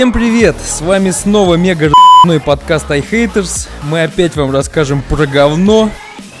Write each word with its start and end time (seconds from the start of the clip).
Всем 0.00 0.14
привет! 0.14 0.56
С 0.58 0.80
вами 0.80 1.10
снова 1.10 1.56
мега 1.56 1.92
подкаст 2.46 2.88
iHaters. 2.90 3.68
Мы 3.82 4.02
опять 4.04 4.34
вам 4.34 4.50
расскажем 4.50 5.02
про 5.02 5.26
говно 5.26 5.90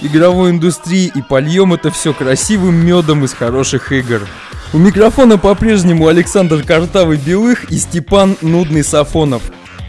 игровой 0.00 0.52
индустрии 0.52 1.12
и 1.14 1.20
польем 1.20 1.74
это 1.74 1.90
все 1.90 2.14
красивым 2.14 2.74
медом 2.74 3.22
из 3.22 3.34
хороших 3.34 3.92
игр. 3.92 4.26
У 4.72 4.78
микрофона 4.78 5.36
по-прежнему 5.36 6.06
Александр 6.06 6.62
Картавый 6.62 7.18
Белых 7.18 7.70
и 7.70 7.76
Степан 7.76 8.38
Нудный 8.40 8.82
Сафонов. 8.82 9.42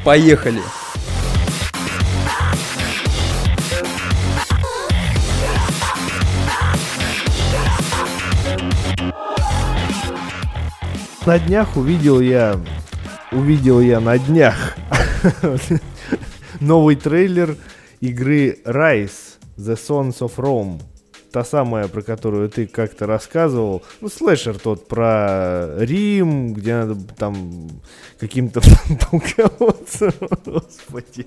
Поехали! 0.04 0.60
На 11.26 11.40
днях 11.40 11.78
увидел 11.78 12.20
я, 12.20 12.60
увидел 13.32 13.80
я 13.80 14.00
на 14.00 14.20
днях 14.20 14.76
новый 16.60 16.96
трейлер 16.96 17.58
игры 18.02 18.60
Rise 18.66 19.40
The 19.58 19.76
Sons 19.76 20.20
of 20.20 20.36
Rome. 20.36 20.82
Та 21.32 21.46
самая, 21.46 21.88
про 21.88 22.02
которую 22.02 22.50
ты 22.50 22.68
как-то 22.68 23.08
рассказывал. 23.08 23.84
Ну, 24.02 24.10
слэшер 24.10 24.60
тот 24.60 24.90
про 24.90 25.70
Рим, 25.78 26.54
где 26.54 26.76
надо 26.76 26.96
там 26.96 27.70
каким-то 28.20 28.62
полководцем. 29.12 30.12
Господи. 30.46 31.26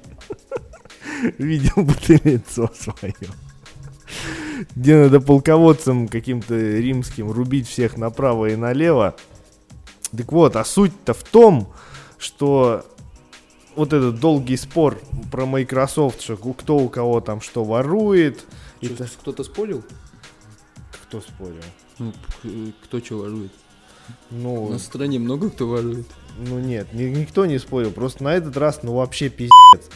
Видел 1.39 1.85
бы 1.85 1.95
ты 1.95 2.21
лицо 2.23 2.71
свое. 2.75 3.15
Где 4.77 4.97
надо 5.05 5.21
полководцем 5.21 6.09
каким-то 6.09 6.55
римским 6.55 7.31
рубить 7.31 7.67
всех 7.67 7.97
направо 7.97 8.51
и 8.51 8.57
налево. 8.57 9.17
Так 10.15 10.31
вот, 10.33 10.55
а 10.57 10.65
суть-то 10.67 11.15
в 11.15 11.23
том, 11.23 11.73
что 12.25 12.87
вот 13.77 13.93
этот 13.93 14.19
долгий 14.19 14.57
спор 14.57 14.99
про 15.31 15.45
Microsoft, 15.45 16.23
что 16.23 16.37
кто 16.37 16.79
у 16.79 16.89
кого 16.89 17.21
там 17.21 17.41
что 17.41 17.65
ворует. 17.65 18.45
Что, 18.83 18.95
это... 18.95 19.09
Кто-то 19.21 19.45
спорил? 19.45 19.85
Кто 21.05 21.21
спорил? 21.21 21.63
Ну, 21.99 22.13
кто 22.83 23.01
что 23.01 23.19
ворует? 23.19 23.53
Ну, 24.31 24.71
на 24.71 24.79
стране 24.79 25.19
много 25.19 25.51
кто 25.51 25.69
ворует. 25.69 26.07
Ну 26.39 26.59
нет, 26.59 26.93
ни, 26.93 27.05
никто 27.05 27.47
не 27.47 27.59
спорил. 27.59 27.91
Просто 27.91 28.25
на 28.25 28.35
этот 28.35 28.57
раз, 28.57 28.83
ну 28.83 28.95
вообще 28.95 29.29
пиздец 29.29 29.91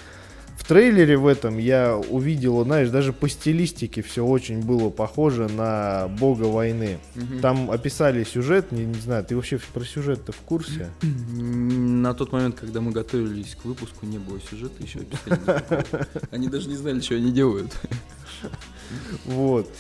трейлере 0.68 1.16
в 1.16 1.26
этом 1.26 1.56
я 1.58 1.96
увидел, 1.96 2.62
знаешь, 2.62 2.90
даже 2.90 3.14
по 3.14 3.28
стилистике 3.28 4.02
все 4.02 4.24
очень 4.24 4.60
было 4.60 4.90
похоже 4.90 5.48
на 5.48 6.08
Бога 6.20 6.44
войны. 6.44 6.98
Угу. 7.16 7.40
Там 7.40 7.70
описали 7.70 8.22
сюжет, 8.22 8.70
не, 8.70 8.84
не 8.84 9.00
знаю, 9.00 9.24
ты 9.24 9.34
вообще 9.34 9.58
про 9.72 9.84
сюжет-то 9.84 10.32
в 10.32 10.40
курсе? 10.40 10.90
На 11.02 12.12
тот 12.12 12.32
момент, 12.32 12.56
когда 12.60 12.82
мы 12.82 12.92
готовились 12.92 13.56
к 13.60 13.64
выпуску, 13.64 14.04
не 14.04 14.18
было 14.18 14.38
сюжета 14.40 14.82
еще 14.82 15.00
описали. 15.00 16.06
Они 16.30 16.48
даже 16.48 16.68
не 16.68 16.76
знали, 16.76 17.00
что 17.00 17.14
они 17.14 17.32
делают. 17.32 17.72
Вот. 19.24 19.70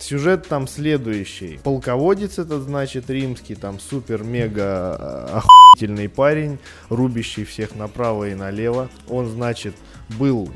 Сюжет 0.00 0.46
там 0.48 0.66
следующий. 0.66 1.58
Полководец 1.62 2.38
этот, 2.38 2.62
значит, 2.62 3.08
римский, 3.10 3.54
там 3.54 3.78
супер-мега 3.78 4.64
а, 4.64 5.42
охуительный 5.42 6.08
парень, 6.08 6.58
рубящий 6.88 7.44
всех 7.44 7.74
направо 7.76 8.28
и 8.28 8.34
налево. 8.34 8.88
Он, 9.08 9.28
значит, 9.28 9.74
был 10.18 10.50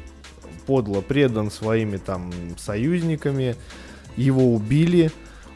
подло 0.66 1.00
предан 1.00 1.50
своими 1.50 1.96
там 1.96 2.32
союзниками, 2.58 3.56
его 4.16 4.54
убили, 4.54 5.10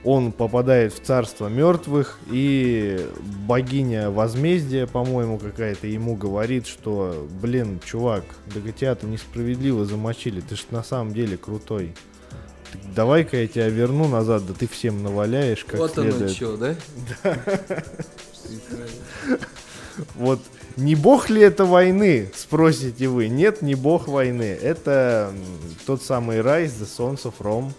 он 0.05 0.33
попадает 0.33 0.93
в 0.93 1.01
царство 1.01 1.49
мертвых, 1.49 2.19
и 2.31 3.07
богиня 3.47 4.11
возмездия, 4.11 4.87
по-моему, 4.87 5.39
какая-то 5.39 5.87
ему 5.87 6.17
говорит, 6.17 6.67
что, 6.67 7.29
блин, 7.41 7.81
чувак, 7.85 8.25
да 8.47 8.61
тебя-то 8.73 9.07
несправедливо 9.07 9.85
замочили, 9.85 10.41
ты 10.41 10.57
ж 10.57 10.67
на 10.71 10.83
самом 10.83 11.15
деле 11.15 11.37
крутой. 11.37 11.95
Давай-ка 12.95 13.37
я 13.37 13.47
тебя 13.47 13.69
верну 13.69 14.09
назад, 14.09 14.47
да 14.47 14.55
ты 14.55 14.67
всем 14.67 15.03
наваляешь, 15.03 15.65
как 15.65 15.79
вот 15.79 15.93
следует. 15.93 16.15
Вот 16.15 16.23
оно 16.23 16.35
что, 16.35 16.57
да? 16.57 17.37
Вот 20.15 20.41
не 20.77 20.95
бог 20.95 21.29
ли 21.29 21.43
это 21.43 21.65
войны, 21.65 22.31
спросите 22.35 23.09
вы? 23.09 23.29
Нет, 23.29 23.63
не 23.63 23.75
бог 23.75 24.09
войны. 24.09 24.59
Это 24.61 25.33
тот 25.87 26.03
самый 26.03 26.39
Rise, 26.39 26.73
The 26.81 26.89
Sons 26.89 27.23
of 27.25 27.35
Rome. 27.41 27.73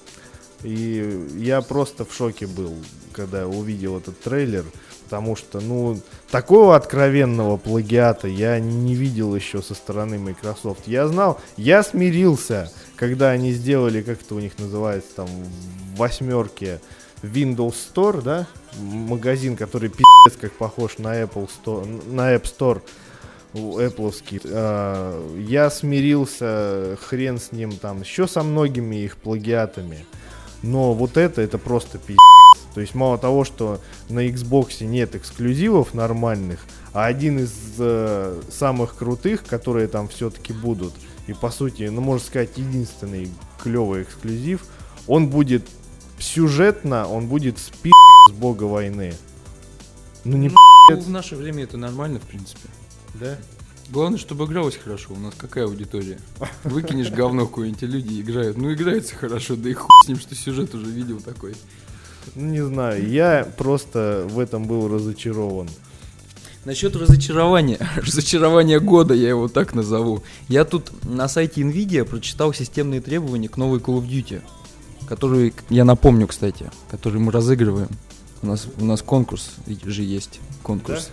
И 0.64 1.28
я 1.36 1.62
просто 1.62 2.06
в 2.06 2.14
шоке 2.14 2.48
был, 2.48 2.74
когда 3.12 3.48
увидел 3.48 3.98
этот 3.98 4.20
трейлер, 4.20 4.66
потому 5.04 5.36
что, 5.36 5.60
ну, 5.60 6.00
такого 6.32 6.76
откровенного 6.76 7.58
плагиата 7.58 8.28
я 8.28 8.60
не 8.60 8.96
видел 8.96 9.36
еще 9.36 9.62
со 9.62 9.76
стороны 9.76 10.18
Microsoft. 10.18 10.88
Я 10.88 11.08
знал, 11.08 11.40
я 11.58 11.84
смирился, 11.84 12.72
когда 12.96 13.30
они 13.32 13.52
сделали, 13.52 14.02
как 14.02 14.22
это 14.22 14.36
у 14.36 14.40
них 14.40 14.58
называется, 14.58 15.10
там, 15.18 15.28
в 15.28 15.98
восьмерке 15.98 16.80
Windows 17.22 17.76
Store, 17.94 18.22
да, 18.22 18.48
магазин, 18.80 19.56
который 19.56 19.90
пиздец 19.90 20.40
как 20.40 20.54
похож 20.54 20.98
на 20.98 21.22
Apple 21.22 21.50
Store, 21.50 21.86
на 22.12 22.34
App 22.34 22.44
Store, 22.44 22.82
Appleский. 23.54 24.42
А, 24.46 25.38
я 25.38 25.70
смирился, 25.70 26.98
хрен 27.02 27.40
с 27.40 27.52
ним 27.52 27.78
там, 27.78 28.02
еще 28.02 28.28
со 28.28 28.44
многими 28.44 28.98
их 28.98 29.18
плагиатами. 29.18 30.06
Но 30.64 30.94
вот 30.94 31.18
это, 31.18 31.42
это 31.42 31.58
просто 31.58 32.00
пиздец. 32.00 32.18
То 32.74 32.82
есть 32.82 32.96
мало 32.96 33.18
того, 33.18 33.44
что 33.44 33.80
на 34.10 34.28
Xbox 34.28 34.84
нет 34.84 35.16
эксклюзивов 35.16 35.94
нормальных, 35.94 36.66
а 36.94 37.06
один 37.06 37.40
из 37.40 37.54
э, 37.78 38.42
самых 38.50 38.96
крутых, 38.96 39.46
которые 39.46 39.88
там 39.88 40.08
все-таки 40.08 40.54
будут, 40.54 40.94
и 41.28 41.34
по 41.34 41.52
сути, 41.52 41.84
ну 41.84 42.02
можно 42.02 42.26
сказать, 42.26 42.58
единственный 42.58 43.30
клевый 43.62 44.04
эксклюзив, 44.04 44.66
он 45.08 45.30
будет 45.30 45.68
сюжетно, 46.18 47.08
он 47.08 47.28
будет 47.28 47.60
с 47.60 47.72
с 48.30 48.32
бога 48.32 48.64
войны. 48.64 49.14
Ну 50.24 50.38
не 50.38 50.50
ну, 50.50 51.00
В 51.00 51.10
наше 51.10 51.36
время 51.36 51.64
это 51.64 51.78
нормально, 51.78 52.20
в 52.20 52.24
принципе. 52.24 52.70
Да? 53.16 53.38
Главное, 53.90 54.18
чтобы 54.18 54.46
игралось 54.46 54.78
хорошо. 54.78 55.14
У 55.14 55.20
нас 55.20 55.34
какая 55.38 55.66
аудитория? 55.66 56.20
Выкинешь 56.64 57.12
говно 57.12 57.46
какое-нибудь, 57.48 57.82
люди 57.84 58.22
играют. 58.22 58.58
Ну, 58.58 58.74
играется 58.74 59.16
хорошо, 59.16 59.56
да 59.56 59.70
и 59.70 59.74
хуй 59.74 59.90
с 60.06 60.08
ним, 60.08 60.20
что 60.20 60.36
сюжет 60.36 60.74
уже 60.74 60.86
видел 60.86 61.20
такой. 61.20 61.56
Ну, 62.36 62.46
не 62.48 62.64
знаю, 62.66 63.08
я 63.10 63.48
просто 63.58 64.26
в 64.30 64.40
этом 64.40 64.66
был 64.66 64.88
разочарован. 64.88 65.70
Насчет 66.66 66.96
разочарования, 66.96 67.78
разочарования 67.98 68.80
года, 68.80 69.14
я 69.14 69.30
его 69.30 69.50
так 69.50 69.74
назову. 69.74 70.24
Я 70.48 70.64
тут 70.64 70.92
на 71.04 71.28
сайте 71.28 71.62
NVIDIA 71.62 72.06
прочитал 72.06 72.54
системные 72.54 73.02
требования 73.02 73.50
к 73.50 73.58
новой 73.58 73.80
Call 73.80 74.02
of 74.02 74.08
Duty, 74.08 74.42
которые, 75.08 75.54
я 75.70 75.84
напомню, 75.84 76.28
кстати, 76.28 76.72
которые 76.90 77.22
мы 77.22 77.34
разыгрываем. 77.34 77.90
У 78.42 78.48
нас, 78.48 78.68
у 78.78 78.86
нас 78.86 79.02
конкурс 79.02 79.52
же 79.68 80.04
есть, 80.04 80.40
конкурс. 80.64 81.10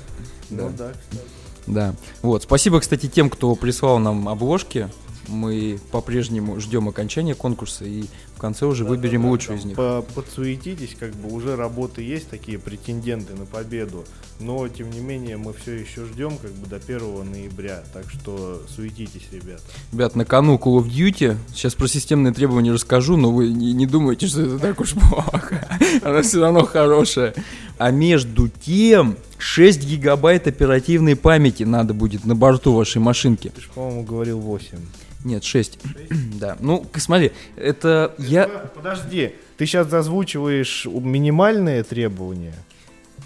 Да? 0.51 0.69
Ну 0.69 0.73
да, 0.77 0.93
кстати. 0.93 1.40
Да. 1.67 1.95
Вот. 2.23 2.43
Спасибо, 2.45 2.81
кстати, 2.81 3.07
тем, 3.07 3.31
кто 3.31 3.55
прислал 3.55 3.99
нам 3.99 4.29
обложки. 4.29 4.89
Мы 5.29 5.79
по-прежнему 5.93 6.59
ждем 6.61 6.89
окончания 6.89 7.35
конкурса 7.35 7.85
и 7.85 8.05
конце 8.41 8.67
уже 8.67 8.85
да, 8.85 8.91
выберем 8.91 9.23
да, 9.23 9.27
да, 9.27 9.31
лучшую 9.31 9.59
из 9.59 9.65
них. 9.65 9.77
Подсуетитесь, 10.15 10.97
как 10.99 11.13
бы 11.15 11.33
уже 11.33 11.57
работы 11.57 12.03
есть, 12.03 12.29
такие 12.29 12.59
претенденты 12.59 13.35
на 13.35 13.47
победу, 13.47 14.05
но 14.41 14.67
тем 14.69 14.91
не 14.91 15.01
менее 15.01 15.37
мы 15.37 15.53
все 15.53 15.75
еще 15.75 16.05
ждем 16.07 16.37
как 16.39 16.51
бы 16.53 16.67
до 16.67 16.77
1 16.77 17.31
ноября, 17.31 17.85
так 17.93 18.05
что 18.11 18.63
суетитесь, 18.75 19.29
ребят. 19.31 19.61
Ребят, 19.93 20.17
на 20.17 20.25
кону 20.25 20.57
Call 20.57 20.83
of 20.83 20.89
Duty, 20.89 21.37
сейчас 21.55 21.75
про 21.75 21.87
системные 21.87 22.33
требования 22.33 22.73
расскажу, 22.73 23.17
но 23.17 23.31
вы 23.31 23.49
не, 23.49 23.73
не 23.73 23.87
думайте, 23.87 24.27
что 24.27 24.43
это 24.43 24.59
так 24.59 24.81
уж 24.81 24.95
плохо, 24.95 25.69
она 26.03 26.23
все 26.23 26.41
равно 26.41 26.65
хорошая. 26.65 27.35
А 27.79 27.91
между 27.91 28.49
тем, 28.49 29.17
6 29.39 29.87
гигабайт 29.87 30.47
оперативной 30.47 31.17
памяти 31.17 31.63
надо 31.63 31.95
будет 31.95 32.25
на 32.25 32.35
борту 32.35 32.75
вашей 32.75 32.99
машинки. 32.99 33.53
Ты 33.55 33.61
же, 33.61 33.69
по-моему, 33.75 34.05
говорил 34.05 34.39
8. 34.41 34.79
Нет, 35.25 35.45
6. 35.45 35.79
6? 35.83 36.39
да. 36.39 36.57
Ну, 36.61 36.87
смотри, 36.97 37.33
это 37.57 38.15
ты 38.17 38.23
я... 38.25 38.47
Подожди, 38.75 39.35
ты 39.57 39.67
сейчас 39.67 39.93
озвучиваешь 39.93 40.87
минимальные 40.87 41.83
требования? 41.83 42.55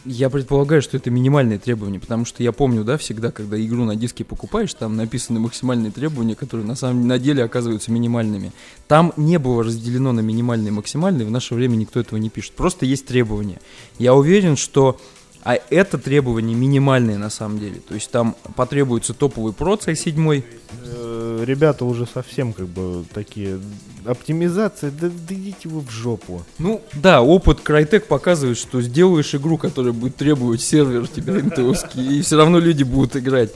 Я 0.05 0.29
предполагаю, 0.29 0.83
что 0.83 0.99
это 0.99 1.11
минимальные 1.11 1.59
требования, 1.59 1.99
потому 1.99 2.27
что 2.27 2.43
я 2.43 2.53
помню, 2.53 2.85
да, 2.85 2.99
всегда, 2.99 3.31
когда 3.31 3.59
игру 3.59 3.85
на 3.85 3.97
диске 3.97 4.23
покупаешь, 4.23 4.75
там 4.75 4.97
написаны 4.97 5.41
максимальные 5.41 5.93
требования, 5.93 6.35
которые 6.35 6.67
на 6.67 6.75
самом 6.75 7.09
на 7.09 7.19
деле 7.19 7.43
оказываются 7.43 7.91
минимальными. 7.91 8.53
Там 8.87 9.15
не 9.17 9.39
было 9.39 9.65
разделено 9.65 10.13
на 10.13 10.21
минимальные 10.21 10.69
и 10.69 10.73
максимальные, 10.73 11.27
в 11.27 11.31
наше 11.31 11.55
время 11.55 11.77
никто 11.77 12.01
этого 12.01 12.19
не 12.19 12.29
пишет. 12.29 12.53
Просто 12.53 12.85
есть 12.85 13.07
требования. 13.07 13.61
Я 13.99 14.15
уверен, 14.15 14.57
что 14.57 15.01
а 15.45 15.59
это 15.71 15.99
требования 15.99 16.55
минимальные 16.55 17.19
на 17.19 17.31
самом 17.31 17.59
деле. 17.59 17.81
То 17.87 17.95
есть 17.95 18.11
там 18.11 18.35
потребуется 18.57 19.13
топовый 19.13 19.53
процессор 19.53 19.95
седьмой. 19.95 20.45
Э, 20.87 21.45
ребята 21.47 21.85
уже 21.85 22.07
совсем 22.07 22.55
как 22.55 22.67
бы 22.67 23.05
такие 23.13 23.61
оптимизации, 24.07 24.91
да, 24.91 25.09
да 25.09 25.35
идите 25.35 25.69
вы 25.69 25.81
в 25.81 25.91
жопу. 25.91 26.43
Ну, 26.59 26.83
да, 26.95 27.21
опыт 27.21 27.61
Crytek 27.63 28.01
показывает, 28.01 28.57
что 28.57 28.81
сделаешь 28.81 29.35
игру, 29.35 29.59
которая 29.59 29.93
будет 29.93 30.17
требовать 30.17 30.63
сервер 30.63 31.07
тебя 31.09 31.39
интеловский, 31.39 32.19
и 32.19 32.23
все 32.23 32.37
равно 32.37 32.59
люди 32.59 32.83
будут 32.83 33.17
играть. 33.17 33.53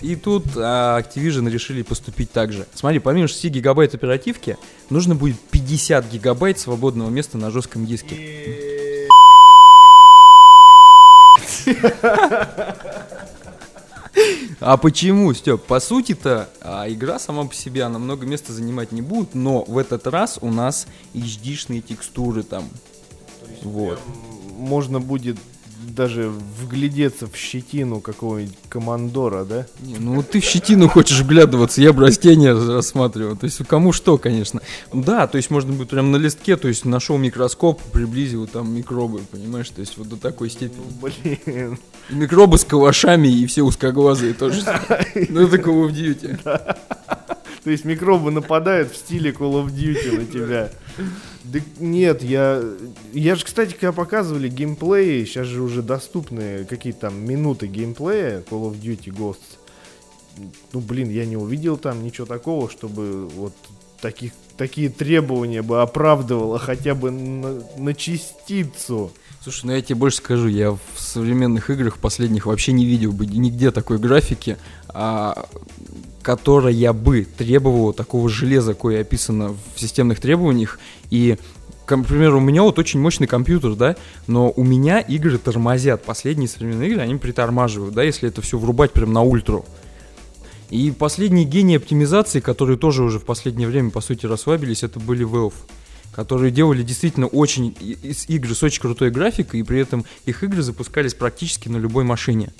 И 0.00 0.16
тут 0.16 0.44
а, 0.56 1.00
Activision 1.00 1.48
решили 1.48 1.82
поступить 1.82 2.32
так 2.32 2.52
же. 2.52 2.66
Смотри, 2.74 2.98
помимо 2.98 3.28
6 3.28 3.44
гигабайт 3.46 3.94
оперативки, 3.94 4.58
нужно 4.90 5.14
будет 5.14 5.38
50 5.38 6.10
гигабайт 6.10 6.58
свободного 6.58 7.08
места 7.08 7.38
на 7.38 7.50
жестком 7.50 7.86
диске. 7.86 8.71
А 14.60 14.76
почему, 14.76 15.32
Степ? 15.34 15.62
По 15.64 15.80
сути-то 15.80 16.48
а, 16.60 16.88
игра 16.88 17.18
сама 17.18 17.44
по 17.44 17.54
себе, 17.54 17.82
она 17.82 17.98
много 17.98 18.26
места 18.26 18.52
занимать 18.52 18.92
не 18.92 19.02
будет, 19.02 19.34
но 19.34 19.64
в 19.64 19.76
этот 19.76 20.06
раз 20.06 20.38
у 20.40 20.50
нас 20.52 20.86
HD-шные 21.14 21.80
текстуры 21.80 22.44
там. 22.44 22.68
Вот. 23.62 23.98
Можно 24.56 25.00
будет 25.00 25.38
даже 25.94 26.30
вглядеться 26.60 27.26
в 27.26 27.36
щетину 27.36 28.00
какого-нибудь 28.00 28.56
командора, 28.68 29.44
да? 29.44 29.66
Не, 29.80 29.98
ну 29.98 30.22
ты 30.22 30.40
в 30.40 30.44
щетину 30.44 30.88
хочешь 30.88 31.20
вглядываться, 31.20 31.80
я 31.80 31.92
бы 31.92 32.02
растения 32.02 32.52
рассматривал. 32.52 33.36
То 33.36 33.46
есть 33.46 33.58
кому 33.66 33.92
что, 33.92 34.18
конечно. 34.18 34.60
Да, 34.92 35.26
то 35.26 35.36
есть 35.36 35.50
можно 35.50 35.72
будет 35.72 35.90
прям 35.90 36.10
на 36.12 36.16
листке, 36.16 36.56
то 36.56 36.68
есть 36.68 36.84
нашел 36.84 37.18
микроскоп, 37.18 37.82
приблизил 37.92 38.46
там 38.46 38.74
микробы, 38.74 39.20
понимаешь? 39.30 39.70
То 39.70 39.80
есть 39.80 39.98
вот 39.98 40.08
до 40.08 40.16
такой 40.16 40.50
степени. 40.50 40.84
Блин. 41.00 41.78
Микробы 42.10 42.58
с 42.58 42.64
калашами 42.64 43.28
и 43.28 43.46
все 43.46 43.62
узкоглазые 43.62 44.34
тоже. 44.34 44.62
Ну 45.28 45.42
это 45.42 45.56
Call 45.56 45.88
of 45.88 45.92
Duty. 45.92 46.76
То 47.64 47.70
есть 47.70 47.84
микробы 47.84 48.30
нападают 48.30 48.92
в 48.92 48.96
стиле 48.96 49.30
Call 49.30 49.64
of 49.64 49.72
Duty 49.72 50.18
на 50.18 50.26
тебя. 50.26 50.70
Да 51.44 51.58
нет, 51.80 52.22
я... 52.22 52.62
Я 53.12 53.34
же, 53.34 53.44
кстати, 53.44 53.72
когда 53.72 53.92
показывали 53.92 54.48
геймплей, 54.48 55.26
сейчас 55.26 55.46
же 55.46 55.62
уже 55.62 55.82
доступны 55.82 56.64
какие-то 56.64 57.00
там 57.00 57.24
минуты 57.26 57.66
геймплея 57.66 58.42
Call 58.48 58.70
of 58.70 58.80
Duty 58.80 59.12
Ghosts. 59.12 59.58
Ну, 60.72 60.80
блин, 60.80 61.10
я 61.10 61.26
не 61.26 61.36
увидел 61.36 61.76
там 61.76 62.04
ничего 62.04 62.26
такого, 62.26 62.70
чтобы 62.70 63.26
вот 63.28 63.54
таких, 64.02 64.32
такие 64.58 64.90
требования 64.90 65.62
бы 65.62 65.80
оправдывало 65.80 66.58
хотя 66.58 66.94
бы 66.94 67.10
на, 67.10 67.62
на 67.78 67.94
частицу. 67.94 69.12
Слушай, 69.42 69.66
ну 69.66 69.72
я 69.72 69.80
тебе 69.80 69.96
больше 69.96 70.18
скажу, 70.18 70.48
я 70.48 70.72
в 70.72 70.80
современных 70.96 71.70
играх 71.70 71.98
последних 71.98 72.46
вообще 72.46 72.72
не 72.72 72.84
видел 72.84 73.12
бы 73.12 73.26
нигде 73.26 73.70
такой 73.70 73.98
графики, 73.98 74.58
а, 74.88 75.46
которая 76.22 76.92
бы 76.92 77.24
требовала 77.24 77.92
такого 77.92 78.28
железа, 78.28 78.74
кое 78.74 79.00
описано 79.00 79.56
в 79.74 79.80
системных 79.80 80.20
требованиях. 80.20 80.78
И, 81.10 81.38
например, 81.88 82.34
у 82.34 82.40
меня 82.40 82.62
вот 82.62 82.78
очень 82.78 83.00
мощный 83.00 83.26
компьютер, 83.26 83.74
да, 83.74 83.96
но 84.26 84.52
у 84.54 84.62
меня 84.62 85.00
игры 85.00 85.38
тормозят. 85.38 86.04
Последние 86.04 86.48
современные 86.48 86.90
игры, 86.90 87.02
они 87.02 87.16
притормаживают, 87.16 87.94
да, 87.94 88.02
если 88.02 88.28
это 88.28 88.42
все 88.42 88.58
врубать 88.58 88.92
прям 88.92 89.12
на 89.12 89.22
ультру. 89.22 89.64
И 90.72 90.90
последние 90.90 91.44
гении 91.44 91.76
оптимизации, 91.76 92.40
которые 92.40 92.78
тоже 92.78 93.02
уже 93.02 93.18
в 93.18 93.26
последнее 93.26 93.68
время, 93.68 93.90
по 93.90 94.00
сути, 94.00 94.24
расслабились, 94.24 94.82
это 94.82 94.98
были 94.98 95.26
Valve 95.26 95.54
которые 96.12 96.50
делали 96.50 96.82
действительно 96.82 97.26
очень 97.26 97.74
из 97.80 98.28
игры 98.28 98.54
с 98.54 98.62
очень 98.62 98.82
крутой 98.82 99.10
графикой, 99.10 99.60
и 99.60 99.62
при 99.62 99.80
этом 99.80 100.04
их 100.26 100.44
игры 100.44 100.60
запускались 100.60 101.14
практически 101.14 101.70
на 101.70 101.78
любой 101.78 102.04
машине. 102.04 102.52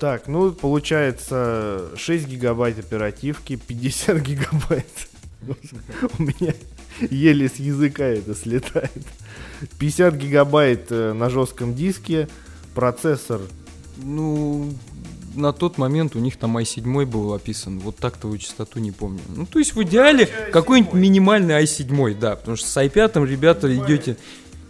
Так, 0.00 0.26
ну, 0.26 0.50
получается 0.50 1.90
6 1.96 2.26
гигабайт 2.26 2.80
оперативки, 2.80 3.54
50 3.54 4.20
гигабайт. 4.22 5.08
У 6.18 6.22
меня 6.24 6.52
еле 6.98 7.48
с 7.48 7.60
языка 7.60 8.04
это 8.04 8.34
слетает. 8.34 9.06
50 9.78 10.16
гигабайт 10.16 10.86
э, 10.90 11.12
на 11.12 11.30
жестком 11.30 11.76
диске, 11.76 12.28
процессор. 12.74 13.40
Ну, 13.98 14.74
на 15.34 15.52
тот 15.52 15.78
момент 15.78 16.16
у 16.16 16.18
них 16.18 16.36
там 16.36 16.56
i7 16.58 17.06
был 17.06 17.34
описан. 17.34 17.78
Вот 17.78 17.96
так-то 17.96 18.28
вы 18.28 18.38
частоту 18.38 18.78
не 18.78 18.92
помню. 18.92 19.20
Ну, 19.28 19.46
то 19.46 19.58
есть 19.58 19.74
в 19.74 19.82
идеале 19.82 20.28
какой-нибудь 20.52 20.94
минимальный 20.94 21.62
i7, 21.62 22.18
да, 22.18 22.36
потому 22.36 22.56
что 22.56 22.66
с 22.66 22.76
i5 22.76 23.26
ребята 23.26 23.74
идете... 23.74 24.16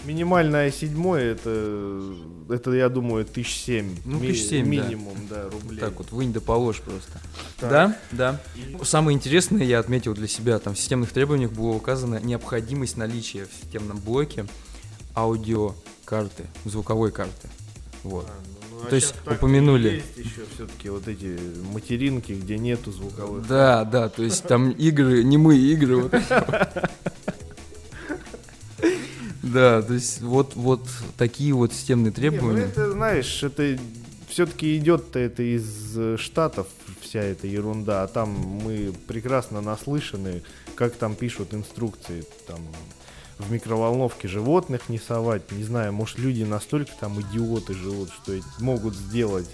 Минимальная 0.05 0.69
i7 0.69 1.17
это, 1.17 2.55
это 2.55 2.73
я 2.73 2.91
думаю, 2.91 3.23
1007. 3.23 4.01
Ну, 4.05 4.19
1007, 4.19 4.67
Ми- 4.67 4.79
Минимум, 4.79 5.17
да, 5.31 5.49
рублей. 5.49 5.81
Так 5.81 5.97
вот, 5.97 6.13
вынь 6.13 6.31
да 6.31 6.43
положь 6.43 6.81
просто. 6.83 7.13
Так. 7.59 7.71
Да, 7.71 7.99
да. 8.13 8.41
Самое 8.83 9.17
интересное 9.17 9.65
я 9.65 9.79
отметил 9.79 10.13
для 10.13 10.29
себя, 10.29 10.59
там 10.59 10.75
в 10.75 10.79
системных 10.79 11.11
требованиях 11.11 11.53
было 11.53 11.71
указано 11.71 12.21
необходимость 12.23 12.99
наличия 12.99 13.47
в 13.47 13.63
системном 13.63 13.99
блоке 13.99 14.45
аудиокарты, 15.17 16.45
звуковой 16.67 17.11
карты. 17.11 17.49
Вот. 18.03 18.27
Ну, 18.85 18.91
То 18.91 18.97
есть 18.97 19.15
упомянули. 19.27 20.03
Есть 20.17 20.17
еще 20.19 20.43
все-таки 20.55 20.91
вот 20.91 21.09
эти 21.09 21.39
материнки, 21.73 22.33
где 22.33 22.59
нету 22.59 22.93
звуковых. 22.93 23.47
Да, 23.47 23.85
да, 23.85 24.09
то 24.09 24.23
есть 24.23 24.45
там 24.45 24.71
игры, 24.71 25.25
не 25.25 25.39
мы 25.39 25.57
игры. 25.57 26.11
Да, 29.43 29.83
то 29.83 29.93
есть 29.93 30.23
вот, 30.23 30.57
вот 30.57 30.87
такие 31.19 31.53
вот 31.53 31.73
системные 31.73 32.05
Не, 32.05 32.11
ну 32.11 32.17
требования. 32.17 32.63
это, 32.63 32.91
знаешь, 32.91 33.43
это 33.43 33.79
все-таки 34.27 34.77
идет-то 34.79 35.19
это 35.19 35.43
из 35.43 35.97
э, 35.97 36.17
Штатов 36.19 36.67
вся 37.01 37.21
эта 37.21 37.47
ерунда, 37.47 38.05
а 38.05 38.09
там 38.09 38.31
мы 38.31 38.93
прекрасно 39.07 39.61
наслышаны, 39.61 40.43
как 40.75 40.97
там 40.97 41.15
пишут 41.15 41.53
инструкции, 41.53 42.25
там 42.47 42.59
в 43.39 43.51
микроволновке 43.51 44.29
животных 44.29 44.89
не 44.89 44.99
совать, 44.99 45.51
не 45.53 45.65
знаю, 45.65 45.93
может 45.93 46.19
люди 46.19 46.43
настолько 46.43 46.93
там 46.99 47.21
идиоты 47.21 47.75
живут, 47.75 48.11
что 48.11 48.39
могут 48.61 48.95
сделать. 48.95 49.49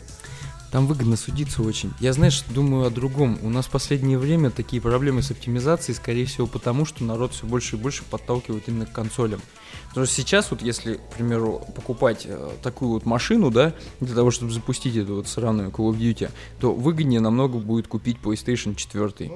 Там 0.70 0.86
выгодно 0.86 1.16
судиться 1.16 1.62
очень. 1.62 1.92
Я, 1.98 2.12
знаешь, 2.12 2.42
думаю 2.42 2.86
о 2.86 2.90
другом. 2.90 3.38
У 3.42 3.50
нас 3.50 3.66
в 3.66 3.70
последнее 3.70 4.18
время 4.18 4.50
такие 4.50 4.80
проблемы 4.80 5.20
с 5.20 5.32
оптимизацией, 5.32 5.96
скорее 5.96 6.26
всего, 6.26 6.46
потому 6.46 6.84
что 6.84 7.02
народ 7.02 7.32
все 7.32 7.44
больше 7.44 7.74
и 7.74 7.78
больше 7.78 8.04
подталкивает 8.04 8.68
именно 8.68 8.86
к 8.86 8.92
консолям. 8.92 9.40
Потому 9.88 10.06
что 10.06 10.14
сейчас, 10.14 10.48
вот 10.52 10.62
если, 10.62 10.94
к 10.94 11.14
примеру, 11.16 11.66
покупать 11.74 12.24
э, 12.24 12.50
такую 12.62 12.92
вот 12.92 13.04
машину, 13.04 13.50
да, 13.50 13.74
для 13.98 14.14
того, 14.14 14.30
чтобы 14.30 14.52
запустить 14.52 14.94
эту 14.94 15.16
вот 15.16 15.26
сраную 15.26 15.70
Call 15.70 15.90
of 15.90 15.98
Duty, 15.98 16.30
то 16.60 16.72
выгоднее 16.72 17.20
намного 17.20 17.58
будет 17.58 17.88
купить 17.88 18.18
PlayStation 18.22 18.76
4. 18.76 19.32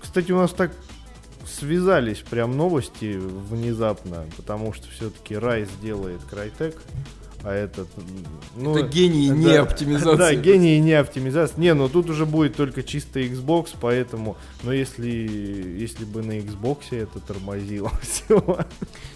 Кстати, 0.00 0.30
у 0.30 0.36
нас 0.36 0.52
так 0.52 0.70
связались 1.46 2.18
прям 2.18 2.56
новости 2.56 3.18
внезапно, 3.18 4.24
потому 4.36 4.72
что 4.72 4.88
все-таки 4.90 5.36
Райс 5.36 5.68
делает 5.82 6.20
Crytek, 6.30 6.76
а 7.44 7.52
этот... 7.52 7.88
Ну, 8.56 8.76
Это 8.76 8.88
гений 8.88 9.28
не 9.28 9.44
да, 9.52 9.62
оптимизации. 9.62 10.16
Да, 10.16 10.34
гений 10.34 10.80
не 10.80 10.94
оптимизации. 10.94 11.60
Не, 11.60 11.74
ну 11.74 11.90
тут 11.90 12.08
уже 12.08 12.24
будет 12.24 12.56
только 12.56 12.82
чисто 12.82 13.20
Xbox, 13.20 13.74
поэтому... 13.78 14.38
Но 14.62 14.72
если, 14.72 15.10
если 15.10 16.06
бы 16.06 16.22
на 16.22 16.38
Xbox 16.38 16.78
это 16.90 17.20
тормозило 17.20 17.92
все. 18.02 18.64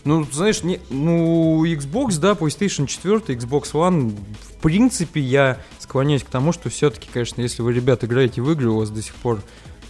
Ну, 0.04 0.24
знаешь, 0.30 0.62
не, 0.62 0.78
ну, 0.90 1.64
Xbox, 1.64 2.20
да, 2.20 2.32
PlayStation 2.32 2.86
4, 2.86 3.20
Xbox 3.38 3.72
One, 3.72 4.14
в 4.42 4.60
принципе, 4.60 5.20
я 5.20 5.58
склоняюсь 5.78 6.22
к 6.22 6.28
тому, 6.28 6.52
что 6.52 6.68
все-таки, 6.68 7.08
конечно, 7.10 7.40
если 7.40 7.62
вы, 7.62 7.72
ребят, 7.72 8.04
играете 8.04 8.42
в 8.42 8.50
игры, 8.52 8.68
у 8.68 8.78
вас 8.78 8.90
до 8.90 9.00
сих 9.00 9.14
пор 9.14 9.40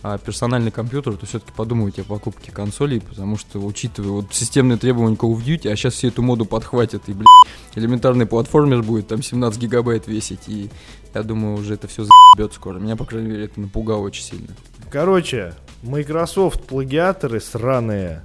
а, 0.03 0.19
персональный 0.19 0.71
компьютер, 0.71 1.17
то 1.17 1.27
все-таки 1.27 1.53
подумайте 1.55 2.03
о 2.03 2.05
покупке 2.05 2.53
консолей, 2.53 3.01
потому 3.01 3.37
что, 3.37 3.59
учитывая 3.59 4.11
вот 4.11 4.35
системные 4.35 4.79
требования 4.79 5.17
Call 5.17 5.35
of 5.35 5.45
Duty, 5.45 5.71
а 5.71 5.77
сейчас 5.77 5.95
все 5.95 6.09
эту 6.09 6.23
моду 6.23 6.45
подхватят, 6.45 7.09
и, 7.09 7.13
блядь, 7.13 7.27
элементарный 7.75 8.27
платформер 8.27 8.83
будет 8.83 9.09
там 9.09 9.23
17 9.23 9.61
гигабайт 9.61 10.07
весить, 10.07 10.49
и 10.49 10.71
я 11.15 11.23
думаю, 11.23 11.57
уже 11.57 11.75
это 11.75 11.89
все 11.89 12.05
заебет 12.05 12.53
скоро. 12.55 12.79
Меня, 12.79 12.97
по 12.97 13.05
крайней 13.05 13.29
мере, 13.29 13.45
это 13.45 13.61
напугало 13.61 14.03
очень 14.03 14.23
сильно. 14.23 14.49
Короче, 14.91 15.55
Microsoft 15.83 16.65
плагиаторы 16.65 17.41
сраные. 17.41 18.23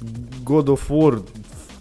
God 0.00 0.66
of 0.66 0.88
War 0.88 1.22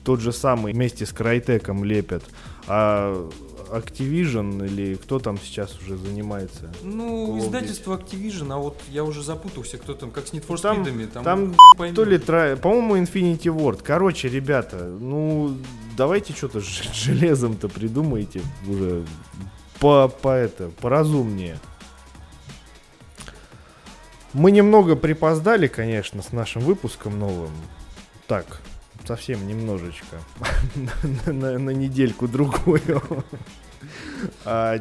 тот 0.03 0.21
же 0.21 0.33
самый 0.33 0.73
вместе 0.73 1.05
с 1.05 1.13
Crytek 1.13 1.85
лепят. 1.85 2.23
А 2.67 3.29
Activision 3.71 4.65
или 4.65 4.95
кто 4.95 5.19
там 5.19 5.37
сейчас 5.37 5.77
уже 5.79 5.97
занимается? 5.97 6.71
Ну, 6.83 7.35
Call 7.37 7.39
издательство 7.39 7.97
Activision, 7.97 8.53
а 8.53 8.57
вот 8.57 8.77
я 8.89 9.03
уже 9.03 9.23
запутался, 9.23 9.77
кто 9.77 9.93
там, 9.93 10.11
как 10.11 10.27
с 10.27 10.33
Need 10.33 10.45
for 10.47 10.59
Там- 10.59 10.83
Speed'ами, 10.83 11.07
там, 11.07 11.23
Там 11.23 11.55
пойми. 11.77 11.95
то 11.95 12.03
ли, 12.03 12.17
тра- 12.17 12.55
по-моему, 12.55 12.97
Infinity 12.97 13.43
Ward. 13.55 13.81
Короче, 13.83 14.29
ребята, 14.29 14.77
ну, 14.85 15.57
давайте 15.97 16.33
что-то 16.33 16.59
железом-то 16.93 17.69
придумайте 17.69 18.41
уже 18.67 19.05
по, 19.79 20.07
по 20.07 20.29
это, 20.29 20.69
поразумнее. 20.81 21.59
Мы 24.33 24.51
немного 24.51 24.95
припоздали, 24.95 25.67
конечно, 25.67 26.21
с 26.21 26.31
нашим 26.31 26.61
выпуском 26.61 27.17
новым. 27.17 27.49
Так, 28.27 28.61
совсем 29.09 29.47
немножечко. 29.47 30.17
на, 31.25 31.33
на- 31.33 31.57
на 31.57 31.69
недельку 31.71 32.27
другую. 32.27 33.01
А, 34.45 34.77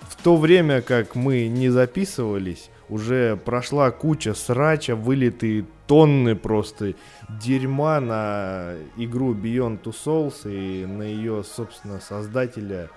в 0.00 0.22
то 0.22 0.36
время 0.38 0.80
как 0.80 1.14
мы 1.14 1.46
не 1.48 1.68
записывались, 1.68 2.70
уже 2.88 3.36
прошла 3.36 3.90
куча 3.90 4.32
срача, 4.32 4.96
вылитые 4.96 5.66
тонны 5.86 6.34
просто 6.36 6.94
дерьма 7.28 8.00
на 8.00 8.76
игру 8.96 9.34
Beyond 9.34 9.82
Two 9.82 9.94
Souls 10.04 10.50
и 10.50 10.86
на 10.86 11.02
ее, 11.02 11.44
собственно, 11.44 12.00
создателя 12.00 12.88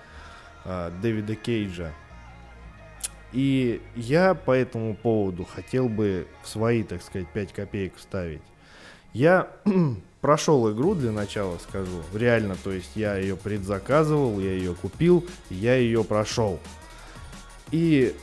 а, 0.64 0.90
Дэвида 1.02 1.34
Кейджа. 1.34 1.92
И 3.32 3.82
я 3.96 4.32
по 4.32 4.52
этому 4.52 4.96
поводу 4.96 5.44
хотел 5.44 5.90
бы 5.90 6.26
в 6.42 6.48
свои, 6.48 6.82
так 6.84 7.02
сказать, 7.02 7.28
5 7.34 7.52
копеек 7.52 7.96
вставить. 7.96 8.42
Я 9.12 9.48
прошел 10.20 10.70
игру 10.72 10.94
для 10.94 11.12
начала, 11.12 11.58
скажу. 11.58 12.02
Реально, 12.14 12.56
то 12.62 12.72
есть 12.72 12.90
я 12.94 13.16
ее 13.16 13.36
предзаказывал, 13.36 14.40
я 14.40 14.52
ее 14.52 14.74
купил, 14.74 15.26
я 15.50 15.76
ее 15.76 16.04
прошел. 16.04 16.58
И 17.70 18.14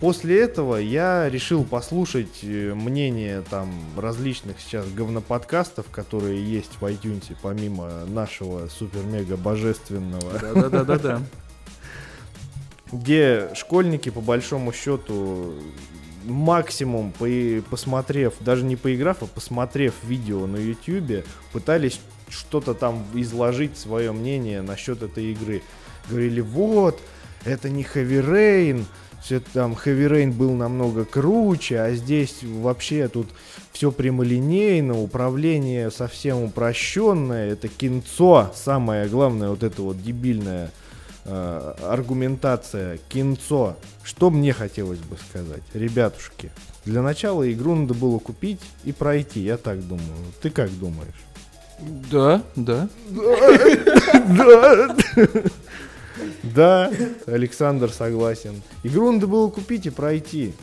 после 0.00 0.40
этого 0.40 0.76
я 0.76 1.28
решил 1.28 1.64
послушать 1.64 2.40
э, 2.42 2.74
мнение 2.74 3.42
там 3.42 3.72
различных 3.96 4.60
сейчас 4.60 4.86
говноподкастов, 4.90 5.86
которые 5.90 6.44
есть 6.44 6.80
в 6.80 6.84
iTunes, 6.84 7.36
помимо 7.42 8.04
нашего 8.06 8.68
супер-мега 8.68 9.36
божественного. 9.36 10.38
Да-да-да-да-да. 10.38 11.22
где 12.94 13.50
школьники, 13.54 14.10
по 14.10 14.20
большому 14.20 14.72
счету, 14.72 15.54
максимум, 16.24 17.12
по, 17.12 17.26
посмотрев, 17.70 18.34
даже 18.40 18.64
не 18.64 18.76
поиграв, 18.76 19.22
а 19.22 19.26
посмотрев 19.26 19.94
видео 20.02 20.46
на 20.46 20.56
YouTube, 20.56 21.24
пытались 21.52 22.00
что-то 22.28 22.74
там 22.74 23.04
изложить 23.14 23.76
свое 23.78 24.12
мнение 24.12 24.62
насчет 24.62 25.02
этой 25.02 25.32
игры. 25.32 25.62
Говорили, 26.08 26.40
вот, 26.40 27.00
это 27.44 27.68
не 27.68 27.82
Heavy 27.82 28.24
Rain, 28.24 28.84
все 29.22 29.40
там 29.40 29.72
Heavy 29.72 30.08
Rain 30.08 30.32
был 30.32 30.52
намного 30.52 31.04
круче, 31.04 31.80
а 31.80 31.94
здесь 31.94 32.42
вообще 32.42 33.08
тут 33.08 33.28
все 33.72 33.90
прямолинейно, 33.90 35.00
управление 35.00 35.90
совсем 35.90 36.42
упрощенное, 36.42 37.52
это 37.52 37.68
кинцо, 37.68 38.52
самое 38.54 39.08
главное, 39.08 39.50
вот 39.50 39.62
это 39.62 39.82
вот 39.82 40.02
дебильное 40.02 40.70
э, 41.24 41.74
аргументация, 41.82 42.98
кинцо. 43.08 43.76
Что 44.02 44.30
мне 44.30 44.52
хотелось 44.52 45.00
бы 45.00 45.16
сказать? 45.28 45.62
Ребятушки, 45.72 46.50
для 46.84 47.02
начала 47.02 47.50
игру 47.52 47.74
надо 47.74 47.94
было 47.94 48.18
купить 48.18 48.60
и 48.84 48.92
пройти, 48.92 49.40
я 49.40 49.56
так 49.56 49.86
думаю. 49.86 50.16
Ты 50.42 50.50
как 50.50 50.70
думаешь? 50.78 51.14
Да, 52.10 52.42
да. 52.56 52.88
Да. 53.10 54.96
Да, 56.42 56.90
Александр 57.26 57.90
согласен. 57.90 58.62
Игру 58.84 59.10
надо 59.10 59.26
было 59.26 59.50
купить 59.50 59.86
и 59.86 59.90
пройти. 59.90 60.54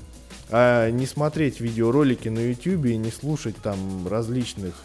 А 0.50 0.89
не 0.89 1.06
смотреть 1.06 1.60
видеоролики 1.60 2.30
на 2.30 2.39
YouTube 2.39 2.86
и 2.86 2.98
не 2.98 3.12
слушать 3.12 3.56
там 3.58 4.08
различных 4.08 4.75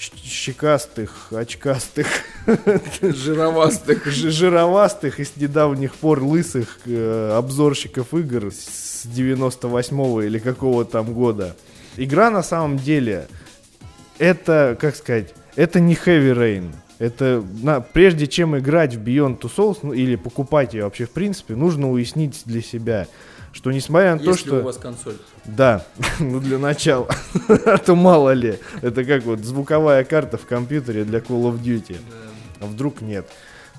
щекастых, 0.00 1.28
очкастых, 1.32 2.06
жировастых, 3.02 4.06
жировастых 4.06 5.20
и 5.20 5.24
с 5.24 5.36
недавних 5.36 5.94
пор 5.94 6.22
лысых 6.22 6.78
э, 6.86 7.34
обзорщиков 7.36 8.14
игр 8.14 8.50
с 8.50 9.04
98-го 9.06 10.22
или 10.22 10.38
какого 10.38 10.84
там 10.84 11.12
года. 11.12 11.54
Игра 11.96 12.30
на 12.30 12.42
самом 12.42 12.78
деле, 12.78 13.28
это, 14.18 14.76
как 14.80 14.96
сказать, 14.96 15.34
это 15.56 15.80
не 15.80 15.94
Heavy 15.94 16.34
Rain. 16.34 16.72
Это 16.98 17.42
на, 17.62 17.80
прежде 17.80 18.26
чем 18.26 18.58
играть 18.58 18.94
в 18.94 19.02
Beyond 19.02 19.40
Two 19.40 19.50
Souls 19.54 19.78
ну, 19.82 19.92
или 19.92 20.16
покупать 20.16 20.74
ее 20.74 20.84
вообще 20.84 21.06
в 21.06 21.10
принципе, 21.10 21.54
нужно 21.56 21.90
уяснить 21.90 22.42
для 22.44 22.60
себя, 22.60 23.06
что 23.52 23.72
несмотря 23.72 24.14
на 24.14 24.20
Есть 24.20 24.24
то, 24.26 24.36
что... 24.36 24.60
у 24.60 24.62
вас 24.62 24.76
консоль? 24.76 25.16
Да, 25.44 25.84
ну 26.20 26.40
для 26.40 26.58
начала. 26.58 27.08
а 27.48 27.78
то 27.78 27.94
мало 27.94 28.32
ли. 28.32 28.58
Это 28.82 29.04
как 29.04 29.24
вот 29.24 29.40
звуковая 29.40 30.04
карта 30.04 30.38
в 30.38 30.46
компьютере 30.46 31.04
для 31.04 31.18
Call 31.18 31.52
of 31.52 31.60
Duty. 31.60 31.96
А 32.60 32.66
вдруг 32.66 33.00
нет. 33.00 33.28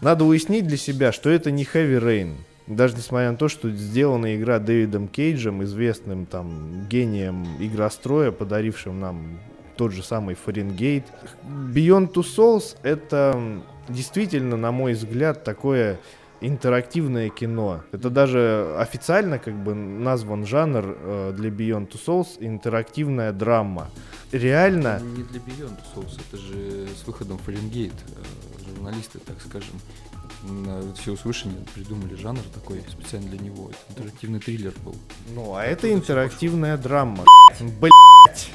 Надо 0.02 0.26
уяснить 0.26 0.68
для 0.68 0.78
себя, 0.78 1.12
что 1.12 1.30
это 1.30 1.52
не 1.52 1.64
Heavy 1.64 2.02
Rain. 2.02 2.36
Даже 2.68 2.96
несмотря 2.96 3.32
на 3.32 3.38
то, 3.38 3.48
что 3.48 3.70
сделана 3.70 4.36
игра 4.36 4.60
Дэвидом 4.60 5.08
Кейджем, 5.08 5.64
известным 5.64 6.26
там 6.26 6.88
гением 6.90 7.46
игростроя, 7.60 8.32
подарившим 8.32 9.00
нам 9.00 9.40
тот 9.78 9.92
же 9.94 10.04
самый 10.04 10.36
Фаренгейт. 10.36 11.06
Beyond 11.44 12.14
Two 12.14 12.24
Souls 12.24 12.78
это 12.84 13.62
действительно, 13.90 14.58
на 14.58 14.72
мой 14.72 14.94
взгляд, 14.94 15.44
такое 15.44 16.00
интерактивное 16.42 17.30
кино. 17.30 17.84
Это 17.92 18.10
даже 18.10 18.76
официально 18.78 19.40
как 19.40 19.56
бы 19.56 19.74
назван 19.74 20.46
жанр 20.46 20.98
э, 20.98 21.34
для 21.38 21.50
Beyond 21.50 21.92
Two 21.92 22.00
Souls 22.06 22.28
интерактивная 22.40 23.32
драма. 23.32 23.90
Реально... 24.32 24.98
Это 24.98 25.06
не 25.06 25.24
для 25.24 25.40
Beyond 25.40 25.78
Two 25.78 25.96
Souls, 25.96 26.20
это 26.28 26.38
же 26.38 26.88
с 26.96 27.06
выходом 27.08 27.38
Фаренгейт. 27.38 27.94
Э, 27.94 28.66
журналисты, 28.68 29.20
так 29.20 29.38
скажем, 29.42 29.76
на 30.44 30.82
все 30.96 31.12
услышание 31.12 31.60
придумали 31.76 32.16
жанр 32.16 32.42
такой 32.54 32.82
специально 32.90 33.30
для 33.30 33.40
него. 33.40 33.70
Это 33.70 34.00
интерактивный 34.00 34.40
триллер 34.40 34.74
был. 34.84 34.96
Ну, 35.36 35.56
а 35.56 35.64
это 35.64 35.92
интерактивная 35.94 36.78
драма. 36.78 37.26
Блять! 37.80 38.52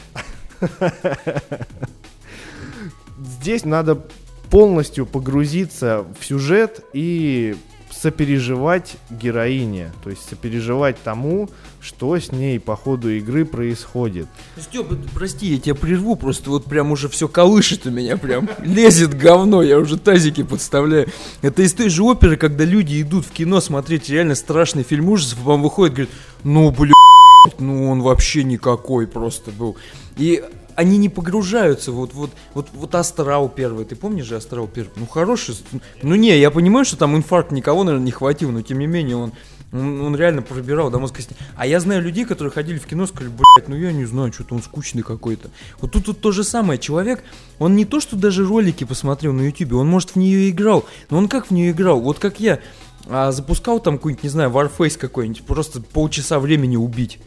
Здесь 3.18 3.64
надо 3.64 4.02
полностью 4.50 5.06
погрузиться 5.06 6.04
в 6.18 6.24
сюжет 6.24 6.84
и 6.92 7.56
сопереживать 8.00 8.96
героине, 9.10 9.92
то 10.04 10.10
есть 10.10 10.28
сопереживать 10.28 10.96
тому, 11.02 11.48
что 11.80 12.16
с 12.18 12.32
ней 12.32 12.58
по 12.60 12.76
ходу 12.76 13.10
игры 13.10 13.44
происходит. 13.44 14.26
Степ, 14.58 14.86
прости, 15.14 15.46
я 15.46 15.58
тебя 15.58 15.74
прерву, 15.74 16.16
просто 16.16 16.50
вот 16.50 16.64
прям 16.64 16.92
уже 16.92 17.08
все 17.08 17.28
колышет 17.28 17.86
у 17.86 17.90
меня, 17.90 18.16
прям 18.16 18.48
лезет 18.62 19.16
говно, 19.16 19.62
я 19.62 19.78
уже 19.78 19.96
тазики 19.98 20.42
подставляю. 20.42 21.08
Это 21.42 21.62
из 21.62 21.72
той 21.72 21.88
же 21.88 22.02
оперы, 22.02 22.36
когда 22.36 22.64
люди 22.64 23.00
идут 23.02 23.26
в 23.26 23.32
кино 23.32 23.60
смотреть 23.60 24.08
реально 24.10 24.34
страшный 24.34 24.82
фильм 24.82 25.08
ужасов, 25.08 25.40
вам 25.40 25.62
выходит, 25.62 25.94
говорит, 25.94 26.14
ну, 26.44 26.70
блядь, 26.70 27.60
ну 27.60 27.90
он 27.90 28.02
вообще 28.02 28.44
никакой 28.44 29.06
просто 29.06 29.50
был. 29.50 29.76
И 30.16 30.44
они 30.76 30.98
не 30.98 31.08
погружаются. 31.08 31.90
Вот, 31.90 32.14
вот, 32.14 32.30
вот, 32.54 32.68
вот 32.72 32.94
Астрал 32.94 33.48
первый. 33.48 33.84
Ты 33.84 33.96
помнишь 33.96 34.26
же 34.26 34.36
Астрал 34.36 34.68
первый? 34.68 34.92
Ну, 34.96 35.06
хороший. 35.06 35.56
Ну, 36.02 36.14
не, 36.14 36.38
я 36.38 36.50
понимаю, 36.50 36.84
что 36.84 36.96
там 36.96 37.16
инфаркт 37.16 37.50
никого, 37.50 37.82
наверное, 37.82 38.04
не 38.04 38.12
хватил, 38.12 38.52
но 38.52 38.62
тем 38.62 38.78
не 38.78 38.86
менее 38.86 39.16
он, 39.16 39.32
он, 39.72 40.14
реально 40.14 40.42
пробирал 40.42 40.90
до 40.90 40.98
мозга. 40.98 41.20
А 41.56 41.66
я 41.66 41.80
знаю 41.80 42.02
людей, 42.02 42.26
которые 42.26 42.52
ходили 42.52 42.78
в 42.78 42.86
кино 42.86 43.06
сказали, 43.06 43.30
блядь, 43.30 43.68
ну 43.68 43.74
я 43.74 43.90
не 43.90 44.04
знаю, 44.04 44.32
что-то 44.32 44.54
он 44.54 44.62
скучный 44.62 45.02
какой-то. 45.02 45.50
Вот 45.80 45.92
тут, 45.92 46.04
тут 46.04 46.20
то 46.20 46.30
же 46.30 46.44
самое. 46.44 46.78
Человек, 46.78 47.24
он 47.58 47.74
не 47.74 47.86
то, 47.86 47.98
что 47.98 48.14
даже 48.16 48.46
ролики 48.46 48.84
посмотрел 48.84 49.32
на 49.32 49.42
ютубе, 49.42 49.76
он, 49.76 49.88
может, 49.88 50.10
в 50.10 50.16
нее 50.16 50.50
играл, 50.50 50.84
но 51.08 51.18
он 51.18 51.28
как 51.28 51.46
в 51.46 51.50
нее 51.52 51.70
играл? 51.70 52.00
Вот 52.00 52.18
как 52.18 52.38
я 52.38 52.60
а, 53.08 53.32
запускал 53.32 53.80
там 53.80 53.96
какой-нибудь, 53.96 54.24
не 54.24 54.30
знаю, 54.30 54.50
Warface 54.50 54.98
какой-нибудь, 54.98 55.44
просто 55.44 55.80
полчаса 55.80 56.38
времени 56.38 56.76
убить. 56.76 57.18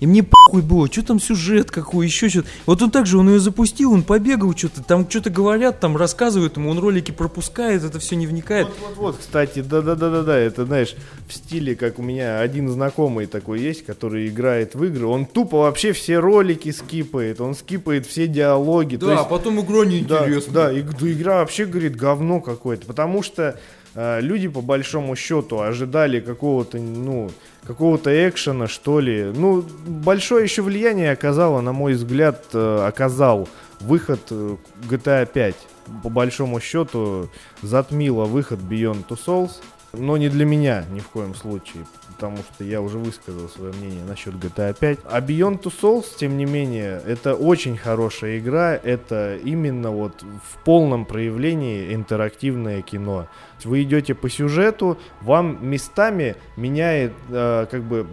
И 0.00 0.06
мне 0.06 0.22
похуй 0.22 0.62
было, 0.62 0.90
что 0.90 1.04
там 1.04 1.20
сюжет 1.20 1.70
какой, 1.70 2.06
еще 2.06 2.30
что-то. 2.30 2.48
Вот 2.64 2.80
он 2.80 2.90
также, 2.90 3.18
он 3.18 3.28
ее 3.28 3.38
запустил, 3.38 3.92
он 3.92 4.02
побегал 4.02 4.56
что-то, 4.56 4.82
там 4.82 5.08
что-то 5.08 5.28
говорят, 5.28 5.78
там 5.78 5.94
рассказывают 5.96 6.56
ему, 6.56 6.70
он 6.70 6.78
ролики 6.78 7.10
пропускает, 7.10 7.84
это 7.84 7.98
все 7.98 8.16
не 8.16 8.26
вникает. 8.26 8.66
Вот-вот-вот, 8.68 9.18
кстати, 9.18 9.60
да-да-да-да-да, 9.60 10.38
это, 10.38 10.64
знаешь, 10.64 10.96
в 11.28 11.34
стиле, 11.34 11.76
как 11.76 11.98
у 11.98 12.02
меня 12.02 12.40
один 12.40 12.70
знакомый 12.70 13.26
такой 13.26 13.60
есть, 13.60 13.84
который 13.84 14.28
играет 14.28 14.74
в 14.74 14.82
игры, 14.84 15.06
он 15.06 15.26
тупо 15.26 15.58
вообще 15.58 15.92
все 15.92 16.18
ролики 16.18 16.70
скипает, 16.70 17.42
он 17.42 17.54
скипает 17.54 18.06
все 18.06 18.26
диалоги. 18.26 18.96
Да, 18.96 19.12
есть, 19.12 19.22
а 19.22 19.24
потом 19.24 19.60
игра 19.60 19.84
неинтересна. 19.84 20.52
Да, 20.52 20.72
да, 20.72 20.80
игра 20.80 21.40
вообще, 21.40 21.66
говорит, 21.66 21.94
говно 21.94 22.40
какое-то, 22.40 22.86
потому 22.86 23.22
что 23.22 23.60
э, 23.94 24.20
люди, 24.22 24.48
по 24.48 24.62
большому 24.62 25.14
счету, 25.14 25.60
ожидали 25.60 26.20
какого-то, 26.20 26.78
ну, 26.78 27.30
какого-то 27.66 28.28
экшена, 28.28 28.68
что 28.68 29.00
ли. 29.00 29.24
Ну, 29.34 29.64
большое 29.86 30.44
еще 30.44 30.62
влияние 30.62 31.12
оказало, 31.12 31.60
на 31.60 31.72
мой 31.72 31.94
взгляд, 31.94 32.44
э, 32.52 32.84
оказал 32.86 33.48
выход 33.80 34.20
э, 34.30 34.56
GTA 34.88 35.26
5. 35.26 35.56
По 36.02 36.08
большому 36.08 36.60
счету, 36.60 37.28
затмило 37.62 38.24
выход 38.24 38.60
Beyond 38.60 39.06
Two 39.08 39.18
Souls. 39.26 39.50
Но 39.92 40.16
не 40.16 40.28
для 40.28 40.44
меня 40.44 40.84
ни 40.90 41.00
в 41.00 41.08
коем 41.08 41.34
случае, 41.34 41.84
потому 42.14 42.38
что 42.38 42.62
я 42.62 42.80
уже 42.80 42.98
высказал 42.98 43.48
свое 43.48 43.72
мнение 43.72 44.04
насчет 44.04 44.34
GTA 44.34 44.76
5. 44.78 45.00
А 45.04 45.20
Beyond 45.20 45.62
Two 45.62 45.72
Souls, 45.82 46.06
тем 46.16 46.36
не 46.36 46.44
менее, 46.44 47.02
это 47.04 47.34
очень 47.34 47.76
хорошая 47.76 48.38
игра, 48.38 48.74
это 48.76 49.36
именно 49.36 49.90
вот 49.90 50.22
в 50.22 50.64
полном 50.64 51.04
проявлении 51.06 51.92
интерактивное 51.92 52.82
кино. 52.82 53.26
Вы 53.64 53.82
идете 53.82 54.14
по 54.14 54.30
сюжету, 54.30 54.96
вам 55.22 55.58
местами 55.68 56.36
меняет, 56.56 57.12
э, 57.28 57.66
как 57.68 57.82
бы, 57.82 58.06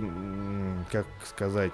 как 0.92 1.06
сказать, 1.26 1.74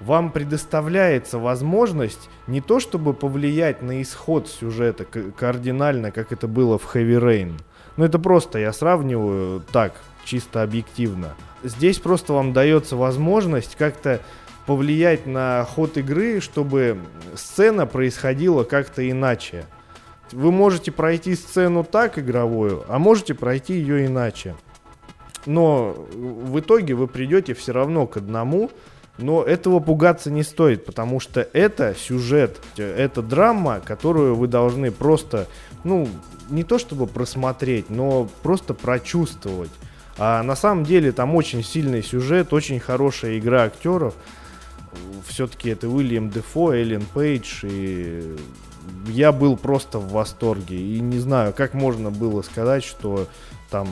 вам 0.00 0.30
предоставляется 0.30 1.38
возможность 1.38 2.28
не 2.46 2.60
то 2.60 2.80
чтобы 2.80 3.14
повлиять 3.14 3.82
на 3.82 4.02
исход 4.02 4.48
сюжета 4.48 5.04
кардинально, 5.04 6.12
как 6.12 6.32
это 6.32 6.46
было 6.46 6.78
в 6.78 6.94
Heavy 6.94 7.18
Rain, 7.18 7.58
ну 7.98 8.04
это 8.04 8.18
просто 8.20 8.60
я 8.60 8.72
сравниваю 8.72 9.60
так, 9.72 9.92
чисто 10.24 10.62
объективно. 10.62 11.34
Здесь 11.64 11.98
просто 11.98 12.32
вам 12.32 12.52
дается 12.52 12.94
возможность 12.94 13.74
как-то 13.74 14.20
повлиять 14.66 15.26
на 15.26 15.66
ход 15.68 15.98
игры, 15.98 16.40
чтобы 16.40 17.00
сцена 17.34 17.86
происходила 17.86 18.62
как-то 18.62 19.08
иначе. 19.10 19.66
Вы 20.30 20.52
можете 20.52 20.92
пройти 20.92 21.34
сцену 21.34 21.82
так 21.82 22.20
игровую, 22.20 22.84
а 22.88 23.00
можете 23.00 23.34
пройти 23.34 23.74
ее 23.74 24.06
иначе. 24.06 24.54
Но 25.44 25.92
в 26.12 26.60
итоге 26.60 26.94
вы 26.94 27.08
придете 27.08 27.52
все 27.52 27.72
равно 27.72 28.06
к 28.06 28.16
одному, 28.16 28.70
но 29.18 29.42
этого 29.42 29.80
пугаться 29.80 30.30
не 30.30 30.42
стоит, 30.42 30.84
потому 30.84 31.20
что 31.20 31.46
это 31.52 31.94
сюжет, 31.94 32.58
это 32.76 33.20
драма, 33.20 33.80
которую 33.84 34.36
вы 34.36 34.46
должны 34.46 34.90
просто, 34.90 35.48
ну, 35.84 36.08
не 36.48 36.62
то 36.62 36.78
чтобы 36.78 37.06
просмотреть, 37.06 37.90
но 37.90 38.28
просто 38.42 38.74
прочувствовать. 38.74 39.70
А 40.16 40.42
на 40.42 40.56
самом 40.56 40.84
деле 40.84 41.12
там 41.12 41.34
очень 41.34 41.62
сильный 41.62 42.02
сюжет, 42.02 42.52
очень 42.52 42.80
хорошая 42.80 43.38
игра 43.38 43.64
актеров. 43.64 44.14
Все-таки 45.26 45.70
это 45.70 45.88
Уильям 45.88 46.30
Дефо, 46.30 46.72
Эллен 46.72 47.04
Пейдж, 47.12 47.64
и 47.64 48.36
я 49.08 49.32
был 49.32 49.56
просто 49.56 49.98
в 49.98 50.10
восторге. 50.10 50.76
И 50.76 51.00
не 51.00 51.18
знаю, 51.18 51.52
как 51.52 51.74
можно 51.74 52.10
было 52.10 52.42
сказать, 52.42 52.84
что 52.84 53.28
там 53.70 53.88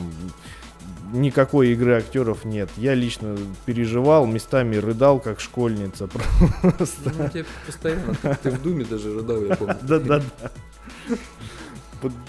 никакой 1.13 1.69
игры 1.69 1.97
актеров 1.97 2.45
нет. 2.45 2.69
Я 2.77 2.93
лично 2.93 3.37
переживал, 3.65 4.25
местами 4.25 4.75
рыдал, 4.75 5.19
как 5.19 5.39
школьница. 5.39 6.07
Просто. 6.61 7.13
Ну, 7.17 7.29
тебе 7.29 7.45
постоянно, 7.65 8.15
ты 8.41 8.51
в 8.51 8.61
Думе 8.61 8.85
даже 8.85 9.13
рыдал, 9.15 9.43
я 9.45 9.55
помню. 9.55 9.77
Да-да-да. 9.81 10.49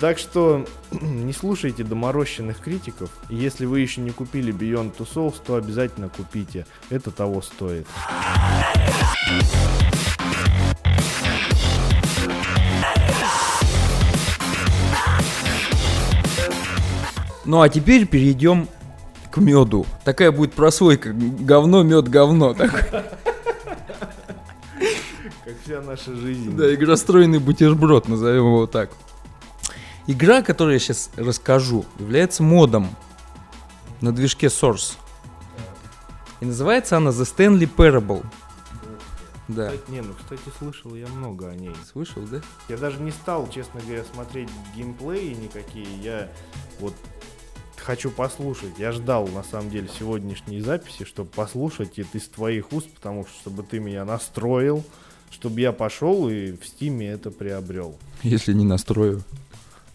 Так 0.01 0.19
что 0.19 0.67
не 0.91 1.33
слушайте 1.33 1.85
доморощенных 1.85 2.61
критиков. 2.61 3.11
Если 3.29 3.67
вы 3.67 3.81
еще 3.81 4.01
не 4.01 4.11
купили 4.11 4.53
Beyond 4.53 4.97
Two 4.97 5.09
Souls, 5.13 5.35
то 5.45 5.57
обязательно 5.57 6.09
купите. 6.09 6.67
Это 6.91 7.11
того 7.11 7.43
стоит. 7.43 7.87
Ну 17.49 17.63
а 17.63 17.71
теперь 17.71 18.07
перейдем 18.07 18.69
к 19.31 19.39
меду. 19.39 19.87
Такая 20.05 20.31
будет 20.31 20.53
прослойка. 20.53 21.15
Говно, 21.15 21.83
мед, 21.83 22.07
говно. 22.07 22.53
Как 22.53 22.75
вся 25.65 25.81
наша 25.81 26.15
жизнь. 26.15 26.55
Да, 26.55 26.75
игростроенный 26.75 27.39
бутерброд, 27.39 28.07
назовем 28.07 28.45
его 28.45 28.67
так. 28.67 28.91
Игра, 30.07 30.43
которую 30.43 30.75
я 30.75 30.79
сейчас 30.79 31.09
расскажу, 31.17 31.87
является 31.99 32.43
модом 32.43 32.91
на 34.03 34.13
движке 34.13 34.49
Source. 34.49 34.97
И 36.41 36.45
называется 36.45 36.99
она 36.99 37.13
The 37.13 37.25
Stanley 37.25 37.67
Parable. 37.75 38.27
Да. 39.49 39.71
Кстати, 39.71 39.91
не, 39.91 40.03
ну, 40.03 40.13
кстати, 40.13 40.43
слышал 40.59 40.95
я 40.95 41.07
много 41.07 41.49
о 41.49 41.55
ней. 41.55 41.75
Слышал, 41.91 42.21
да? 42.31 42.43
Я 42.69 42.77
даже 42.77 43.01
не 43.01 43.11
стал, 43.11 43.49
честно 43.49 43.81
говоря, 43.81 44.05
смотреть 44.13 44.51
геймплеи 44.77 45.33
никакие. 45.33 45.89
Я 46.03 46.29
вот 46.79 46.95
хочу 47.89 48.11
послушать. 48.11 48.75
Я 48.77 48.93
ждал, 48.93 49.27
на 49.29 49.43
самом 49.43 49.71
деле, 49.71 49.89
сегодняшней 49.99 50.61
записи, 50.61 51.07
чтобы 51.07 51.31
послушать 51.31 51.99
это 51.99 52.19
из 52.19 52.29
твоих 52.29 52.71
уст, 52.71 52.87
потому 52.91 53.25
что 53.25 53.33
чтобы 53.41 53.63
ты 53.63 53.81
меня 53.81 54.05
настроил, 54.05 54.85
чтобы 55.31 55.63
я 55.63 55.73
пошел 55.73 56.29
и 56.29 56.53
в 56.53 56.67
стиме 56.67 57.09
это 57.09 57.31
приобрел. 57.31 57.97
Если 58.23 58.53
не 58.53 58.67
настрою. 58.67 59.23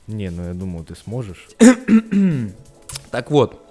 Не, 0.08 0.32
ну 0.32 0.44
я 0.44 0.56
думаю, 0.56 0.84
ты 0.86 0.96
сможешь. 0.96 1.50
Так 3.12 3.30
вот, 3.30 3.62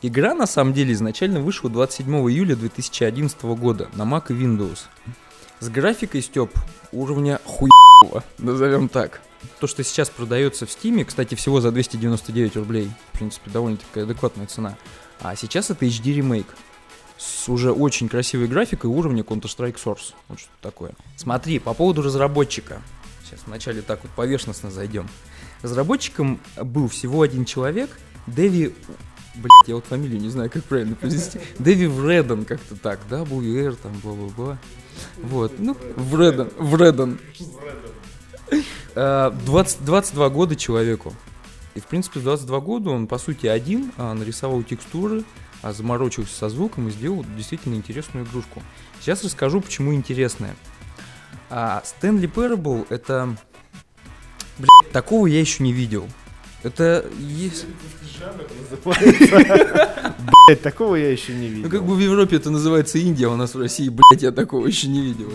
игра 0.00 0.34
на 0.34 0.46
самом 0.46 0.72
деле 0.72 0.94
изначально 0.94 1.40
вышла 1.40 1.68
27 1.68 2.10
июля 2.30 2.56
2011 2.56 3.42
года 3.42 3.90
на 3.94 4.04
Mac 4.04 4.24
и 4.30 4.32
Windows. 4.32 4.78
С 5.60 5.68
графикой, 5.68 6.22
Степ, 6.22 6.52
уровня 6.90 7.38
хуевого, 7.44 8.24
назовем 8.38 8.88
так. 8.88 9.20
То, 9.60 9.66
что 9.66 9.82
сейчас 9.84 10.10
продается 10.10 10.66
в 10.66 10.70
Steam, 10.70 11.04
кстати, 11.04 11.34
всего 11.34 11.60
за 11.60 11.70
299 11.70 12.56
рублей, 12.56 12.90
в 13.12 13.18
принципе, 13.18 13.50
довольно-таки 13.50 14.00
адекватная 14.00 14.46
цена. 14.46 14.76
А 15.20 15.34
сейчас 15.36 15.70
это 15.70 15.86
HD 15.86 16.14
ремейк 16.14 16.46
с 17.16 17.48
уже 17.48 17.72
очень 17.72 18.08
красивой 18.08 18.46
графикой 18.46 18.90
уровня 18.90 19.22
Counter-Strike 19.22 19.76
Source. 19.82 20.14
Вот 20.28 20.40
что 20.40 20.50
такое. 20.60 20.92
Смотри, 21.16 21.58
по 21.58 21.74
поводу 21.74 22.02
разработчика. 22.02 22.82
Сейчас 23.24 23.40
вначале 23.46 23.82
так 23.82 24.02
вот 24.02 24.12
поверхностно 24.12 24.70
зайдем. 24.70 25.08
Разработчиком 25.62 26.40
был 26.56 26.88
всего 26.88 27.22
один 27.22 27.44
человек, 27.44 27.90
Дэви... 28.26 28.74
Блять, 29.34 29.50
я 29.66 29.74
вот 29.74 29.84
фамилию 29.84 30.18
не 30.18 30.30
знаю, 30.30 30.50
как 30.50 30.64
правильно 30.64 30.94
произнести. 30.94 31.40
Дэви 31.58 31.86
Вредон, 31.86 32.44
как-то 32.44 32.74
так, 32.76 33.00
да, 33.10 33.22
WR, 33.22 33.76
там, 33.82 33.92
бла-бла-бла. 34.02 34.58
Вот, 35.22 35.58
ну, 35.58 35.76
Вредон, 35.96 36.50
Вредон. 36.58 37.18
20, 38.96 39.84
22 39.84 40.28
года 40.30 40.56
человеку. 40.56 41.12
И, 41.74 41.80
в 41.80 41.86
принципе, 41.86 42.20
в 42.20 42.22
22 42.22 42.60
года 42.60 42.90
он, 42.90 43.06
по 43.06 43.18
сути, 43.18 43.46
один 43.46 43.92
а, 43.98 44.14
нарисовал 44.14 44.62
текстуры, 44.62 45.24
а 45.60 45.74
заморочился 45.74 46.34
со 46.34 46.48
звуком 46.48 46.88
и 46.88 46.90
сделал 46.90 47.24
действительно 47.36 47.74
интересную 47.74 48.24
игрушку. 48.24 48.62
Сейчас 49.00 49.22
расскажу, 49.22 49.60
почему 49.60 49.92
интересная. 49.92 50.56
А, 51.50 51.82
Стэнли 51.84 52.28
Parable 52.28 52.86
это... 52.88 53.36
Блядь, 54.58 54.92
такого 54.92 55.26
я 55.26 55.38
еще 55.38 55.62
не 55.62 55.74
видел. 55.74 56.08
Это 56.62 57.04
есть... 57.18 57.66
Блять, 60.48 60.62
такого 60.62 60.96
я 60.96 61.10
еще 61.10 61.32
не 61.34 61.48
видел. 61.48 61.64
Ну, 61.64 61.70
как 61.70 61.84
бы 61.84 61.94
в 61.94 61.98
Европе 61.98 62.36
это 62.36 62.50
называется 62.50 62.98
Индия, 62.98 63.26
а 63.26 63.30
у 63.30 63.36
нас 63.36 63.54
в 63.54 63.58
России, 63.60 63.88
блядь, 63.88 64.22
я 64.22 64.32
такого 64.32 64.66
еще 64.66 64.88
не 64.88 65.00
видел. 65.02 65.30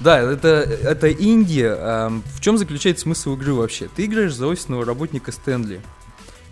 Да, 0.00 0.20
это, 0.20 0.48
это 0.48 1.08
Индия. 1.08 2.10
В 2.36 2.40
чем 2.40 2.58
заключается 2.58 3.02
смысл 3.02 3.34
игры 3.34 3.54
вообще? 3.54 3.88
Ты 3.94 4.04
играешь 4.04 4.34
за 4.34 4.46
офисного 4.46 4.84
работника 4.84 5.32
Стэнли, 5.32 5.80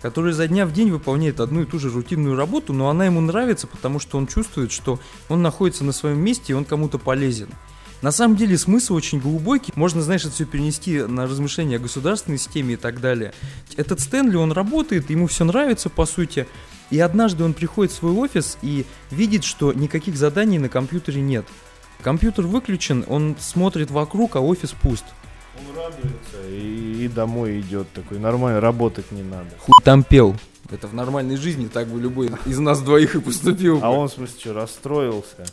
который 0.01 0.33
за 0.33 0.47
дня 0.47 0.65
в 0.65 0.73
день 0.73 0.91
выполняет 0.91 1.39
одну 1.39 1.61
и 1.61 1.65
ту 1.65 1.79
же 1.79 1.89
рутинную 1.89 2.35
работу, 2.35 2.73
но 2.73 2.89
она 2.89 3.05
ему 3.05 3.21
нравится, 3.21 3.67
потому 3.67 3.99
что 3.99 4.17
он 4.17 4.27
чувствует, 4.27 4.71
что 4.71 4.99
он 5.29 5.41
находится 5.41 5.83
на 5.83 5.93
своем 5.93 6.19
месте 6.19 6.53
и 6.53 6.55
он 6.55 6.65
кому-то 6.65 6.97
полезен. 6.97 7.49
На 8.01 8.11
самом 8.11 8.35
деле 8.35 8.57
смысл 8.57 8.95
очень 8.95 9.19
глубокий. 9.19 9.71
Можно, 9.75 10.01
знаешь, 10.01 10.23
это 10.23 10.31
все 10.33 10.45
перенести 10.45 11.01
на 11.03 11.27
размышления 11.27 11.75
о 11.75 11.79
государственной 11.79 12.39
системе 12.39 12.73
и 12.73 12.77
так 12.77 12.99
далее. 12.99 13.31
Этот 13.77 13.99
Стэнли, 13.99 14.35
он 14.37 14.51
работает, 14.51 15.09
ему 15.11 15.27
все 15.27 15.45
нравится, 15.45 15.89
по 15.89 16.05
сути. 16.05 16.47
И 16.89 16.99
однажды 16.99 17.43
он 17.43 17.53
приходит 17.53 17.93
в 17.93 17.95
свой 17.95 18.13
офис 18.13 18.57
и 18.63 18.85
видит, 19.11 19.43
что 19.43 19.71
никаких 19.71 20.17
заданий 20.17 20.57
на 20.57 20.67
компьютере 20.67 21.21
нет. 21.21 21.45
Компьютер 22.01 22.47
выключен, 22.47 23.05
он 23.07 23.35
смотрит 23.39 23.91
вокруг, 23.91 24.35
а 24.35 24.41
офис 24.41 24.71
пуст. 24.71 25.05
Он 25.59 25.77
радуется 25.77 26.49
и, 26.49 27.05
и 27.05 27.07
домой 27.07 27.59
идет 27.59 27.91
такой, 27.93 28.17
нормально, 28.17 28.59
работать 28.59 29.11
не 29.11 29.21
надо. 29.21 29.49
Хуй 29.59 29.73
там 29.83 30.03
пел. 30.03 30.35
Это 30.71 30.87
в 30.87 30.93
нормальной 30.95 31.35
жизни 31.35 31.67
так 31.67 31.87
бы 31.87 31.99
любой 31.99 32.31
из 32.45 32.57
нас 32.57 32.81
двоих 32.81 33.15
и 33.15 33.19
поступил. 33.19 33.79
А 33.83 33.91
он, 33.91 34.07
в 34.07 34.13
смысле, 34.13 34.39
что, 34.39 34.53
расстроился? 34.53 35.45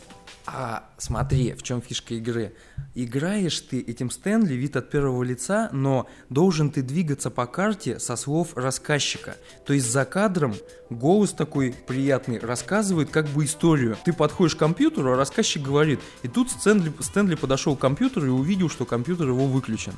А 0.51 0.89
смотри, 0.97 1.53
в 1.53 1.61
чем 1.61 1.79
фишка 1.79 2.15
игры. 2.15 2.53
Играешь 2.95 3.59
ты 3.59 3.79
этим 3.81 4.09
Стэнли, 4.09 4.55
вид 4.55 4.75
от 4.77 4.89
первого 4.89 5.21
лица, 5.21 5.69
но 5.71 6.07
должен 6.29 6.71
ты 6.71 6.81
двигаться 6.81 7.29
по 7.29 7.45
карте 7.45 7.99
со 7.99 8.15
слов 8.15 8.57
рассказчика. 8.57 9.37
То 9.65 9.73
есть 9.73 9.91
за 9.91 10.05
кадром 10.05 10.55
голос 10.89 11.33
такой 11.33 11.75
приятный 11.87 12.39
рассказывает 12.39 13.11
как 13.11 13.27
бы 13.27 13.45
историю. 13.45 13.95
Ты 14.03 14.11
подходишь 14.11 14.55
к 14.55 14.59
компьютеру, 14.59 15.13
а 15.13 15.17
рассказчик 15.17 15.61
говорит. 15.61 15.99
И 16.23 16.27
тут 16.27 16.49
Стэнли, 16.49 16.91
Стэнли 16.99 17.35
подошел 17.35 17.75
к 17.75 17.79
компьютеру 17.79 18.25
и 18.25 18.29
увидел, 18.29 18.69
что 18.69 18.85
компьютер 18.85 19.27
его 19.27 19.45
выключен. 19.45 19.93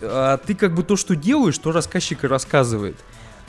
А 0.00 0.36
ты 0.36 0.54
как 0.54 0.76
бы 0.76 0.84
то, 0.84 0.94
что 0.94 1.16
делаешь, 1.16 1.58
то 1.58 1.72
рассказчик 1.72 2.22
и 2.22 2.28
рассказывает. 2.28 2.96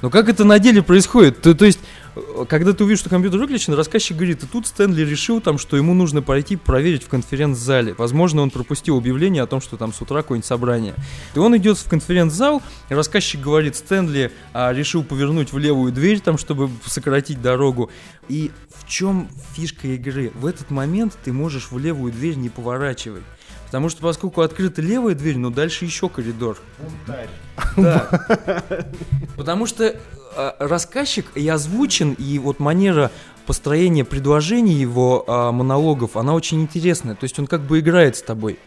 Но 0.01 0.09
как 0.09 0.27
это 0.27 0.43
на 0.43 0.59
деле 0.59 0.83
происходит? 0.83 1.41
То, 1.41 1.53
то 1.53 1.63
есть, 1.63 1.79
когда 2.47 2.73
ты 2.73 2.83
увидишь, 2.83 2.99
что 2.99 3.09
компьютер 3.09 3.39
выключен, 3.39 3.73
рассказчик 3.73 4.15
говорит, 4.15 4.43
и 4.43 4.47
тут 4.47 4.67
Стэнли 4.67 5.03
решил 5.03 5.41
там, 5.41 5.57
что 5.57 5.77
ему 5.77 5.93
нужно 5.93 6.21
пойти 6.21 6.55
проверить 6.55 7.03
в 7.03 7.07
конференц-зале. 7.07 7.95
Возможно, 7.97 8.41
он 8.41 8.51
пропустил 8.51 8.97
объявление 8.97 9.43
о 9.43 9.47
том, 9.47 9.61
что 9.61 9.77
там 9.77 9.93
с 9.93 10.01
утра 10.01 10.21
какое-нибудь 10.21 10.45
собрание. 10.45 10.93
И 11.33 11.39
он 11.39 11.57
идет 11.57 11.77
в 11.77 11.89
конференц-зал, 11.89 12.61
и 12.89 12.93
рассказчик 12.93 13.41
говорит, 13.41 13.75
Стэнли 13.75 14.31
а, 14.53 14.71
решил 14.73 15.03
повернуть 15.03 15.51
в 15.51 15.57
левую 15.57 15.91
дверь, 15.91 16.19
там, 16.19 16.37
чтобы 16.37 16.69
сократить 16.85 17.41
дорогу. 17.41 17.89
И 18.29 18.51
в 18.69 18.87
чем 18.87 19.27
фишка 19.55 19.87
игры? 19.87 20.31
В 20.35 20.45
этот 20.45 20.69
момент 20.69 21.17
ты 21.23 21.33
можешь 21.33 21.71
в 21.71 21.77
левую 21.77 22.13
дверь 22.13 22.35
не 22.35 22.49
поворачивать. 22.49 23.23
Потому 23.73 23.89
что 23.89 24.03
поскольку 24.03 24.41
открыта 24.41 24.83
левая 24.83 25.15
дверь, 25.15 25.37
но 25.39 25.49
дальше 25.49 25.85
еще 25.85 26.07
коридор. 26.07 26.59
Бунтарь. 26.77 27.29
Да. 27.75 28.85
Потому 29.35 29.65
что 29.65 29.99
рассказчик 30.59 31.25
и 31.35 31.47
озвучен, 31.47 32.13
и 32.13 32.39
вот 32.39 32.59
манера 32.59 33.11
построения 33.45 34.05
предложений 34.05 34.75
его 34.75 35.23
э, 35.27 35.51
монологов, 35.51 36.15
она 36.15 36.33
очень 36.33 36.61
интересная. 36.61 37.15
То 37.15 37.25
есть 37.25 37.37
он 37.39 37.47
как 37.47 37.61
бы 37.61 37.79
играет 37.79 38.15
с 38.15 38.21
тобой. 38.21 38.57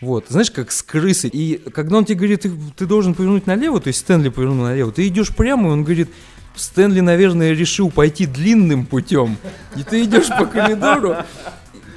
Вот, 0.00 0.26
знаешь, 0.28 0.50
как 0.50 0.72
с 0.72 0.82
крысой. 0.82 1.30
И 1.30 1.56
когда 1.70 1.98
он 1.98 2.04
тебе 2.04 2.16
говорит, 2.16 2.42
ты, 2.42 2.52
ты 2.76 2.86
должен 2.86 3.14
повернуть 3.14 3.46
налево, 3.46 3.80
то 3.80 3.88
есть 3.88 4.00
Стэнли 4.00 4.28
повернул 4.28 4.64
налево, 4.64 4.92
ты 4.92 5.06
идешь 5.06 5.34
прямо, 5.34 5.68
и 5.68 5.72
он 5.72 5.84
говорит, 5.84 6.10
Стэнли, 6.56 7.00
наверное, 7.00 7.52
решил 7.52 7.90
пойти 7.90 8.26
длинным 8.26 8.86
путем. 8.86 9.36
И 9.76 9.82
ты 9.82 10.04
идешь 10.04 10.28
по 10.28 10.46
коридору. 10.46 11.16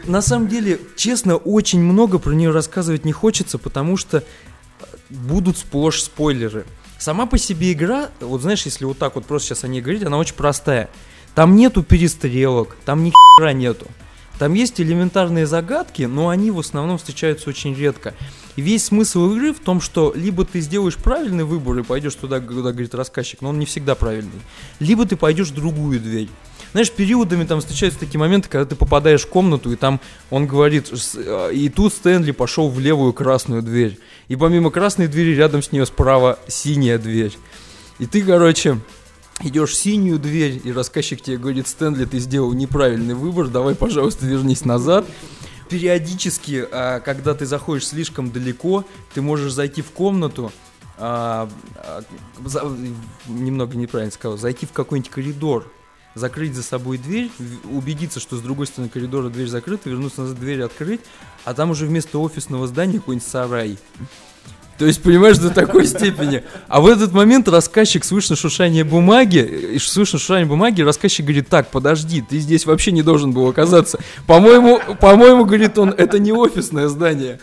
На 0.05 0.21
самом 0.21 0.47
деле, 0.47 0.79
честно, 0.95 1.35
очень 1.35 1.81
много 1.81 2.17
про 2.17 2.31
нее 2.31 2.51
рассказывать 2.51 3.03
не 3.03 3.11
хочется, 3.11 3.57
потому 3.57 3.97
что 3.97 4.23
будут 5.09 5.57
сплошь 5.57 6.01
спойлеры. 6.01 6.65
Сама 6.99 7.25
по 7.25 7.37
себе 7.37 7.73
игра, 7.73 8.09
вот 8.19 8.41
знаешь, 8.41 8.65
если 8.65 8.85
вот 8.85 8.97
так 8.97 9.15
вот 9.15 9.25
просто 9.25 9.49
сейчас 9.49 9.63
о 9.63 9.67
ней 9.67 9.81
говорить, 9.81 10.03
она 10.03 10.17
очень 10.17 10.35
простая. 10.35 10.89
Там 11.35 11.55
нету 11.55 11.83
перестрелок, 11.83 12.75
там 12.85 13.03
ни 13.03 13.11
хера 13.11 13.53
нету. 13.53 13.85
Там 14.39 14.53
есть 14.53 14.79
элементарные 14.79 15.47
загадки, 15.47 16.03
но 16.03 16.29
они 16.29 16.51
в 16.51 16.59
основном 16.59 16.97
встречаются 16.97 17.49
очень 17.49 17.73
редко. 17.73 18.13
И 18.55 18.61
весь 18.61 18.85
смысл 18.85 19.31
игры 19.31 19.53
в 19.53 19.59
том, 19.59 19.81
что 19.81 20.13
либо 20.15 20.45
ты 20.45 20.61
сделаешь 20.61 20.95
правильный 20.95 21.43
выбор 21.43 21.79
и 21.79 21.83
пойдешь 21.83 22.15
туда, 22.15 22.39
куда 22.39 22.71
говорит 22.71 22.93
рассказчик, 22.95 23.41
но 23.41 23.49
он 23.49 23.59
не 23.59 23.65
всегда 23.65 23.95
правильный, 23.95 24.41
либо 24.79 25.05
ты 25.05 25.15
пойдешь 25.15 25.49
в 25.49 25.55
другую 25.55 25.99
дверь. 25.99 26.29
Знаешь, 26.77 26.91
периодами 26.91 27.43
там 27.43 27.59
встречаются 27.59 27.99
такие 27.99 28.19
моменты, 28.19 28.49
когда 28.49 28.63
ты 28.63 28.75
попадаешь 28.75 29.23
в 29.23 29.29
комнату, 29.29 29.71
и 29.71 29.75
там 29.75 29.99
он 30.29 30.45
говорит, 30.45 30.91
э, 31.15 31.49
и 31.51 31.69
тут 31.69 31.91
Стэнли 31.91 32.29
пошел 32.29 32.69
в 32.69 32.79
левую 32.79 33.13
красную 33.13 33.63
дверь. 33.63 33.97
И 34.27 34.35
помимо 34.35 34.69
красной 34.69 35.07
двери 35.07 35.33
рядом 35.33 35.63
с 35.63 35.71
нее 35.71 35.87
справа 35.87 36.37
синяя 36.47 36.99
дверь. 36.99 37.35
И 37.97 38.05
ты, 38.05 38.21
короче, 38.21 38.79
идешь 39.41 39.71
в 39.71 39.73
синюю 39.73 40.19
дверь, 40.19 40.61
и 40.63 40.71
рассказчик 40.71 41.19
тебе 41.19 41.37
говорит, 41.37 41.67
Стэнли, 41.67 42.05
ты 42.05 42.19
сделал 42.19 42.53
неправильный 42.53 43.15
выбор, 43.15 43.47
давай, 43.47 43.73
пожалуйста, 43.73 44.27
вернись 44.27 44.63
назад. 44.63 45.07
Периодически, 45.69 46.63
а, 46.71 46.99
когда 46.99 47.33
ты 47.33 47.47
заходишь 47.47 47.87
слишком 47.87 48.29
далеко, 48.29 48.85
ты 49.15 49.23
можешь 49.23 49.51
зайти 49.51 49.81
в 49.81 49.89
комнату, 49.89 50.51
а, 50.99 51.49
а, 51.75 52.03
немного 53.27 53.77
неправильно 53.77 54.11
сказал, 54.11 54.37
зайти 54.37 54.67
в 54.67 54.73
какой-нибудь 54.73 55.09
коридор, 55.09 55.71
закрыть 56.17 56.55
за 56.55 56.63
собой 56.63 56.97
дверь, 56.97 57.31
убедиться, 57.71 58.19
что 58.19 58.35
с 58.35 58.41
другой 58.41 58.67
стороны 58.67 58.89
коридора 58.89 59.29
дверь 59.29 59.47
закрыта, 59.47 59.89
вернуться 59.89 60.21
назад, 60.21 60.39
дверь 60.39 60.61
открыть, 60.61 61.01
а 61.45 61.53
там 61.53 61.71
уже 61.71 61.85
вместо 61.85 62.19
офисного 62.19 62.67
здания 62.67 62.99
какой-нибудь 62.99 63.27
сарай. 63.27 63.77
То 64.77 64.85
есть, 64.85 65.01
понимаешь, 65.01 65.37
до 65.37 65.49
такой 65.49 65.87
степени. 65.87 66.43
А 66.67 66.81
в 66.81 66.87
этот 66.87 67.11
момент 67.11 67.47
рассказчик 67.47 68.03
слышно 68.03 68.35
шуршание 68.35 68.83
бумаги, 68.83 69.39
и 69.73 69.79
слышно 69.79 70.19
шуршание 70.19 70.45
бумаги, 70.45 70.81
рассказчик 70.81 71.25
говорит, 71.25 71.47
так, 71.49 71.71
подожди, 71.71 72.21
ты 72.21 72.39
здесь 72.39 72.65
вообще 72.65 72.91
не 72.91 73.01
должен 73.01 73.31
был 73.31 73.47
оказаться. 73.47 73.99
По-моему, 74.27 74.79
по-моему, 74.99 75.45
говорит 75.45 75.77
он, 75.77 75.89
это 75.89 76.19
не 76.19 76.31
офисное 76.31 76.87
здание 76.87 77.39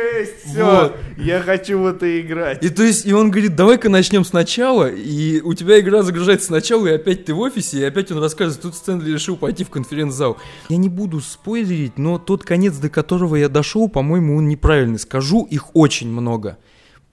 жесть, 0.00 0.44
все, 0.44 0.64
вот. 0.64 0.96
я 1.18 1.40
хочу 1.40 1.78
в 1.78 1.86
это 1.86 2.20
играть. 2.20 2.64
И 2.64 2.68
то 2.68 2.82
есть, 2.82 3.06
и 3.06 3.12
он 3.12 3.30
говорит, 3.30 3.56
давай-ка 3.56 3.88
начнем 3.88 4.24
сначала, 4.24 4.88
и 4.88 5.40
у 5.40 5.54
тебя 5.54 5.80
игра 5.80 6.02
загружается 6.02 6.46
сначала, 6.46 6.86
и 6.86 6.92
опять 6.92 7.24
ты 7.24 7.34
в 7.34 7.40
офисе, 7.40 7.80
и 7.80 7.84
опять 7.84 8.10
он 8.10 8.18
рассказывает, 8.18 8.62
тут 8.62 8.74
Стэнли 8.74 9.12
решил 9.12 9.36
пойти 9.36 9.64
в 9.64 9.70
конференц-зал. 9.70 10.38
Я 10.68 10.76
не 10.76 10.88
буду 10.88 11.20
спойлерить, 11.20 11.98
но 11.98 12.18
тот 12.18 12.44
конец, 12.44 12.76
до 12.76 12.88
которого 12.88 13.36
я 13.36 13.48
дошел, 13.48 13.88
по-моему, 13.88 14.36
он 14.36 14.48
неправильный. 14.48 14.98
Скажу, 14.98 15.46
их 15.50 15.74
очень 15.74 16.08
много. 16.08 16.58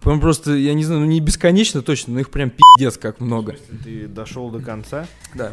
Прям 0.02 0.22
просто, 0.22 0.54
я 0.54 0.74
не 0.74 0.84
знаю, 0.84 1.02
ну 1.02 1.08
не 1.08 1.20
бесконечно 1.20 1.82
точно, 1.82 2.14
но 2.14 2.20
их 2.20 2.30
прям 2.30 2.52
пиздец 2.52 2.98
как 2.98 3.20
много. 3.20 3.56
Ты 3.84 4.08
дошел 4.08 4.50
до 4.50 4.60
конца? 4.60 5.08
Да. 5.34 5.52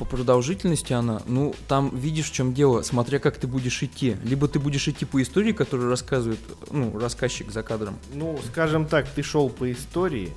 По 0.00 0.06
продолжительности 0.06 0.94
она, 0.94 1.20
ну, 1.26 1.54
там 1.68 1.94
видишь, 1.94 2.30
в 2.30 2.32
чем 2.32 2.54
дело, 2.54 2.80
смотря 2.80 3.18
как 3.18 3.36
ты 3.36 3.46
будешь 3.46 3.82
идти. 3.82 4.16
Либо 4.24 4.48
ты 4.48 4.58
будешь 4.58 4.88
идти 4.88 5.04
по 5.04 5.20
истории, 5.20 5.52
которую 5.52 5.90
рассказывает, 5.90 6.40
ну, 6.70 6.98
рассказчик 6.98 7.52
за 7.52 7.62
кадром. 7.62 7.98
Ну, 8.14 8.40
скажем 8.50 8.86
так, 8.86 9.06
ты 9.10 9.22
шел 9.22 9.50
по 9.50 9.70
истории. 9.70 10.32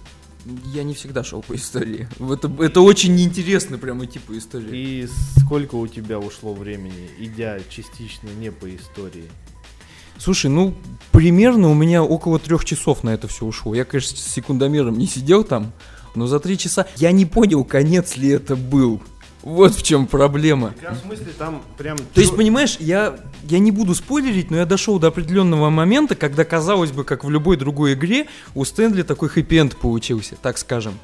Я 0.65 0.83
не 0.83 0.93
всегда 0.93 1.23
шел 1.23 1.41
по 1.41 1.55
истории. 1.55 2.09
Это, 2.19 2.51
это 2.59 2.81
очень 2.81 3.15
неинтересно 3.15 3.77
прям 3.77 4.03
идти 4.03 4.19
по 4.19 4.37
истории. 4.37 4.67
И 4.73 5.07
сколько 5.39 5.75
у 5.75 5.87
тебя 5.87 6.19
ушло 6.19 6.53
времени, 6.53 7.09
идя 7.17 7.57
частично 7.69 8.27
не 8.37 8.51
по 8.51 8.67
истории? 8.75 9.29
Слушай, 10.17 10.47
ну, 10.47 10.75
примерно 11.13 11.69
у 11.69 11.73
меня 11.73 12.03
около 12.03 12.37
трех 12.37 12.65
часов 12.65 13.05
на 13.05 13.11
это 13.11 13.29
все 13.29 13.45
ушло. 13.45 13.73
Я, 13.73 13.85
конечно, 13.85 14.17
с 14.17 14.27
секундомером 14.27 14.97
не 14.97 15.07
сидел 15.07 15.45
там, 15.45 15.71
но 16.15 16.27
за 16.27 16.41
три 16.41 16.57
часа 16.57 16.85
я 16.97 17.13
не 17.13 17.25
понял, 17.25 17.63
конец 17.63 18.17
ли 18.17 18.27
это 18.27 18.57
был. 18.57 19.01
Вот 19.43 19.75
в 19.75 19.83
чем 19.83 20.07
проблема. 20.07 20.73
В 20.81 21.05
смысле 21.05 21.33
там 21.37 21.61
прям... 21.77 21.97
То 21.97 22.21
есть, 22.21 22.35
понимаешь, 22.35 22.77
я, 22.79 23.19
я 23.43 23.59
не 23.59 23.71
буду 23.71 23.93
спойлерить, 23.93 24.49
но 24.49 24.57
я 24.57 24.65
дошел 24.65 24.99
до 24.99 25.07
определенного 25.07 25.69
момента, 25.69 26.15
когда, 26.15 26.45
казалось 26.45 26.91
бы, 26.91 27.03
как 27.03 27.25
в 27.25 27.29
любой 27.29 27.57
другой 27.57 27.93
игре, 27.93 28.27
у 28.55 28.63
Стэнли 28.63 29.01
такой 29.01 29.27
хэппи-энд 29.27 29.75
получился, 29.75 30.37
так 30.41 30.57
скажем. 30.57 30.97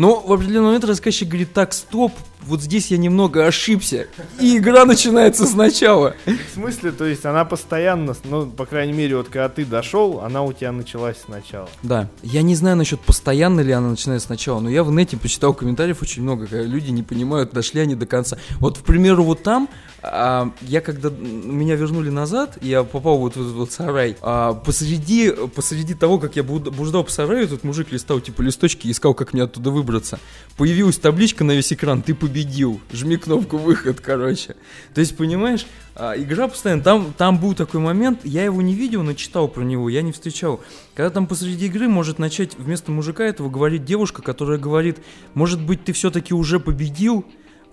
Но 0.00 0.18
в 0.18 0.32
определенный 0.32 0.68
момент 0.68 0.84
рассказчик 0.86 1.28
говорит, 1.28 1.52
так, 1.52 1.74
стоп, 1.74 2.14
вот 2.46 2.62
здесь 2.62 2.90
я 2.90 2.96
немного 2.96 3.44
ошибся. 3.44 4.06
И 4.40 4.56
игра 4.56 4.86
начинается 4.86 5.44
сначала. 5.44 6.14
В 6.24 6.54
смысле, 6.54 6.92
то 6.92 7.04
есть 7.04 7.26
она 7.26 7.44
постоянно, 7.44 8.16
ну, 8.24 8.46
по 8.46 8.64
крайней 8.64 8.94
мере, 8.94 9.18
вот 9.18 9.26
когда 9.26 9.50
ты 9.50 9.66
дошел, 9.66 10.20
она 10.20 10.42
у 10.42 10.54
тебя 10.54 10.72
началась 10.72 11.18
сначала. 11.22 11.68
Да. 11.82 12.08
Я 12.22 12.40
не 12.40 12.54
знаю 12.54 12.78
насчет 12.78 12.98
постоянно 13.00 13.60
ли 13.60 13.72
она 13.72 13.90
начинается 13.90 14.28
сначала, 14.28 14.60
но 14.60 14.70
я 14.70 14.84
в 14.84 14.90
нете 14.90 15.18
почитал 15.18 15.52
комментариев 15.52 16.00
очень 16.00 16.22
много, 16.22 16.46
когда 16.46 16.64
люди 16.64 16.88
не 16.88 17.02
понимают, 17.02 17.52
дошли 17.52 17.82
они 17.82 17.94
до 17.94 18.06
конца. 18.06 18.38
Вот, 18.58 18.78
к 18.78 18.80
примеру, 18.80 19.22
вот 19.24 19.42
там 19.42 19.68
а, 20.02 20.52
я 20.62 20.80
когда 20.80 21.10
меня 21.10 21.76
вернули 21.76 22.10
назад, 22.10 22.58
я 22.62 22.84
попал 22.84 23.18
вот 23.18 23.36
в 23.36 23.40
этот 23.40 23.52
вот 23.52 23.72
сарай. 23.72 24.16
А, 24.22 24.54
посреди, 24.54 25.32
посреди 25.54 25.94
того, 25.94 26.18
как 26.18 26.36
я 26.36 26.42
блуждал 26.42 27.04
по 27.04 27.10
сараю, 27.10 27.44
этот 27.44 27.64
мужик 27.64 27.92
листал 27.92 28.20
типа 28.20 28.42
листочки 28.42 28.86
и 28.86 28.92
искал, 28.92 29.14
как 29.14 29.32
мне 29.32 29.42
оттуда 29.42 29.70
выбраться. 29.70 30.18
Появилась 30.56 30.98
табличка 30.98 31.44
на 31.44 31.52
весь 31.52 31.72
экран, 31.72 32.02
ты 32.02 32.14
победил. 32.14 32.80
Жми 32.92 33.16
кнопку 33.16 33.58
выход, 33.58 34.00
короче. 34.00 34.56
То 34.94 35.00
есть, 35.00 35.16
понимаешь, 35.16 35.66
а, 35.94 36.14
игра 36.16 36.48
постоянно, 36.48 36.82
там, 36.82 37.12
там 37.16 37.38
был 37.38 37.54
такой 37.54 37.80
момент, 37.80 38.20
я 38.24 38.44
его 38.44 38.62
не 38.62 38.74
видел, 38.74 39.02
но 39.02 39.12
читал 39.12 39.48
про 39.48 39.62
него, 39.62 39.88
я 39.88 40.02
не 40.02 40.12
встречал. 40.12 40.60
Когда 40.94 41.10
там 41.10 41.26
посреди 41.26 41.66
игры 41.66 41.88
может 41.88 42.18
начать 42.18 42.56
вместо 42.56 42.90
мужика 42.90 43.24
этого 43.24 43.50
говорить 43.50 43.84
девушка, 43.84 44.22
которая 44.22 44.58
говорит, 44.58 44.98
может 45.34 45.60
быть, 45.60 45.84
ты 45.84 45.92
все-таки 45.92 46.32
уже 46.32 46.58
победил, 46.58 47.24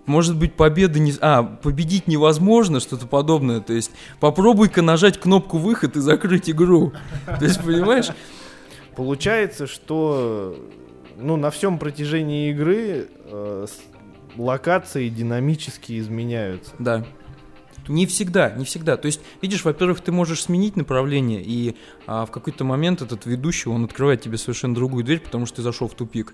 может 0.08 0.38
быть, 0.38 0.54
победа 0.56 1.00
не... 1.00 1.14
А, 1.22 1.44
победить 1.44 2.08
невозможно, 2.08 2.80
что-то 2.80 3.06
подобное. 3.06 3.60
То 3.60 3.74
есть, 3.74 3.92
попробуй-ка 4.20 4.82
нажать 4.82 5.20
кнопку 5.20 5.58
выход 5.58 5.98
и 5.98 6.00
закрыть 6.00 6.50
игру. 6.50 6.94
То 7.26 7.46
есть, 7.46 7.62
понимаешь? 7.64 8.08
Получается, 8.96 9.68
что 9.68 10.58
ну, 11.18 11.36
на 11.36 11.52
всем 11.52 11.78
протяжении 11.78 12.52
игры 12.52 13.10
э, 13.26 13.68
локации 14.38 15.10
динамически 15.10 16.00
изменяются. 16.00 16.72
Да. 16.80 17.06
Не 17.88 18.06
всегда, 18.06 18.50
не 18.52 18.66
всегда. 18.66 18.98
То 18.98 19.06
есть, 19.06 19.22
видишь, 19.42 19.64
во-первых, 19.64 20.02
ты 20.02 20.12
можешь 20.12 20.44
сменить 20.44 20.76
направление, 20.76 21.42
и 21.42 21.76
а, 22.06 22.26
в 22.26 22.32
какой-то 22.32 22.66
момент 22.66 23.02
этот 23.02 23.26
ведущий, 23.26 23.70
он 23.70 23.86
открывает 23.86 24.22
тебе 24.22 24.38
совершенно 24.38 24.76
другую 24.76 25.06
дверь, 25.06 25.22
потому 25.22 25.46
что 25.46 25.58
ты 25.58 25.62
зашел 25.62 25.88
в 25.88 25.94
тупик. 25.94 26.34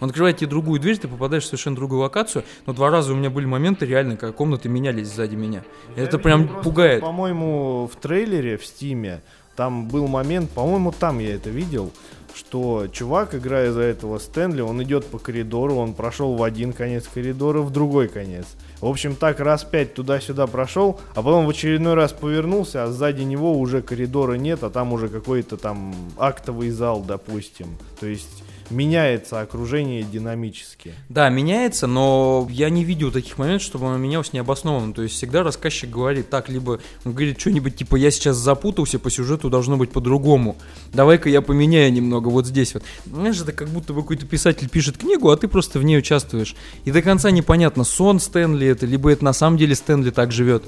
Он 0.00 0.08
открывает 0.08 0.38
тебе 0.38 0.48
другую 0.48 0.80
дверь, 0.80 0.98
ты 0.98 1.08
попадаешь 1.08 1.44
в 1.44 1.46
совершенно 1.46 1.76
другую 1.76 2.00
локацию, 2.00 2.44
но 2.66 2.72
два 2.72 2.90
раза 2.90 3.12
у 3.12 3.16
меня 3.16 3.30
были 3.30 3.46
моменты 3.46 3.86
реально, 3.86 4.16
когда 4.16 4.32
комнаты 4.32 4.68
менялись 4.68 5.08
сзади 5.08 5.34
меня. 5.34 5.64
Я 5.96 6.04
это 6.04 6.18
прям 6.18 6.46
просто, 6.46 6.62
пугает. 6.62 7.00
По-моему, 7.00 7.90
в 7.92 7.96
трейлере 7.96 8.56
в 8.56 8.64
Стиме 8.64 9.22
там 9.56 9.88
был 9.88 10.06
момент, 10.06 10.50
по-моему, 10.50 10.92
там 10.92 11.18
я 11.18 11.34
это 11.34 11.50
видел, 11.50 11.90
что 12.32 12.86
чувак, 12.92 13.34
играя 13.34 13.72
за 13.72 13.80
этого 13.80 14.18
Стэнли, 14.18 14.60
он 14.60 14.80
идет 14.84 15.04
по 15.06 15.18
коридору, 15.18 15.74
он 15.74 15.94
прошел 15.94 16.36
в 16.36 16.42
один 16.44 16.72
конец 16.72 17.08
коридора, 17.12 17.62
в 17.62 17.70
другой 17.70 18.06
конец. 18.06 18.46
В 18.80 18.86
общем, 18.86 19.16
так 19.16 19.40
раз 19.40 19.64
пять 19.64 19.94
туда-сюда 19.94 20.46
прошел, 20.46 21.00
а 21.16 21.22
потом 21.22 21.46
в 21.46 21.50
очередной 21.50 21.94
раз 21.94 22.12
повернулся, 22.12 22.84
а 22.84 22.86
сзади 22.86 23.22
него 23.22 23.58
уже 23.58 23.82
коридора 23.82 24.34
нет, 24.34 24.62
а 24.62 24.70
там 24.70 24.92
уже 24.92 25.08
какой-то 25.08 25.56
там 25.56 25.92
актовый 26.16 26.70
зал, 26.70 27.00
допустим. 27.00 27.76
То 27.98 28.06
есть 28.06 28.44
меняется 28.70 29.40
окружение 29.40 30.02
динамически. 30.02 30.94
Да, 31.08 31.28
меняется, 31.28 31.86
но 31.86 32.46
я 32.50 32.70
не 32.70 32.84
видел 32.84 33.10
таких 33.10 33.38
моментов, 33.38 33.66
чтобы 33.66 33.86
оно 33.86 33.98
менялось 33.98 34.32
необоснованно. 34.32 34.92
То 34.92 35.02
есть 35.02 35.14
всегда 35.14 35.42
рассказчик 35.42 35.90
говорит 35.90 36.30
так, 36.30 36.48
либо 36.48 36.80
он 37.04 37.12
говорит 37.12 37.40
что-нибудь 37.40 37.76
типа 37.76 37.96
«я 37.96 38.10
сейчас 38.10 38.36
запутался, 38.36 38.98
по 38.98 39.10
сюжету 39.10 39.50
должно 39.50 39.76
быть 39.76 39.90
по-другому, 39.90 40.56
давай-ка 40.92 41.28
я 41.28 41.42
поменяю 41.42 41.92
немного 41.92 42.28
вот 42.28 42.46
здесь 42.46 42.74
вот». 42.74 42.82
Знаешь, 43.06 43.40
это 43.40 43.52
как 43.52 43.68
будто 43.68 43.92
бы 43.92 44.02
какой-то 44.02 44.26
писатель 44.26 44.68
пишет 44.68 44.98
книгу, 44.98 45.30
а 45.30 45.36
ты 45.36 45.48
просто 45.48 45.78
в 45.78 45.84
ней 45.84 45.98
участвуешь. 45.98 46.56
И 46.84 46.90
до 46.90 47.02
конца 47.02 47.30
непонятно, 47.30 47.84
сон 47.84 48.20
Стэнли 48.20 48.66
это, 48.66 48.86
либо 48.86 49.10
это 49.10 49.24
на 49.24 49.32
самом 49.32 49.56
деле 49.56 49.74
Стэнли 49.74 50.10
так 50.10 50.32
живет. 50.32 50.64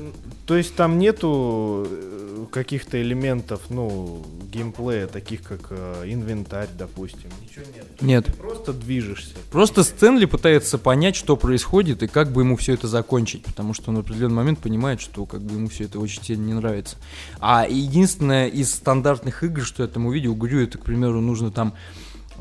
То 0.47 0.57
есть 0.57 0.75
там 0.75 0.99
нету 0.99 1.87
э, 1.89 2.30
каких-то 2.51 3.01
элементов, 3.01 3.63
ну, 3.71 4.25
геймплея, 4.53 5.07
таких 5.07 5.43
как 5.43 5.69
э, 5.71 6.05
инвентарь, 6.07 6.69
допустим. 6.79 7.31
Ничего 7.43 7.65
нет. 7.75 8.03
Нет. 8.03 8.27
Ты 8.27 8.33
просто 8.33 8.73
движешься. 8.73 9.35
Просто 9.51 9.85
Стэнли 9.85 10.25
пытается 10.25 10.79
понять, 10.79 11.17
что 11.17 11.37
происходит 11.37 12.03
и 12.03 12.09
как 12.09 12.31
бы 12.33 12.43
ему 12.43 12.57
все 12.57 12.75
это 12.75 12.89
закончить, 12.89 13.45
потому 13.45 13.75
что 13.75 13.91
он 13.91 13.97
в 13.97 14.01
определенный 14.01 14.35
момент 14.35 14.59
понимает, 14.59 15.01
что 15.01 15.27
как 15.27 15.43
бы 15.43 15.55
ему 15.55 15.69
все 15.69 15.85
это 15.85 15.99
очень 15.99 16.23
сильно 16.23 16.47
не 16.47 16.55
нравится. 16.55 16.97
А 17.39 17.67
единственное 17.69 18.49
из 18.49 18.75
стандартных 18.75 19.43
игр, 19.45 19.63
что 19.63 19.83
я 19.83 19.89
там 19.89 20.07
увидел, 20.07 20.35
говорю, 20.35 20.61
это, 20.61 20.79
к 20.79 20.85
примеру, 20.85 21.21
нужно 21.21 21.51
там 21.51 21.75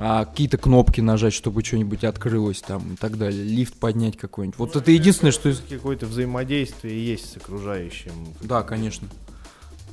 а 0.02 0.24
какие-то 0.24 0.58
кнопки 0.58 1.02
нажать, 1.02 1.34
чтобы 1.34 1.62
что-нибудь 1.62 2.06
открылось 2.06 2.62
там 2.62 2.94
и 2.94 2.96
так 2.96 3.18
далее, 3.18 3.44
лифт 3.44 3.74
поднять 3.76 4.16
какой-нибудь. 4.16 4.58
Вот 4.58 4.78
это 4.78 4.92
единственное, 4.92 5.34
что... 5.34 5.54
Какое-то 5.70 6.06
взаимодействие 6.06 7.06
есть 7.06 7.34
с 7.34 7.36
окружающим. 7.36 8.14
Да, 8.42 8.64
конечно. 8.64 9.10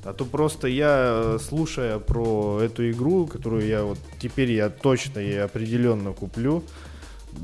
А 0.06 0.12
то 0.12 0.24
просто 0.24 0.68
я, 0.68 1.34
э, 1.34 1.38
слушая 1.42 1.98
про 1.98 2.60
эту 2.62 2.88
игру, 2.92 3.26
которую 3.26 3.66
я 3.66 3.82
вот 3.82 3.98
теперь 4.20 4.52
я 4.52 4.68
точно 4.68 5.18
и 5.18 5.34
определенно 5.34 6.12
куплю, 6.12 6.62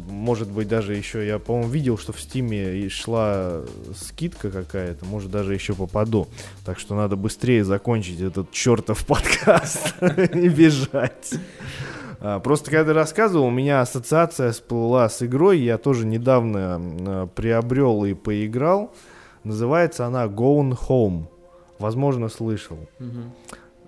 может 0.08 0.48
быть 0.48 0.68
даже 0.68 0.94
еще, 0.94 1.26
я 1.26 1.40
по-моему 1.40 1.68
видел, 1.68 1.98
что 1.98 2.12
в 2.12 2.20
стиме 2.20 2.88
шла 2.88 3.62
скидка 3.96 4.52
какая-то, 4.52 5.04
может 5.04 5.32
даже 5.32 5.54
еще 5.54 5.74
попаду. 5.74 6.28
Так 6.64 6.78
что 6.78 6.94
надо 6.94 7.16
быстрее 7.16 7.64
закончить 7.64 8.20
этот 8.20 8.52
чертов 8.52 9.04
подкаст 9.08 9.94
и 10.00 10.48
бежать. 10.48 11.34
А, 12.20 12.38
Просто 12.38 12.70
когда 12.70 12.92
ты 12.92 12.92
рассказывал, 12.92 13.46
у 13.46 13.50
меня 13.50 13.80
ассоциация 13.80 14.52
всплыла 14.52 15.08
с 15.08 15.20
игрой, 15.20 15.58
я 15.58 15.78
тоже 15.78 16.06
недавно 16.06 16.76
м, 16.76 17.28
приобрел 17.30 18.04
и 18.04 18.14
поиграл. 18.14 18.94
Называется 19.42 20.06
она 20.06 20.26
Gone 20.26 20.78
Home. 20.88 21.26
Возможно, 21.82 22.28
слышал. 22.28 22.78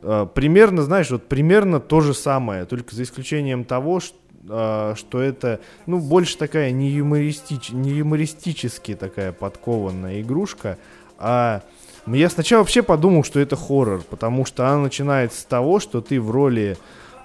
А, 0.03 0.27
Примерно, 0.27 0.83
знаешь, 0.83 1.11
вот 1.11 1.27
примерно 1.29 1.81
то 1.81 2.01
же 2.01 2.13
самое, 2.13 2.65
только 2.67 2.95
за 2.95 3.05
исключением 3.05 3.65
того, 3.65 4.01
ш- 4.01 4.13
а, 4.51 4.95
что 4.97 5.23
это, 5.23 5.61
ну, 5.87 5.99
больше 6.01 6.37
такая 6.37 6.71
не, 6.73 6.91
юмористич, 6.91 7.71
не 7.71 7.91
юмористически 7.93 8.95
такая 8.95 9.33
подкованная 9.33 10.21
игрушка, 10.21 10.77
а 11.19 11.63
ну, 12.07 12.15
я 12.17 12.29
сначала 12.29 12.61
вообще 12.61 12.83
подумал, 12.83 13.25
что 13.25 13.41
это 13.41 13.57
хоррор, 13.57 14.03
потому 14.11 14.45
что 14.45 14.67
она 14.69 14.79
начинается 14.83 15.41
с 15.41 15.45
того, 15.45 15.81
что 15.81 16.03
ты 16.03 16.21
в 16.21 16.31
роли 16.31 16.77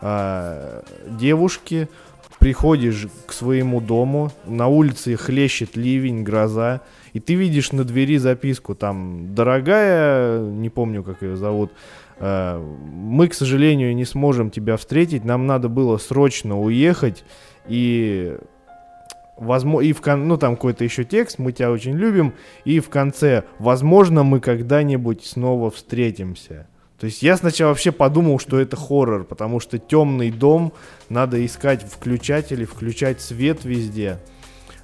а, 0.01 0.83
девушки 1.09 1.89
приходишь 2.39 3.07
к 3.25 3.33
своему 3.33 3.81
дому, 3.81 4.31
на 4.45 4.67
улице 4.67 5.15
хлещет 5.17 5.75
ливень, 5.75 6.23
гроза, 6.23 6.81
и 7.13 7.19
ты 7.19 7.35
видишь 7.35 7.71
на 7.73 7.83
двери 7.83 8.17
записку 8.17 8.75
там 8.75 9.35
«Дорогая», 9.35 10.39
не 10.39 10.69
помню, 10.69 11.03
как 11.03 11.21
ее 11.21 11.35
зовут, 11.35 11.71
э, 12.17 12.57
«Мы, 12.57 13.27
к 13.27 13.33
сожалению, 13.33 13.93
не 13.93 14.05
сможем 14.05 14.51
тебя 14.51 14.77
встретить, 14.77 15.25
нам 15.25 15.47
надо 15.47 15.67
было 15.67 15.97
срочно 15.97 16.59
уехать, 16.59 17.25
и 17.67 18.37
возможно, 19.37 19.85
и 19.87 19.93
в 19.93 20.01
кон- 20.01 20.27
ну 20.27 20.37
там 20.37 20.55
какой-то 20.55 20.83
еще 20.83 21.03
текст, 21.03 21.39
мы 21.39 21.51
тебя 21.51 21.71
очень 21.71 21.93
любим, 21.93 22.33
и 22.63 22.79
в 22.79 22.89
конце, 22.89 23.43
возможно, 23.57 24.23
мы 24.23 24.39
когда-нибудь 24.39 25.25
снова 25.25 25.69
встретимся. 25.71 26.67
То 26.99 27.05
есть 27.05 27.23
я 27.23 27.37
сначала 27.37 27.69
вообще 27.69 27.91
подумал, 27.91 28.39
что 28.39 28.59
это 28.59 28.75
хоррор, 28.75 29.23
потому 29.23 29.59
что 29.59 29.79
темный 29.79 30.31
дом, 30.31 30.73
надо 31.07 31.43
искать 31.45 31.83
включатели, 31.83 32.65
включать 32.65 33.21
свет 33.21 33.63
везде, 33.63 34.19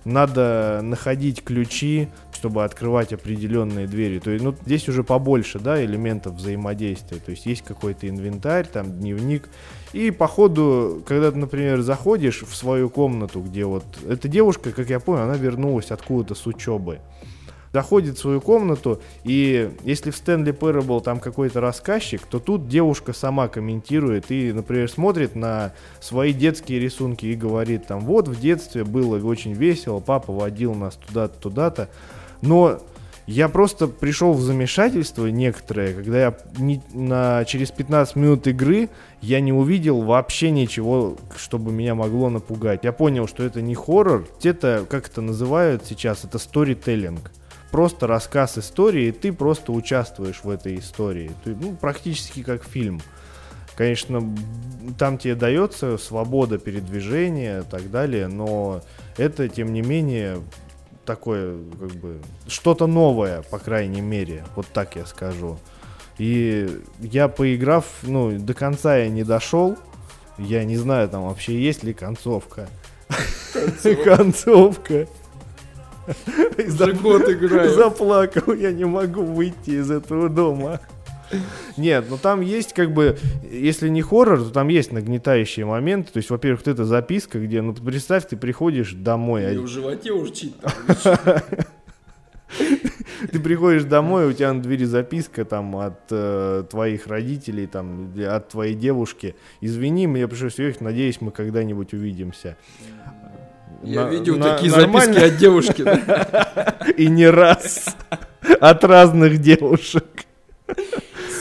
надо 0.06 0.82
находить 0.84 1.44
ключи, 1.44 2.08
чтобы 2.32 2.64
открывать 2.64 3.12
определенные 3.12 3.88
двери. 3.88 4.20
То 4.20 4.30
есть, 4.30 4.46
ну, 4.46 4.56
здесь 4.66 4.88
уже 4.88 5.04
побольше, 5.04 5.58
да, 5.60 5.84
элементов 5.84 6.36
взаимодействия. 6.36 7.18
То 7.18 7.32
есть 7.32 7.48
есть 7.48 7.64
какой-то 7.64 8.08
инвентарь, 8.08 8.68
там 8.68 8.92
дневник. 8.92 9.50
И 9.94 10.12
по 10.12 10.28
ходу, 10.28 11.04
когда 11.08 11.32
ты, 11.32 11.38
например, 11.38 11.82
заходишь 11.82 12.44
в 12.44 12.56
свою 12.56 12.90
комнату, 12.90 13.42
где 13.42 13.66
вот 13.66 13.86
эта 14.08 14.28
девушка, 14.28 14.72
как 14.72 14.90
я 14.90 15.00
понял, 15.00 15.24
она 15.24 15.38
вернулась 15.38 15.90
откуда-то 15.90 16.36
с 16.36 16.46
учебы. 16.46 17.00
Заходит 17.76 18.18
в 18.18 18.22
свою 18.22 18.40
комнату, 18.40 19.02
и 19.26 19.70
если 19.84 20.10
в 20.10 20.16
Стэнли 20.16 20.54
Parable 20.54 21.04
там 21.04 21.20
какой-то 21.20 21.60
рассказчик, 21.60 22.22
то 22.22 22.40
тут 22.40 22.70
девушка 22.70 23.12
сама 23.12 23.50
комментирует 23.50 24.32
и, 24.32 24.54
например, 24.54 24.90
смотрит 24.90 25.36
на 25.36 25.74
свои 26.00 26.32
детские 26.32 26.80
рисунки 26.80 27.26
и 27.26 27.36
говорит 27.36 27.86
там, 27.86 28.00
вот 28.06 28.30
в 28.30 28.40
детстве 28.40 28.86
было 28.86 29.22
очень 29.22 29.52
весело, 29.52 30.00
папа 30.00 30.32
водил 30.32 30.74
нас 30.74 30.96
туда-то, 30.96 31.38
туда-то. 31.38 31.90
Но 32.42 32.80
я 33.28 33.50
просто 33.50 33.90
пришел 33.90 34.32
в 34.32 34.40
замешательство 34.40 35.26
некоторое, 35.26 35.96
когда 35.96 36.18
я 36.18 36.38
не- 36.58 36.82
на, 36.94 37.44
через 37.44 37.72
15 37.72 38.16
минут 38.16 38.48
игры 38.48 38.88
я 39.20 39.42
не 39.42 39.52
увидел 39.52 40.02
вообще 40.02 40.50
ничего, 40.50 41.18
чтобы 41.36 41.74
меня 41.74 41.94
могло 41.94 42.30
напугать. 42.30 42.86
Я 42.86 42.94
понял, 42.94 43.28
что 43.28 43.44
это 43.44 43.62
не 43.62 43.76
хоррор, 43.76 44.26
это, 44.44 44.86
как 44.90 45.10
это 45.10 45.20
называют 45.20 45.84
сейчас, 45.86 46.24
это 46.24 46.40
сторителлинг. 46.40 47.32
Просто 47.72 48.08
рассказ 48.08 48.58
истории, 48.58 49.08
и 49.08 49.12
ты 49.12 49.34
просто 49.34 49.72
участвуешь 49.72 50.42
в 50.44 50.50
этой 50.50 50.78
истории. 50.80 51.32
Ты, 51.44 51.56
ну, 51.56 51.76
практически 51.76 52.44
как 52.44 52.64
фильм. 52.64 53.02
Конечно, 53.76 54.36
там 54.98 55.18
тебе 55.18 55.36
дается 55.36 55.98
свобода 55.98 56.58
передвижения 56.58 57.60
и 57.60 57.64
так 57.64 57.92
далее, 57.92 58.28
но 58.28 58.82
это, 59.18 59.50
тем 59.50 59.74
не 59.74 59.82
менее, 59.82 60.42
такое, 61.06 61.58
как 61.80 61.92
бы, 61.92 62.22
что-то 62.48 62.88
новое, 62.88 63.42
по 63.44 63.60
крайней 63.60 64.02
мере, 64.02 64.46
вот 64.56 64.68
так 64.68 64.96
я 64.96 65.06
скажу. 65.06 65.60
И 66.18 66.82
я 67.00 67.28
поиграв, 67.28 67.86
ну, 68.04 68.38
до 68.40 68.54
конца 68.54 68.98
я 68.98 69.10
не 69.10 69.24
дошел, 69.24 69.78
я 70.38 70.64
не 70.64 70.78
знаю, 70.78 71.10
там 71.10 71.28
вообще 71.28 71.60
есть 71.60 71.84
ли 71.84 71.94
концовка. 71.94 72.70
Концовка. 74.04 75.02
И 75.04 75.08
Уже 76.58 76.94
год 76.94 77.30
играю. 77.30 77.74
Заплакал, 77.74 78.54
я 78.54 78.72
не 78.72 78.86
могу 78.86 79.24
выйти 79.24 79.72
из 79.72 79.92
этого 79.92 80.30
дома. 80.30 80.80
Нет, 81.78 82.06
ну 82.10 82.18
там 82.18 82.42
есть 82.42 82.74
как 82.74 82.94
бы, 82.94 83.18
если 83.52 83.90
не 83.90 84.02
хоррор, 84.02 84.40
то 84.40 84.50
там 84.52 84.68
есть 84.68 84.92
нагнетающие 84.92 85.66
моменты. 85.66 86.12
То 86.14 86.18
есть, 86.18 86.30
во-первых, 86.30 86.62
вот 86.66 86.68
эта 86.68 86.86
записка, 86.86 87.40
где, 87.40 87.62
ну 87.62 87.74
представь, 87.74 88.28
ты 88.28 88.38
приходишь 88.38 88.94
домой, 88.94 89.58
а 89.58 89.60
в 89.60 89.68
животе 89.68 90.14
урчит. 90.14 90.54
ты 93.32 93.40
приходишь 93.40 93.84
домой, 93.84 94.28
у 94.28 94.34
тебя 94.34 94.54
на 94.54 94.62
двери 94.62 94.86
записка 94.86 95.46
там 95.46 95.76
от 95.78 96.00
э, 96.12 96.64
твоих 96.70 97.08
родителей, 97.08 97.68
там, 97.68 98.14
от 98.18 98.50
твоей 98.50 98.76
девушки. 98.76 99.36
Извини, 99.62 100.08
мне 100.08 100.28
пришлось 100.28 100.60
уехать, 100.60 100.82
надеюсь, 100.82 101.22
мы 101.22 101.32
когда-нибудь 101.32 101.94
увидимся. 101.94 102.58
Я 103.84 104.06
На- 104.06 104.10
видел 104.10 104.38
на- 104.38 104.54
такие 104.56 104.72
нормально? 104.72 105.14
записки 105.14 105.34
от 105.34 105.38
девушки. 105.38 106.94
И 106.98 107.08
не 107.08 107.28
раз. 107.28 107.96
От 108.60 108.84
разных 108.84 109.40
девушек. 109.40 110.06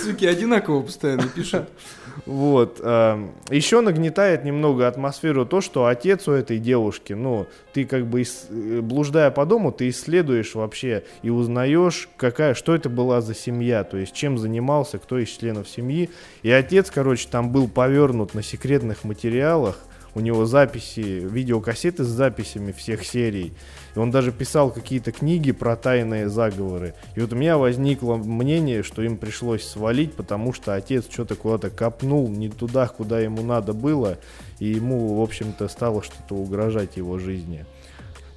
Суки 0.02 0.26
одинаково 0.26 0.82
постоянно 0.82 1.28
пишут. 1.28 1.68
Вот. 2.26 2.78
еще 2.80 3.80
нагнетает 3.82 4.44
немного 4.44 4.86
атмосферу 4.88 5.44
то, 5.44 5.60
что 5.60 5.86
отец 5.86 6.26
у 6.26 6.32
этой 6.32 6.58
девушки, 6.58 7.12
ну, 7.12 7.46
ты 7.74 7.84
как 7.84 8.06
бы 8.06 8.22
э, 8.22 8.80
блуждая 8.80 9.30
по 9.30 9.44
дому, 9.44 9.72
ты 9.72 9.90
исследуешь 9.90 10.54
вообще 10.54 11.02
и 11.22 11.28
узнаешь, 11.28 12.08
какая, 12.16 12.54
что 12.54 12.74
это 12.74 12.88
была 12.88 13.20
за 13.20 13.34
семья, 13.34 13.84
то 13.84 13.98
есть 13.98 14.14
чем 14.14 14.38
занимался, 14.38 14.98
кто 14.98 15.18
из 15.18 15.28
членов 15.28 15.68
семьи. 15.68 16.08
И 16.42 16.50
отец, 16.50 16.90
короче, 16.90 17.28
там 17.30 17.50
был 17.50 17.68
повернут 17.68 18.32
на 18.32 18.42
секретных 18.42 19.04
материалах. 19.04 19.78
У 20.14 20.20
него 20.20 20.46
записи, 20.46 21.00
видеокассеты 21.00 22.04
с 22.04 22.08
записями 22.08 22.72
всех 22.72 23.04
серий. 23.04 23.52
И 23.94 23.98
он 23.98 24.10
даже 24.10 24.30
писал 24.30 24.70
какие-то 24.70 25.10
книги 25.10 25.50
про 25.50 25.76
тайные 25.76 26.28
заговоры. 26.28 26.94
И 27.16 27.20
вот 27.20 27.32
у 27.32 27.36
меня 27.36 27.58
возникло 27.58 28.16
мнение, 28.16 28.82
что 28.82 29.02
им 29.02 29.16
пришлось 29.16 29.66
свалить, 29.66 30.14
потому 30.14 30.52
что 30.52 30.74
отец 30.74 31.06
что-то 31.10 31.34
куда-то 31.34 31.70
копнул 31.70 32.28
не 32.28 32.48
туда, 32.48 32.86
куда 32.86 33.20
ему 33.20 33.42
надо 33.42 33.72
было. 33.72 34.18
И 34.60 34.66
ему, 34.66 35.18
в 35.18 35.22
общем-то, 35.22 35.66
стало 35.68 36.02
что-то 36.02 36.36
угрожать 36.36 36.96
его 36.96 37.18
жизни. 37.18 37.66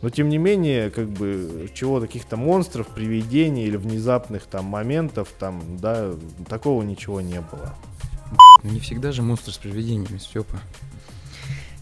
Но 0.01 0.09
тем 0.09 0.29
не 0.29 0.37
менее, 0.37 0.91
как 0.91 1.09
бы, 1.09 1.69
чего 1.73 1.99
каких-то 1.99 2.37
монстров, 2.37 2.87
привидений 2.87 3.65
или 3.65 3.77
внезапных 3.77 4.43
там 4.43 4.65
моментов, 4.65 5.29
там, 5.39 5.77
да, 5.77 6.11
такого 6.47 6.83
ничего 6.83 7.19
не 7.21 7.41
было. 7.41 7.75
Ну 8.63 8.71
не 8.71 8.79
всегда 8.79 9.11
же 9.11 9.21
монстр 9.21 9.51
с 9.51 9.57
привидениями, 9.57 10.17
Степа. 10.17 10.59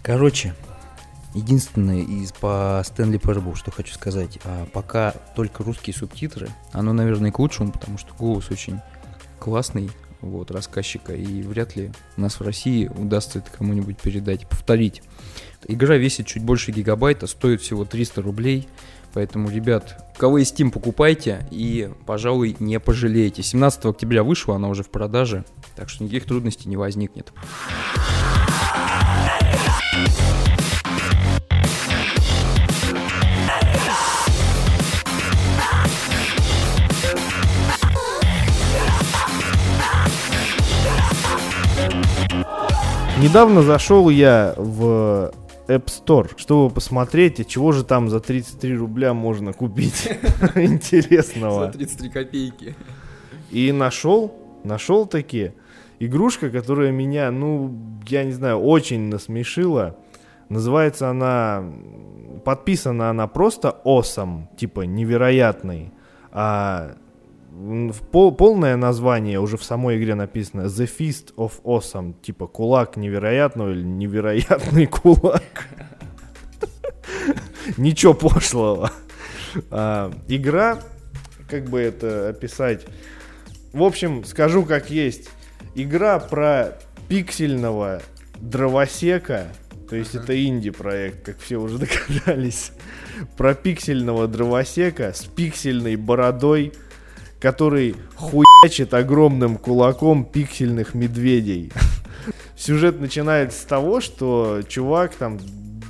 Короче, 0.06 0.54
единственное 1.34 2.04
из 2.04 2.32
по 2.32 2.80
Стэнли 2.86 3.20
Parable, 3.20 3.56
что 3.56 3.72
хочу 3.72 3.92
сказать, 3.92 4.38
а, 4.44 4.68
пока 4.72 5.16
только 5.36 5.64
русские 5.64 5.96
субтитры, 5.96 6.50
оно, 6.74 6.94
наверное, 6.94 7.32
к 7.32 7.40
лучшему, 7.40 7.72
потому 7.72 7.98
что 7.98 8.14
голос 8.14 8.52
очень 8.52 8.82
классный, 9.40 9.90
вот, 10.22 10.52
рассказчика, 10.52 11.16
и 11.16 11.42
вряд 11.42 11.76
ли 11.76 11.92
нас 12.18 12.40
в 12.40 12.44
России 12.44 12.86
удастся 12.86 13.40
это 13.40 13.50
кому-нибудь 13.50 13.98
передать 13.98 14.48
повторить. 14.48 15.02
Игра 15.68 15.96
весит 15.96 16.28
чуть 16.28 16.44
больше 16.44 16.72
гигабайта, 16.72 17.26
стоит 17.26 17.62
всего 17.62 17.84
300 17.84 18.22
рублей, 18.22 18.68
поэтому, 19.12 19.50
ребят, 19.50 20.14
кого 20.18 20.38
есть 20.38 20.60
Steam, 20.60 20.70
покупайте 20.70 21.48
и, 21.50 21.90
пожалуй, 22.06 22.56
не 22.60 22.80
пожалеете. 22.80 23.42
17 23.42 23.86
октября 23.86 24.24
вышла, 24.24 24.58
она 24.58 24.68
уже 24.68 24.84
в 24.84 24.92
продаже, 24.92 25.46
так 25.76 25.90
что 25.90 26.04
никаких 26.04 26.26
трудностей 26.26 26.70
не 26.70 26.78
возникнет. 26.78 27.34
Недавно 43.26 43.64
зашел 43.64 44.10
я 44.10 44.54
в 44.58 45.32
App 45.68 45.86
Store, 45.86 46.32
чтобы 46.38 46.74
посмотреть, 46.74 47.40
а 47.40 47.44
чего 47.44 47.72
же 47.72 47.84
там 47.84 48.10
за 48.10 48.20
33 48.20 48.76
рубля 48.76 49.14
можно 49.14 49.52
купить 49.52 50.10
интересного. 50.56 51.68
За 51.68 51.72
33 51.72 52.10
копейки. 52.10 52.76
И 53.52 53.72
нашел, 53.72 54.34
нашел 54.64 55.06
таки 55.06 55.54
игрушка, 56.00 56.50
которая 56.50 56.92
меня, 56.92 57.32
ну, 57.32 58.00
я 58.08 58.24
не 58.24 58.32
знаю, 58.32 58.60
очень 58.60 59.10
насмешила. 59.10 59.98
Называется 60.50 61.10
она, 61.10 61.64
подписана 62.44 63.10
она 63.10 63.28
просто 63.28 63.82
Awesome, 63.84 64.44
типа 64.58 64.82
невероятный. 64.82 65.92
А 66.32 66.96
пол, 68.12 68.34
полное 68.34 68.76
название 68.76 69.40
уже 69.40 69.58
в 69.58 69.64
самой 69.64 69.98
игре 69.98 70.16
написано 70.16 70.64
The 70.64 70.90
Fist 71.00 71.34
of 71.36 71.54
Awesome, 71.64 72.14
типа 72.22 72.48
кулак 72.48 72.98
невероятного 72.98 73.72
или 73.72 73.84
невероятный 73.84 74.86
кулак. 74.86 75.68
Ничего 77.78 78.14
пошлого. 78.14 78.92
А, 79.72 80.12
игра, 80.28 80.80
как 81.50 81.66
бы 81.70 81.80
это 81.80 82.30
описать? 82.30 82.86
В 83.74 83.84
общем, 83.84 84.24
скажу 84.26 84.64
как 84.64 84.90
есть. 84.90 85.30
Игра 85.78 86.20
про 86.20 86.78
пиксельного 87.10 88.02
дровосека, 88.40 89.48
то 89.90 89.98
есть 89.98 90.16
это 90.16 90.42
инди-проект, 90.42 91.26
как 91.26 91.40
все 91.40 91.58
уже 91.58 91.78
догадались, 92.18 92.72
про 93.36 93.54
пиксельного 93.54 94.30
дровосека 94.30 95.12
с 95.14 95.26
пиксельной 95.26 95.98
бородой, 95.98 96.72
который 97.42 97.98
хуячит 98.16 98.94
огромным 98.94 99.58
кулаком 99.58 100.24
пиксельных 100.24 100.94
медведей. 100.94 101.74
Сюжет 102.58 103.02
начинается 103.02 103.60
с 103.60 103.66
того, 103.66 104.00
что 104.00 104.62
чувак 104.66 105.14
там 105.16 105.42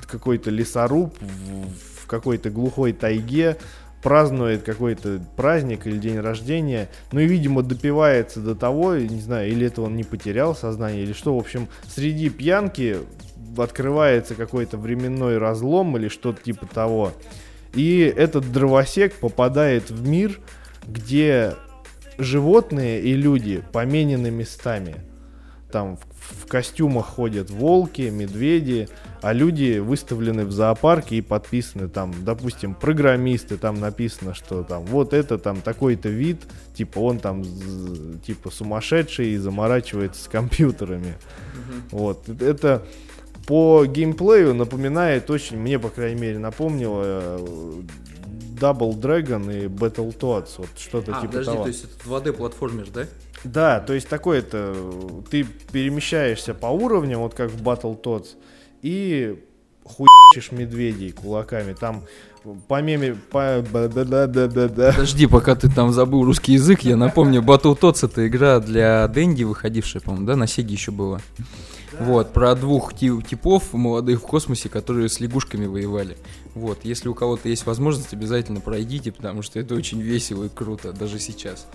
какой-то 0.08 0.50
лесоруб 0.50 1.16
в, 1.22 2.02
в 2.02 2.08
какой-то 2.08 2.50
глухой 2.50 2.92
тайге 2.92 3.58
празднует 4.06 4.62
какой-то 4.62 5.20
праздник 5.36 5.88
или 5.88 5.98
день 5.98 6.20
рождения, 6.20 6.90
ну 7.12 7.22
и, 7.22 7.26
видимо, 7.26 7.64
допивается 7.64 8.40
до 8.40 8.54
того, 8.54 8.94
не 8.98 9.20
знаю, 9.20 9.50
или 9.50 9.66
это 9.66 9.82
он 9.82 9.96
не 9.96 10.04
потерял 10.04 10.56
сознание, 10.56 11.02
или 11.02 11.14
что, 11.14 11.36
в 11.36 11.40
общем, 11.40 11.68
среди 11.88 12.30
пьянки 12.30 12.98
открывается 13.58 14.36
какой-то 14.36 14.78
временной 14.78 15.40
разлом 15.40 15.98
или 15.98 16.08
что-то 16.08 16.44
типа 16.44 16.68
того. 16.68 17.14
И 17.74 18.02
этот 18.16 18.52
дровосек 18.52 19.16
попадает 19.16 19.90
в 19.90 20.08
мир, 20.08 20.40
где 20.88 21.56
животные 22.20 23.02
и 23.02 23.14
люди 23.14 23.64
поменены 23.72 24.30
местами. 24.30 24.98
Там 25.72 25.98
в, 26.30 26.48
костюмах 26.48 27.06
ходят 27.06 27.50
волки, 27.50 28.04
медведи, 28.04 28.88
а 29.22 29.34
люди 29.34 29.80
выставлены 29.80 30.46
в 30.46 30.52
зоопарке 30.52 31.18
и 31.18 31.22
подписаны 31.22 31.90
там, 31.90 32.14
допустим, 32.24 32.76
программисты, 32.76 33.58
там 33.58 33.80
написано, 33.80 34.34
что 34.34 34.64
там 34.64 34.86
вот 34.86 35.14
это 35.14 35.38
там 35.38 35.62
такой-то 35.62 36.10
вид, 36.10 36.42
типа 36.74 37.00
он 37.00 37.20
там 37.20 37.44
типа 38.26 38.52
сумасшедший 38.52 39.30
и 39.30 39.38
заморачивается 39.38 40.24
с 40.24 40.28
компьютерами. 40.28 41.16
Угу. 41.92 42.00
Вот 42.00 42.30
это 42.42 42.84
по 43.48 43.86
геймплею 43.86 44.54
напоминает 44.54 45.30
очень, 45.30 45.58
мне 45.58 45.80
по 45.80 45.90
крайней 45.90 46.20
мере 46.20 46.40
напомнило 46.40 47.04
э, 47.04 47.82
Double 48.60 48.94
Dragon 48.94 49.66
и 49.66 49.68
Battletoads, 49.68 50.50
вот 50.58 50.70
что-то 50.78 51.18
а, 51.18 51.22
типа 51.22 51.34
подожди, 51.34 51.52
того. 51.52 51.64
то 51.64 51.70
есть 51.70 51.84
это 51.84 52.10
2D 52.10 52.34
платформер, 52.34 52.88
да? 52.92 53.06
Да, 53.46 53.80
то 53.80 53.94
есть 53.94 54.10
такой 54.10 54.40
это 54.40 54.76
ты 55.30 55.46
перемещаешься 55.72 56.54
по 56.54 56.68
уровням, 56.68 57.22
вот 57.22 57.34
как 57.36 57.52
в 57.52 57.62
Battletoads, 57.62 58.36
и 58.82 59.42
хуячишь 59.84 60.52
медведей 60.52 61.12
кулаками. 61.12 61.74
Там 61.74 62.04
помимо... 62.68 63.16
По... 63.32 63.64
Подожди, 63.72 65.28
пока 65.28 65.56
ты 65.56 65.70
там 65.70 65.92
забыл 65.92 66.26
русский 66.26 66.54
язык, 66.54 66.82
я 66.82 66.98
напомню, 66.98 67.42
Battletoads 67.42 68.08
это 68.08 68.28
игра 68.28 68.60
для 68.60 69.08
Дэнди, 69.08 69.44
выходившая, 69.44 70.02
по-моему, 70.02 70.26
да, 70.26 70.36
на 70.36 70.48
Сеге 70.48 70.74
еще 70.74 70.92
была. 70.92 71.22
Вот, 72.00 72.34
про 72.34 72.56
двух 72.56 72.94
типов 72.94 73.74
молодых 73.74 74.20
в 74.22 74.26
космосе, 74.26 74.70
которые 74.70 75.08
с 75.08 75.20
лягушками 75.22 75.66
воевали. 75.66 76.18
Вот, 76.54 76.80
если 76.84 77.08
у 77.08 77.14
кого-то 77.14 77.48
есть 77.48 77.66
возможность, 77.66 78.14
обязательно 78.14 78.60
пройдите, 78.60 79.12
потому 79.12 79.42
что 79.42 79.60
это 79.60 79.76
очень 79.76 80.02
весело 80.02 80.46
и 80.46 80.50
круто, 80.50 80.92
даже 80.92 81.20
сейчас. 81.20 81.68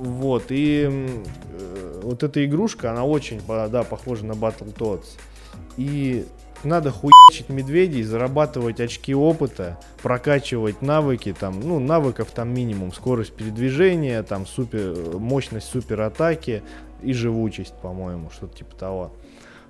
Вот, 0.00 0.44
и 0.48 0.88
э, 0.88 2.00
вот 2.02 2.22
эта 2.22 2.42
игрушка, 2.42 2.90
она 2.90 3.04
очень, 3.04 3.38
да, 3.46 3.82
похожа 3.82 4.24
на 4.24 4.32
Battletoads. 4.32 5.04
И 5.76 6.24
надо 6.64 6.90
хуячить 6.90 7.50
медведей, 7.50 8.02
зарабатывать 8.02 8.80
очки 8.80 9.14
опыта, 9.14 9.78
прокачивать 10.02 10.80
навыки, 10.80 11.34
там, 11.38 11.60
ну, 11.60 11.78
навыков 11.80 12.28
там 12.34 12.48
минимум, 12.54 12.94
скорость 12.94 13.34
передвижения, 13.34 14.22
там, 14.22 14.46
супер, 14.46 15.18
мощность 15.18 15.68
супер 15.68 16.00
атаки 16.00 16.62
и 17.02 17.12
живучесть, 17.12 17.74
по-моему, 17.82 18.30
что-то 18.30 18.56
типа 18.56 18.74
того. 18.76 19.12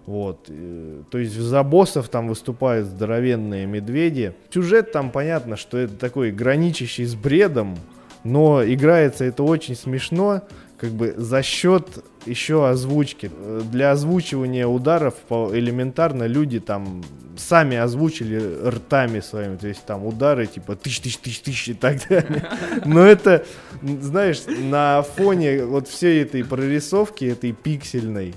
Вот. 0.07 0.47
Э, 0.49 1.03
то 1.11 1.19
есть 1.19 1.35
за 1.35 1.65
боссов 1.65 2.09
там 2.09 2.29
выступают 2.29 2.87
здоровенные 2.87 3.67
медведи. 3.67 4.35
Сюжет 4.55 4.93
там 4.93 5.11
понятно, 5.11 5.57
что 5.57 5.77
это 5.77 5.97
такой 5.97 6.31
граничащий 6.31 7.05
с 7.05 7.17
бредом, 7.17 7.77
но 8.25 8.65
играется 8.65 9.25
это 9.25 9.43
очень 9.43 9.75
смешно 9.77 10.43
как 10.81 10.93
бы 10.93 11.15
за 11.17 11.43
счет 11.43 12.03
еще 12.25 12.67
озвучки. 12.67 13.31
Для 13.71 13.93
озвучивания 13.93 14.67
ударов 14.67 15.15
элементарно 15.31 16.25
люди 16.25 16.59
там 16.59 17.03
сами 17.37 17.77
озвучили 17.77 18.67
ртами 18.67 19.21
своими, 19.21 19.57
то 19.57 19.69
есть 19.69 19.85
там 19.85 20.07
удары 20.07 20.47
типа 20.47 20.77
тысяч, 20.77 21.01
тысяч, 21.01 21.19
тысяч, 21.19 21.41
тысяч 21.41 21.69
и 21.69 21.75
так 21.75 21.99
далее. 22.09 22.49
Но 22.87 23.05
это, 23.05 23.45
знаешь, 23.83 24.43
на 24.47 25.03
фоне 25.03 25.65
вот 25.65 25.87
всей 25.89 26.23
этой 26.23 26.45
прорисовки, 26.45 27.27
этой 27.27 27.53
пиксельной, 27.53 28.35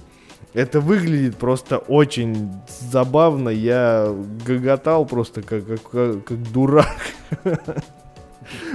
это 0.54 0.82
выглядит 0.82 1.38
просто 1.38 1.78
очень 1.78 2.52
забавно. 2.68 3.50
Я 3.50 4.14
гоготал 4.46 5.06
просто 5.06 5.42
как, 5.42 5.66
как, 5.66 5.90
как, 5.90 6.24
как 6.26 6.52
дурак. 6.52 6.98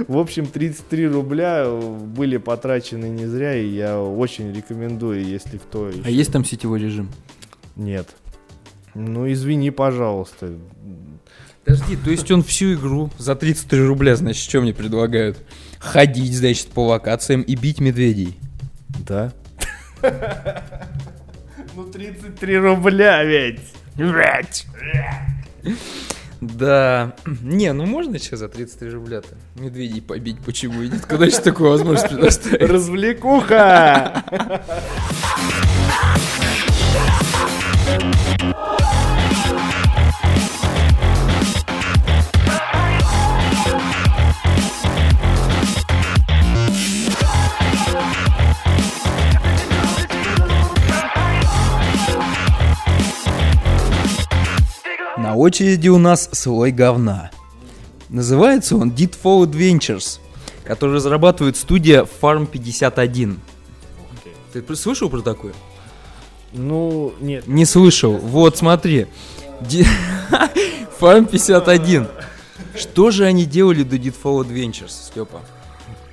В 0.07 0.17
общем, 0.17 0.45
33 0.45 1.07
рубля 1.07 1.69
были 1.69 2.37
потрачены 2.37 3.05
не 3.05 3.25
зря, 3.25 3.55
и 3.55 3.67
я 3.67 3.99
очень 3.99 4.53
рекомендую, 4.53 5.23
если 5.25 5.57
кто... 5.57 5.89
Еще... 5.89 6.01
А 6.03 6.09
есть 6.09 6.31
там 6.31 6.45
сетевой 6.45 6.79
режим? 6.79 7.09
Нет. 7.75 8.07
Ну, 8.95 9.31
извини, 9.31 9.71
пожалуйста. 9.71 10.53
Подожди, 11.63 11.95
то 11.97 12.09
есть 12.09 12.29
он 12.31 12.43
всю 12.43 12.73
игру 12.73 13.11
за 13.17 13.35
33 13.35 13.81
рубля, 13.81 14.15
значит, 14.15 14.41
что 14.41 14.61
мне 14.61 14.73
предлагают? 14.73 15.37
Ходить, 15.77 16.35
значит, 16.35 16.67
по 16.67 16.87
локациям 16.87 17.41
и 17.41 17.55
бить 17.55 17.79
медведей. 17.79 18.37
Да. 19.07 19.33
Ну, 21.75 21.85
33 21.85 22.57
рубля 22.57 23.23
ведь. 23.23 23.61
Блять. 23.95 24.65
Да. 26.41 27.13
Не, 27.25 27.73
ну 27.73 27.85
можно 27.85 28.17
сейчас 28.17 28.39
за 28.39 28.47
33 28.47 28.89
рубля-то 28.91 29.35
медведей 29.55 30.01
побить, 30.01 30.37
почему 30.45 30.85
идет? 30.85 31.05
Когда 31.05 31.25
еще 31.25 31.41
такую 31.41 31.69
возможность 31.71 32.09
предоставить? 32.09 32.61
Развлекуха! 32.61 34.23
На 39.51 39.78
очереди 55.39 55.87
у 55.87 55.97
нас 55.97 56.29
слой 56.33 56.71
говна. 56.71 57.31
Называется 58.09 58.75
он 58.75 58.91
Deadfall 58.91 59.45
Adventures, 59.45 60.19
который 60.63 60.95
разрабатывает 60.95 61.57
студия 61.57 62.05
Farm 62.21 62.45
51. 62.45 63.39
Ты 64.51 64.75
слышал 64.75 65.09
про 65.09 65.21
такое? 65.21 65.53
Ну, 66.53 67.13
нет. 67.21 67.47
Не 67.47 67.65
слышал. 67.65 68.17
Вот, 68.17 68.57
смотри. 68.57 69.07
Farm 70.99 71.27
51. 71.29 72.07
Что 72.75 73.11
же 73.11 73.25
они 73.25 73.45
делали 73.45 73.83
до 73.83 73.95
Deadfall 73.95 74.45
Adventures, 74.45 74.89
Степа? 74.89 75.41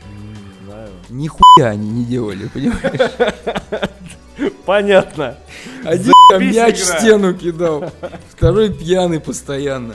Не 0.09 0.67
знаю. 0.67 0.91
Нихуя 1.09 1.71
они 1.71 1.89
не 1.89 2.05
делали, 2.05 2.49
понимаешь? 2.49 3.11
Понятно. 4.65 5.37
Один 5.85 6.13
мяч 6.39 6.79
в 6.79 6.85
стену 6.85 7.35
кидал, 7.35 7.91
второй 8.29 8.73
пьяный 8.73 9.21
постоянно. 9.21 9.95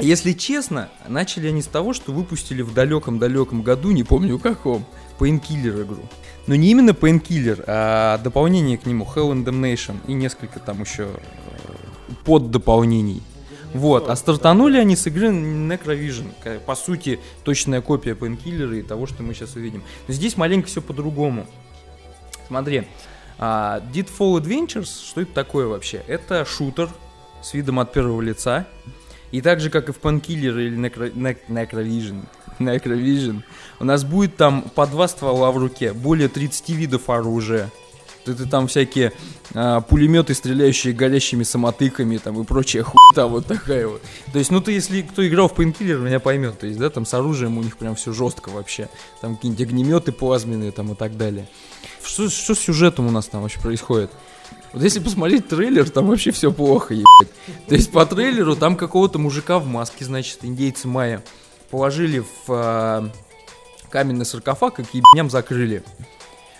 Если 0.00 0.32
честно, 0.32 0.88
начали 1.06 1.48
они 1.48 1.60
с 1.60 1.66
того, 1.66 1.92
что 1.92 2.12
выпустили 2.12 2.62
в 2.62 2.72
далеком-далеком 2.72 3.62
году, 3.62 3.90
не 3.90 4.02
помню 4.02 4.38
каком, 4.38 4.86
Painkiller 5.18 5.82
игру. 5.84 6.02
Но 6.46 6.54
не 6.54 6.70
именно 6.70 6.90
Painkiller, 6.90 7.62
а 7.66 8.18
дополнение 8.18 8.78
к 8.78 8.86
нему 8.86 9.04
Hell 9.04 9.32
and 9.32 9.44
Damnation 9.44 9.96
и 10.06 10.14
несколько 10.14 10.58
там 10.58 10.80
еще 10.80 11.04
э, 11.04 12.14
под 12.24 12.50
дополнений. 12.50 13.22
Вот, 13.74 14.08
а 14.08 14.16
стартанули 14.16 14.78
они 14.78 14.96
с 14.96 15.06
игры 15.06 15.28
Necrovision. 15.28 16.60
По 16.66 16.74
сути, 16.74 17.20
точная 17.44 17.82
копия 17.82 18.14
Painkiller 18.14 18.78
и 18.78 18.82
того, 18.82 19.06
что 19.06 19.22
мы 19.22 19.34
сейчас 19.34 19.54
увидим. 19.54 19.82
Но 20.08 20.14
здесь 20.14 20.36
маленько 20.36 20.66
все 20.66 20.80
по-другому. 20.80 21.46
Смотри, 22.48 22.84
а, 23.42 23.80
Deadfall 23.92 24.38
Adventures, 24.38 25.08
что 25.08 25.22
это 25.22 25.32
такое 25.32 25.66
вообще? 25.66 26.02
Это 26.06 26.44
шутер 26.44 26.90
с 27.42 27.54
видом 27.54 27.80
от 27.80 27.90
первого 27.90 28.20
лица. 28.20 28.66
И 29.32 29.40
так 29.40 29.60
же, 29.60 29.70
как 29.70 29.88
и 29.88 29.92
в 29.92 29.98
Painkiller 29.98 30.60
или 30.60 30.76
Necro, 30.76 31.10
Nec- 31.14 31.46
Necrovision, 31.48 32.24
Necrovision, 32.58 33.42
у 33.78 33.84
нас 33.84 34.04
будет 34.04 34.36
там 34.36 34.62
по 34.74 34.86
два 34.86 35.08
ствола 35.08 35.50
в 35.52 35.56
руке, 35.56 35.94
более 35.94 36.28
30 36.28 36.68
видов 36.70 37.08
оружия. 37.08 37.70
Это 38.26 38.46
там 38.46 38.66
всякие 38.66 39.12
а, 39.54 39.80
пулеметы, 39.80 40.34
стреляющие 40.34 40.92
горящими 40.92 41.42
самотыками 41.42 42.18
там 42.18 42.40
и 42.40 42.44
прочая 42.44 42.82
хуйта 42.82 43.26
вот 43.26 43.46
такая 43.46 43.86
вот. 43.86 44.02
То 44.32 44.38
есть, 44.38 44.50
ну 44.50 44.60
ты 44.60 44.72
если 44.72 45.02
кто 45.02 45.26
играл 45.26 45.48
в 45.48 45.52
Painkiller, 45.52 45.98
меня 45.98 46.20
поймет. 46.20 46.58
То 46.58 46.66
есть, 46.66 46.78
да, 46.78 46.90
там 46.90 47.06
с 47.06 47.14
оружием 47.14 47.58
у 47.58 47.62
них 47.62 47.76
прям 47.76 47.94
все 47.94 48.12
жестко 48.12 48.50
вообще. 48.50 48.88
Там 49.20 49.36
какие-нибудь 49.36 49.66
огнеметы 49.66 50.12
плазменные 50.12 50.70
там 50.70 50.92
и 50.92 50.94
так 50.94 51.16
далее. 51.16 51.48
Что, 52.02 52.28
что 52.28 52.54
с 52.54 52.58
сюжетом 52.58 53.06
у 53.06 53.10
нас 53.10 53.26
там 53.26 53.42
вообще 53.42 53.60
происходит? 53.60 54.10
Вот 54.72 54.82
если 54.82 55.00
посмотреть 55.00 55.48
трейлер, 55.48 55.90
там 55.90 56.06
вообще 56.06 56.30
все 56.30 56.52
плохо, 56.52 56.94
ебать. 56.94 57.32
То 57.66 57.74
есть 57.74 57.90
по 57.90 58.06
трейлеру 58.06 58.54
там 58.54 58.76
какого-то 58.76 59.18
мужика 59.18 59.58
в 59.58 59.66
маске, 59.66 60.04
значит, 60.04 60.38
индейцы 60.42 60.86
майя 60.86 61.22
положили 61.70 62.20
в 62.20 62.26
а, 62.48 63.10
каменный 63.88 64.24
саркофаг 64.24 64.78
и 64.80 64.84
к 64.84 64.94
ебням 64.94 65.30
закрыли. 65.30 65.82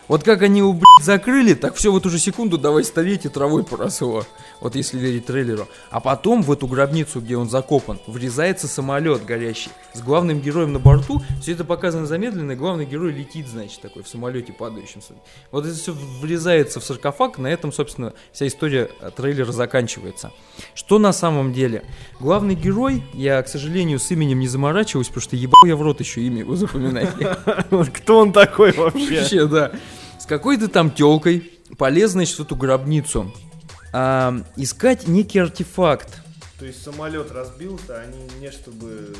Вот 0.08 0.24
как 0.24 0.42
они 0.42 0.60
блядь, 0.62 0.82
закрыли, 1.02 1.54
так 1.54 1.74
все 1.74 1.92
в 1.92 1.96
эту 1.96 2.10
же 2.10 2.18
секунду 2.18 2.58
давай 2.58 2.84
стареть 2.84 3.24
и 3.24 3.28
травой 3.28 3.64
поросло. 3.64 4.24
Вот 4.60 4.76
если 4.76 4.98
верить 4.98 5.26
трейлеру. 5.26 5.68
А 5.90 6.00
потом 6.00 6.42
в 6.42 6.52
эту 6.52 6.66
гробницу, 6.66 7.20
где 7.20 7.36
он 7.36 7.48
закопан, 7.48 7.98
врезается 8.06 8.68
самолет 8.68 9.24
горящий. 9.24 9.70
С 9.94 10.02
главным 10.02 10.40
героем 10.40 10.72
на 10.72 10.78
борту. 10.78 11.22
Все 11.40 11.52
это 11.52 11.64
показано 11.64 12.06
замедленно, 12.06 12.52
и 12.52 12.56
главный 12.56 12.84
герой 12.84 13.12
летит, 13.12 13.48
значит, 13.48 13.80
такой 13.80 14.02
в 14.02 14.08
самолете 14.08 14.52
падающем. 14.52 15.00
Вот 15.50 15.64
это 15.64 15.74
все 15.74 15.92
врезается 16.20 16.80
в 16.80 16.84
саркофаг, 16.84 17.38
на 17.38 17.46
этом, 17.46 17.72
собственно, 17.72 18.12
вся 18.32 18.46
история 18.46 18.90
э, 19.00 19.10
трейлера 19.14 19.50
заканчивается. 19.52 20.32
Что 20.74 20.98
на 20.98 21.12
самом 21.12 21.52
деле? 21.52 21.84
Главный 22.18 22.54
герой, 22.54 23.02
я, 23.14 23.42
к 23.42 23.48
сожалению, 23.48 23.98
с 23.98 24.10
именем 24.10 24.40
не 24.40 24.48
заморачиваюсь, 24.48 25.08
потому 25.08 25.22
что 25.22 25.36
ебал 25.36 25.64
я 25.64 25.76
в 25.76 25.82
рот 25.82 26.00
еще 26.00 26.20
имя 26.22 26.40
его 26.40 26.56
запоминать. 26.56 27.10
Вот 27.70 27.88
Кто 27.90 28.18
он 28.18 28.32
такой 28.32 28.72
вообще? 28.72 29.20
Вообще, 29.20 29.46
да. 29.46 29.72
Какой-то 30.30 30.68
там 30.68 30.92
телкой 30.92 31.50
полез, 31.76 32.12
значит, 32.12 32.36
в 32.36 32.42
эту 32.42 32.54
гробницу. 32.54 33.34
а, 33.92 34.40
искать 34.54 35.08
некий 35.08 35.40
артефакт. 35.40 36.22
То 36.56 36.66
есть 36.66 36.84
самолет 36.84 37.32
разбился, 37.32 38.00
они 38.00 38.28
не 38.40 38.52
чтобы 38.52 39.12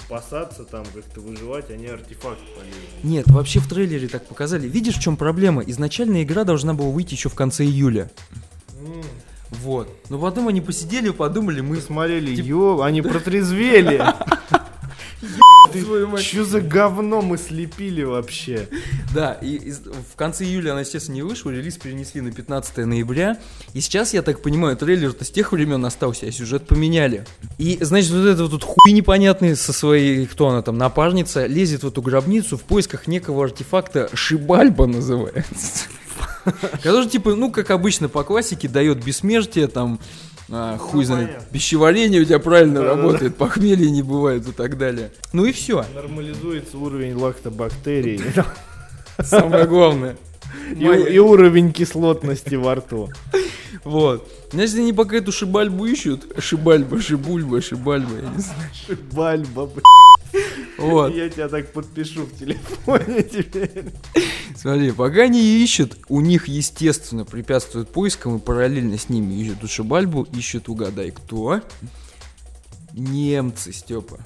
спасаться, 0.00 0.64
там 0.64 0.86
как-то 0.94 1.20
выживать, 1.20 1.70
они 1.70 1.86
артефакт 1.88 2.40
полезли. 2.56 3.02
Нет, 3.02 3.26
вообще 3.26 3.60
в 3.60 3.68
трейлере 3.68 4.08
так 4.08 4.24
показали. 4.24 4.66
Видишь, 4.66 4.96
в 4.96 5.02
чем 5.02 5.18
проблема? 5.18 5.60
Изначально 5.64 6.22
игра 6.22 6.44
должна 6.44 6.72
была 6.72 6.88
выйти 6.88 7.12
еще 7.12 7.28
в 7.28 7.34
конце 7.34 7.66
июля. 7.66 8.10
Вот. 9.50 9.94
Но 10.08 10.18
потом 10.18 10.48
они 10.48 10.62
посидели 10.62 11.10
подумали, 11.10 11.60
мы... 11.60 11.76
Смотрели, 11.76 12.40
ё, 12.40 12.80
они 12.80 13.02
протрезвели. 13.02 14.02
Твою 15.72 16.06
мать. 16.08 16.22
Что 16.22 16.44
за 16.44 16.60
говно 16.60 17.20
мы 17.22 17.36
слепили 17.38 18.02
вообще? 18.02 18.68
Да, 19.14 19.32
и 19.32 19.54
из- 19.56 19.80
в 19.80 20.14
конце 20.16 20.44
июля 20.44 20.72
она, 20.72 20.80
естественно, 20.80 21.14
не 21.16 21.22
вышла, 21.22 21.50
релиз 21.50 21.78
перенесли 21.78 22.20
на 22.20 22.30
15 22.32 22.84
ноября. 22.86 23.38
И 23.72 23.80
сейчас, 23.80 24.14
я 24.14 24.22
так 24.22 24.40
понимаю, 24.42 24.76
трейлер-то 24.76 25.24
с 25.24 25.30
тех 25.30 25.52
времен 25.52 25.84
остался, 25.84 26.26
а 26.26 26.32
сюжет 26.32 26.66
поменяли. 26.66 27.24
И, 27.58 27.78
значит, 27.80 28.10
вот 28.12 28.26
этот 28.26 28.40
вот 28.42 28.50
тут 28.50 28.64
хуй 28.64 28.92
непонятный 28.92 29.56
со 29.56 29.72
своей, 29.72 30.26
кто 30.26 30.48
она 30.48 30.62
там, 30.62 30.76
напарница, 30.78 31.46
лезет 31.46 31.82
в 31.82 31.88
эту 31.88 32.02
гробницу 32.02 32.56
в 32.56 32.62
поисках 32.62 33.06
некого 33.08 33.44
артефакта 33.44 34.10
Шибальба 34.14 34.86
называется. 34.86 35.86
Который, 36.82 37.08
типа, 37.08 37.34
ну, 37.34 37.50
как 37.50 37.70
обычно 37.70 38.08
по 38.08 38.22
классике, 38.22 38.68
дает 38.68 39.02
бессмертие, 39.02 39.66
там, 39.66 39.98
а, 40.50 40.76
хуй 40.78 41.04
знает, 41.04 41.28
понятно. 41.28 41.48
пищеварение 41.52 42.20
у 42.20 42.24
тебя 42.24 42.38
правильно 42.38 42.80
Да-да-да. 42.80 42.96
работает, 42.96 43.36
похмелья 43.36 43.88
не 43.90 44.02
бывает 44.02 44.46
и 44.48 44.52
так 44.52 44.76
далее. 44.78 45.10
Ну 45.32 45.44
и 45.46 45.52
все. 45.52 45.84
Нормализуется 45.94 46.76
уровень 46.78 47.14
лактобактерий 47.14 48.20
Самое 49.22 49.66
главное. 49.66 50.16
и, 50.76 50.84
и 50.84 51.18
уровень 51.18 51.72
кислотности 51.72 52.56
во 52.56 52.74
рту. 52.76 53.10
Вот. 53.84 54.28
Значит, 54.52 54.76
они 54.76 54.92
пока 54.92 55.16
эту 55.16 55.32
шибальбу 55.32 55.86
ищут, 55.86 56.24
шибальба, 56.38 57.00
шибульба, 57.00 57.60
шибальба, 57.60 58.16
я 58.16 58.28
не 58.30 58.40
знаю. 58.42 58.98
Бальба, 59.12 59.66
блядь. 59.66 60.42
Вот. 60.78 61.14
Я 61.14 61.28
тебя 61.28 61.48
так 61.48 61.72
подпишу 61.72 62.24
в 62.24 62.36
телефоне 62.38 63.22
теперь. 63.22 63.84
Смотри, 64.56 64.92
пока 64.92 65.22
они 65.22 65.40
ищут, 65.62 65.96
у 66.08 66.20
них, 66.20 66.48
естественно, 66.48 67.24
препятствуют 67.24 67.90
поискам, 67.90 68.36
и 68.36 68.40
параллельно 68.40 68.98
с 68.98 69.08
ними 69.08 69.34
ищут 69.34 69.58
эту 69.58 69.68
шибальбу, 69.68 70.26
ищут, 70.32 70.68
угадай, 70.68 71.10
кто? 71.10 71.60
Немцы, 72.92 73.72
Степа. 73.72 74.18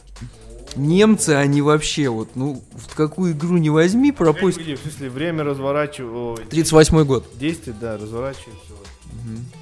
Немцы, 0.77 1.31
они 1.31 1.63
вообще 1.63 2.09
вот, 2.09 2.29
ну, 2.35 2.63
в 2.73 2.95
какую 2.95 3.33
игру 3.33 3.57
не 3.57 3.71
возьми 3.71 4.13
про 4.13 4.33
поиск. 4.33 4.61
В 4.61 4.65
смысле, 4.77 5.11
время 5.11 5.43
разворачивается. 5.45 6.45
38 6.51 7.05
год. 7.05 7.27
Действие, 7.39 7.75
да, 7.81 7.97
разворачивается. 7.97 8.71
вот. 8.71 8.87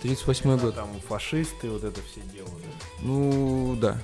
38 0.03 0.59
год. 0.59 0.75
Там 0.75 0.89
фашисты, 1.09 1.71
вот 1.71 1.85
это 1.85 2.01
все 2.11 2.21
дело. 2.35 2.49
да. 2.49 3.03
Ну, 3.03 3.77
да. 3.81 4.03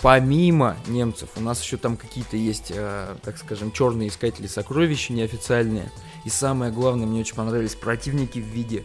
Помимо 0.00 0.76
немцев, 0.86 1.30
у 1.36 1.40
нас 1.40 1.62
еще 1.62 1.76
там 1.76 1.96
какие-то 1.96 2.36
есть, 2.36 2.70
э, 2.74 3.16
так 3.22 3.36
скажем, 3.36 3.72
черные 3.72 4.08
искатели 4.08 4.46
сокровищ 4.46 5.10
неофициальные. 5.10 5.90
И 6.24 6.30
самое 6.30 6.70
главное, 6.70 7.06
мне 7.06 7.20
очень 7.20 7.34
понравились 7.34 7.74
противники 7.74 8.38
в 8.38 8.44
виде 8.44 8.84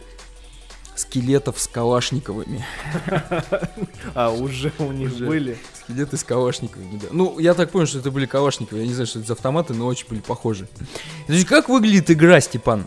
скелетов 0.96 1.60
с 1.60 1.68
калашниковыми. 1.68 2.64
А, 4.14 4.30
уже 4.30 4.72
у 4.78 4.92
них 4.92 5.16
были. 5.18 5.58
Скелеты 5.82 6.16
с 6.16 6.24
калашниковыми, 6.24 6.98
да. 6.98 7.08
Ну, 7.10 7.38
я 7.38 7.54
так 7.54 7.70
понял, 7.70 7.86
что 7.86 7.98
это 7.98 8.10
были 8.10 8.26
калашниковые. 8.26 8.82
Я 8.84 8.88
не 8.88 8.94
знаю, 8.94 9.06
что 9.06 9.18
это 9.18 9.28
за 9.28 9.34
автоматы, 9.34 9.74
но 9.74 9.86
очень 9.86 10.06
были 10.08 10.20
похожи. 10.20 10.68
Есть, 11.26 11.46
как 11.46 11.68
выглядит 11.68 12.10
игра, 12.10 12.40
Степан? 12.40 12.86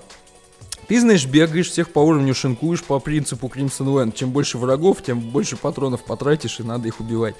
Ты, 0.87 1.01
знаешь, 1.01 1.25
бегаешь, 1.25 1.69
всех 1.69 1.91
по 1.91 1.99
уровню 1.99 2.33
шинкуешь 2.33 2.81
по 2.81 2.99
принципу 2.99 3.51
Crimson 3.53 3.87
Land. 3.87 4.13
Чем 4.15 4.31
больше 4.31 4.57
врагов, 4.57 5.03
тем 5.03 5.19
больше 5.19 5.57
патронов 5.57 6.05
потратишь, 6.05 6.61
и 6.61 6.63
надо 6.63 6.87
их 6.87 7.01
убивать. 7.01 7.35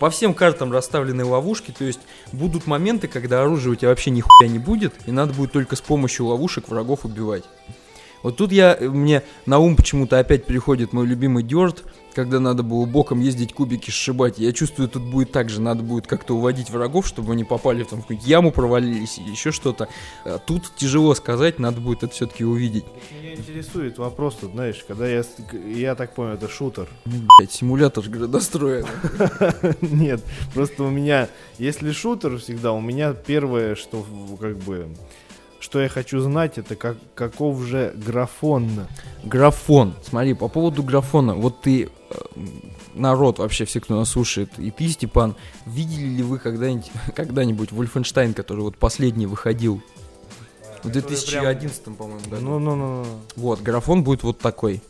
По 0.00 0.10
всем 0.10 0.34
картам 0.34 0.72
расставлены 0.72 1.24
ловушки, 1.24 1.72
то 1.76 1.84
есть 1.84 2.00
будут 2.32 2.66
моменты, 2.66 3.06
когда 3.06 3.42
оружия 3.42 3.72
у 3.72 3.76
тебя 3.76 3.90
вообще 3.90 4.10
нихуя 4.10 4.48
не 4.48 4.58
будет, 4.58 4.94
и 5.06 5.12
надо 5.12 5.32
будет 5.32 5.52
только 5.52 5.76
с 5.76 5.80
помощью 5.80 6.26
ловушек 6.26 6.68
врагов 6.68 7.04
убивать. 7.04 7.44
Вот 8.22 8.36
тут 8.36 8.52
я, 8.52 8.76
мне 8.80 9.22
на 9.46 9.58
ум 9.58 9.76
почему-то 9.76 10.18
опять 10.18 10.44
приходит 10.44 10.92
мой 10.92 11.06
любимый 11.06 11.42
Дёрт, 11.44 11.84
когда 12.14 12.40
надо 12.40 12.64
было 12.64 12.84
боком 12.84 13.20
ездить 13.20 13.52
кубики 13.54 13.90
сшибать. 13.92 14.38
Я 14.38 14.52
чувствую, 14.52 14.88
тут 14.88 15.02
будет 15.04 15.30
так 15.30 15.48
же, 15.50 15.60
надо 15.60 15.84
будет 15.84 16.08
как-то 16.08 16.34
уводить 16.34 16.68
врагов, 16.68 17.06
чтобы 17.06 17.32
они 17.32 17.44
попали 17.44 17.84
там, 17.84 18.00
в 18.00 18.02
какую-нибудь 18.02 18.28
яму, 18.28 18.50
провалились 18.50 19.18
или 19.18 19.30
еще 19.30 19.52
что-то. 19.52 19.88
А 20.24 20.38
тут 20.38 20.64
тяжело 20.76 21.14
сказать, 21.14 21.60
надо 21.60 21.80
будет 21.80 22.02
это 22.02 22.12
все-таки 22.12 22.44
увидеть. 22.44 22.84
Меня 23.22 23.34
интересует 23.34 23.98
вопрос 23.98 24.34
тут, 24.40 24.50
знаешь, 24.52 24.84
когда 24.88 25.06
я, 25.06 25.22
я 25.72 25.94
так 25.94 26.14
понял, 26.14 26.32
это 26.34 26.48
шутер. 26.48 26.88
Ну, 27.04 27.12
блядь, 27.38 27.52
симулятор 27.52 28.04
градостроя. 28.08 28.84
Нет, 29.80 30.24
просто 30.54 30.82
у 30.82 30.90
меня, 30.90 31.28
если 31.58 31.92
шутер 31.92 32.38
всегда, 32.38 32.72
у 32.72 32.80
меня 32.80 33.12
первое, 33.12 33.76
что 33.76 33.98
в- 34.02 34.36
как 34.38 34.56
бы, 34.58 34.88
что 35.68 35.82
я 35.82 35.90
хочу 35.90 36.18
знать, 36.20 36.56
это 36.56 36.76
как, 36.76 36.96
каков 37.14 37.60
же 37.60 37.92
графон. 37.94 38.86
Графон. 39.22 39.94
Смотри, 40.02 40.32
по 40.32 40.48
поводу 40.48 40.82
графона. 40.82 41.34
Вот 41.34 41.60
ты, 41.60 41.90
э, 42.08 42.14
народ 42.94 43.38
вообще, 43.38 43.66
все, 43.66 43.78
кто 43.78 43.94
нас 43.94 44.08
слушает, 44.08 44.50
и 44.56 44.70
ты, 44.70 44.88
Степан, 44.88 45.36
видели 45.66 46.06
ли 46.06 46.22
вы 46.22 46.38
когда-нибудь, 46.38 46.90
когда-нибудь 47.14 47.68
Wolfenstein, 47.72 48.32
который 48.32 48.60
вот 48.60 48.78
последний 48.78 49.26
выходил? 49.26 49.82
В 50.82 50.88
2011, 50.88 51.84
по-моему, 51.98 52.20
году. 52.30 52.42
Ну, 52.42 52.58
ну, 52.58 52.74
ну, 52.74 53.04
ну. 53.04 53.06
Вот, 53.36 53.60
графон 53.60 54.02
будет 54.04 54.22
вот 54.22 54.38
такой. 54.38 54.80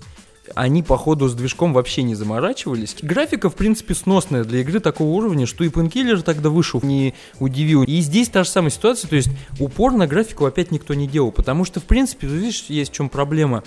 Они, 0.54 0.82
походу, 0.82 1.28
с 1.28 1.34
движком 1.34 1.72
вообще 1.72 2.02
не 2.02 2.14
заморачивались. 2.14 2.96
Графика, 3.02 3.50
в 3.50 3.54
принципе, 3.54 3.94
сносная 3.94 4.44
для 4.44 4.60
игры 4.60 4.80
такого 4.80 5.08
уровня, 5.08 5.46
что 5.46 5.64
и 5.64 5.68
Painkiller 5.68 6.22
тогда 6.22 6.50
вышел, 6.50 6.80
не 6.82 7.14
удивил. 7.38 7.84
И 7.84 8.00
здесь 8.00 8.28
та 8.28 8.44
же 8.44 8.50
самая 8.50 8.70
ситуация, 8.70 9.08
то 9.08 9.16
есть 9.16 9.30
упор 9.58 9.92
на 9.92 10.06
графику 10.06 10.44
опять 10.46 10.70
никто 10.70 10.94
не 10.94 11.06
делал, 11.06 11.32
потому 11.32 11.64
что, 11.64 11.80
в 11.80 11.84
принципе, 11.84 12.26
видишь, 12.26 12.66
есть 12.68 12.92
в 12.92 12.94
чем 12.94 13.08
проблема. 13.08 13.62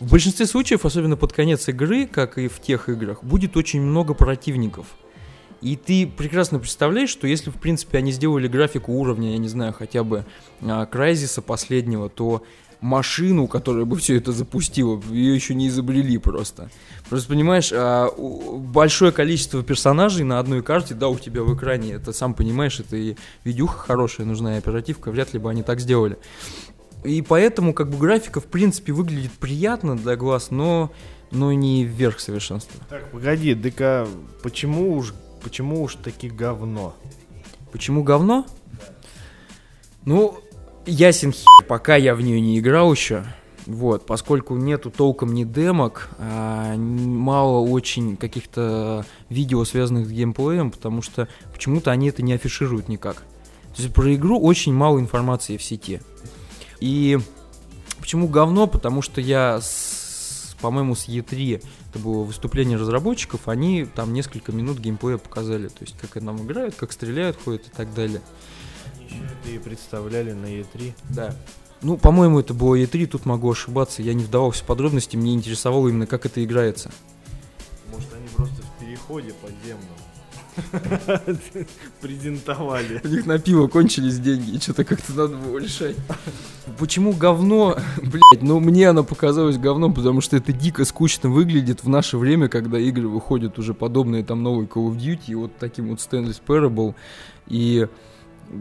В 0.00 0.10
большинстве 0.10 0.46
случаев, 0.46 0.84
особенно 0.84 1.16
под 1.16 1.32
конец 1.32 1.68
игры, 1.68 2.06
как 2.06 2.36
и 2.36 2.48
в 2.48 2.60
тех 2.60 2.88
играх, 2.88 3.24
будет 3.24 3.56
очень 3.56 3.80
много 3.80 4.12
противников. 4.12 4.86
И 5.62 5.76
ты 5.76 6.06
прекрасно 6.06 6.58
представляешь, 6.58 7.08
что 7.08 7.26
если, 7.26 7.50
в 7.50 7.54
принципе, 7.54 7.98
они 7.98 8.12
сделали 8.12 8.46
графику 8.46 8.92
уровня, 8.92 9.32
я 9.32 9.38
не 9.38 9.48
знаю, 9.48 9.72
хотя 9.72 10.04
бы 10.04 10.26
а, 10.60 10.84
Крайзиса 10.84 11.40
последнего, 11.40 12.10
то 12.10 12.42
машину, 12.80 13.46
которая 13.46 13.84
бы 13.84 13.96
все 13.96 14.16
это 14.16 14.32
запустила, 14.32 15.00
ее 15.10 15.34
еще 15.34 15.54
не 15.54 15.68
изобрели 15.68 16.18
просто. 16.18 16.70
Просто 17.08 17.28
понимаешь, 17.28 17.70
а, 17.72 18.10
большое 18.16 19.12
количество 19.12 19.62
персонажей 19.62 20.24
на 20.24 20.38
одной 20.38 20.62
карте, 20.62 20.94
да, 20.94 21.08
у 21.08 21.18
тебя 21.18 21.42
в 21.42 21.56
экране, 21.56 21.92
это 21.92 22.12
сам 22.12 22.34
понимаешь, 22.34 22.80
это 22.80 22.96
и 22.96 23.16
видюха 23.44 23.78
хорошая, 23.78 24.26
нужна 24.26 24.56
и 24.56 24.58
оперативка, 24.58 25.10
вряд 25.10 25.32
ли 25.32 25.38
бы 25.38 25.50
они 25.50 25.62
так 25.62 25.80
сделали. 25.80 26.18
И 27.04 27.22
поэтому 27.22 27.72
как 27.72 27.90
бы 27.90 27.98
графика 27.98 28.40
в 28.40 28.46
принципе 28.46 28.92
выглядит 28.92 29.32
приятно 29.32 29.96
для 29.96 30.16
глаз, 30.16 30.50
но, 30.50 30.90
но 31.30 31.52
не 31.52 31.84
вверх 31.84 32.18
совершенства. 32.18 32.80
Так, 32.88 33.10
погоди, 33.10 33.54
ДК, 33.54 34.08
почему 34.42 34.96
уж, 34.96 35.14
почему 35.42 35.82
уж 35.82 35.94
таки 35.94 36.28
говно? 36.28 36.96
Почему 37.70 38.02
говно? 38.02 38.46
Ну, 40.04 40.38
ясен 40.86 41.32
хер, 41.32 41.66
пока 41.68 41.96
я 41.96 42.14
в 42.14 42.22
нее 42.22 42.40
не 42.40 42.58
играл 42.58 42.92
еще. 42.92 43.24
Вот, 43.66 44.06
поскольку 44.06 44.54
нету 44.54 44.92
толком 44.92 45.34
ни 45.34 45.42
демок, 45.42 46.08
а 46.18 46.76
мало 46.76 47.66
очень 47.66 48.16
каких-то 48.16 49.04
видео, 49.28 49.64
связанных 49.64 50.06
с 50.06 50.10
геймплеем, 50.10 50.70
потому 50.70 51.02
что 51.02 51.28
почему-то 51.52 51.90
они 51.90 52.10
это 52.10 52.22
не 52.22 52.34
афишируют 52.34 52.88
никак. 52.88 53.16
То 53.74 53.82
есть 53.82 53.92
про 53.92 54.14
игру 54.14 54.40
очень 54.40 54.72
мало 54.72 55.00
информации 55.00 55.56
в 55.56 55.64
сети. 55.64 56.00
И 56.78 57.18
почему 57.98 58.28
говно? 58.28 58.68
Потому 58.68 59.02
что 59.02 59.20
я, 59.20 59.60
с, 59.60 60.56
по-моему, 60.60 60.94
с 60.94 61.08
E3, 61.08 61.60
это 61.90 61.98
было 61.98 62.22
выступление 62.22 62.78
разработчиков, 62.78 63.48
они 63.48 63.84
там 63.84 64.12
несколько 64.12 64.52
минут 64.52 64.78
геймплея 64.78 65.18
показали. 65.18 65.66
То 65.66 65.80
есть 65.80 65.96
как 65.98 66.22
нам 66.22 66.40
играют, 66.46 66.76
как 66.76 66.92
стреляют, 66.92 67.36
ходят 67.44 67.66
и 67.66 67.70
так 67.76 67.92
далее. 67.92 68.20
И 69.50 69.58
представляли 69.58 70.32
на 70.32 70.46
E3. 70.46 70.94
Да. 71.10 71.34
Ну, 71.82 71.96
по-моему, 71.96 72.40
это 72.40 72.54
было 72.54 72.74
E3, 72.74 73.06
тут 73.06 73.26
могу 73.26 73.50
ошибаться. 73.50 74.02
Я 74.02 74.14
не 74.14 74.24
вдавался 74.24 74.64
в 74.64 74.66
подробности, 74.66 75.16
мне 75.16 75.34
интересовало 75.34 75.88
именно, 75.88 76.06
как 76.06 76.26
это 76.26 76.42
играется. 76.42 76.90
Может, 77.92 78.12
они 78.14 78.28
просто 78.34 78.62
в 78.62 78.80
переходе 78.80 79.32
подземном 79.34 79.96
презентовали. 82.00 83.00
У 83.04 83.08
них 83.08 83.26
на 83.26 83.38
пиво 83.38 83.68
кончились 83.68 84.18
деньги, 84.18 84.52
и 84.52 84.60
что-то 84.60 84.84
как-то 84.84 85.12
надо 85.12 85.36
было 85.36 85.58
решать. 85.58 85.96
Почему 86.78 87.12
говно? 87.12 87.76
Блять, 88.02 88.42
ну 88.42 88.60
мне 88.60 88.88
оно 88.88 89.04
показалось 89.04 89.58
говном, 89.58 89.94
потому 89.94 90.20
что 90.20 90.36
это 90.36 90.52
дико 90.52 90.84
скучно 90.84 91.28
выглядит 91.28 91.84
в 91.84 91.88
наше 91.88 92.16
время, 92.18 92.48
когда 92.48 92.78
игры 92.78 93.08
выходят 93.08 93.58
уже 93.58 93.74
подобные 93.74 94.24
там 94.24 94.42
новые 94.42 94.66
Call 94.66 94.90
of 94.90 94.96
Duty, 94.96 95.36
вот 95.36 95.56
таким 95.58 95.90
вот 95.90 95.98
Stanley's 95.98 96.40
Parable, 96.44 96.94
и 97.46 97.86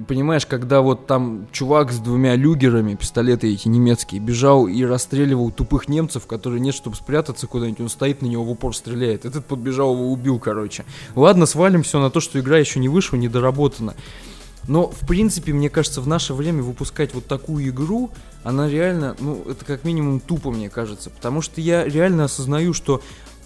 понимаешь, 0.07 0.45
когда 0.45 0.81
вот 0.81 1.07
там 1.07 1.47
чувак 1.51 1.91
с 1.91 1.99
двумя 1.99 2.35
люгерами, 2.35 2.95
пистолеты 2.95 3.51
эти 3.53 3.67
немецкие, 3.67 4.21
бежал 4.21 4.67
и 4.67 4.83
расстреливал 4.83 5.51
тупых 5.51 5.87
немцев, 5.87 6.25
которые 6.27 6.59
нет, 6.59 6.75
чтобы 6.75 6.95
спрятаться 6.95 7.47
куда-нибудь, 7.47 7.81
он 7.81 7.89
стоит 7.89 8.21
на 8.21 8.27
него 8.27 8.43
в 8.43 8.51
упор 8.51 8.75
стреляет. 8.75 9.25
Этот 9.25 9.45
подбежал, 9.45 9.93
его 9.93 10.11
убил, 10.11 10.39
короче. 10.39 10.85
Ладно, 11.15 11.45
свалим 11.45 11.83
все 11.83 11.99
на 11.99 12.09
то, 12.09 12.19
что 12.19 12.39
игра 12.39 12.57
еще 12.57 12.79
не 12.79 12.89
вышла, 12.89 13.17
не 13.17 13.27
доработана. 13.27 13.95
Но, 14.67 14.89
в 14.89 15.05
принципе, 15.07 15.53
мне 15.53 15.69
кажется, 15.69 16.01
в 16.01 16.07
наше 16.07 16.33
время 16.33 16.63
выпускать 16.63 17.13
вот 17.13 17.27
такую 17.27 17.69
игру, 17.69 18.09
она 18.43 18.67
реально, 18.67 19.15
ну, 19.19 19.43
это 19.47 19.63
как 19.63 19.83
минимум 19.83 20.19
тупо, 20.19 20.49
мне 20.49 20.69
кажется. 20.69 21.09
Потому 21.09 21.41
что 21.41 21.61
я 21.61 21.85
реально 21.85 22.23
осознаю, 22.23 22.73
что, 22.73 23.01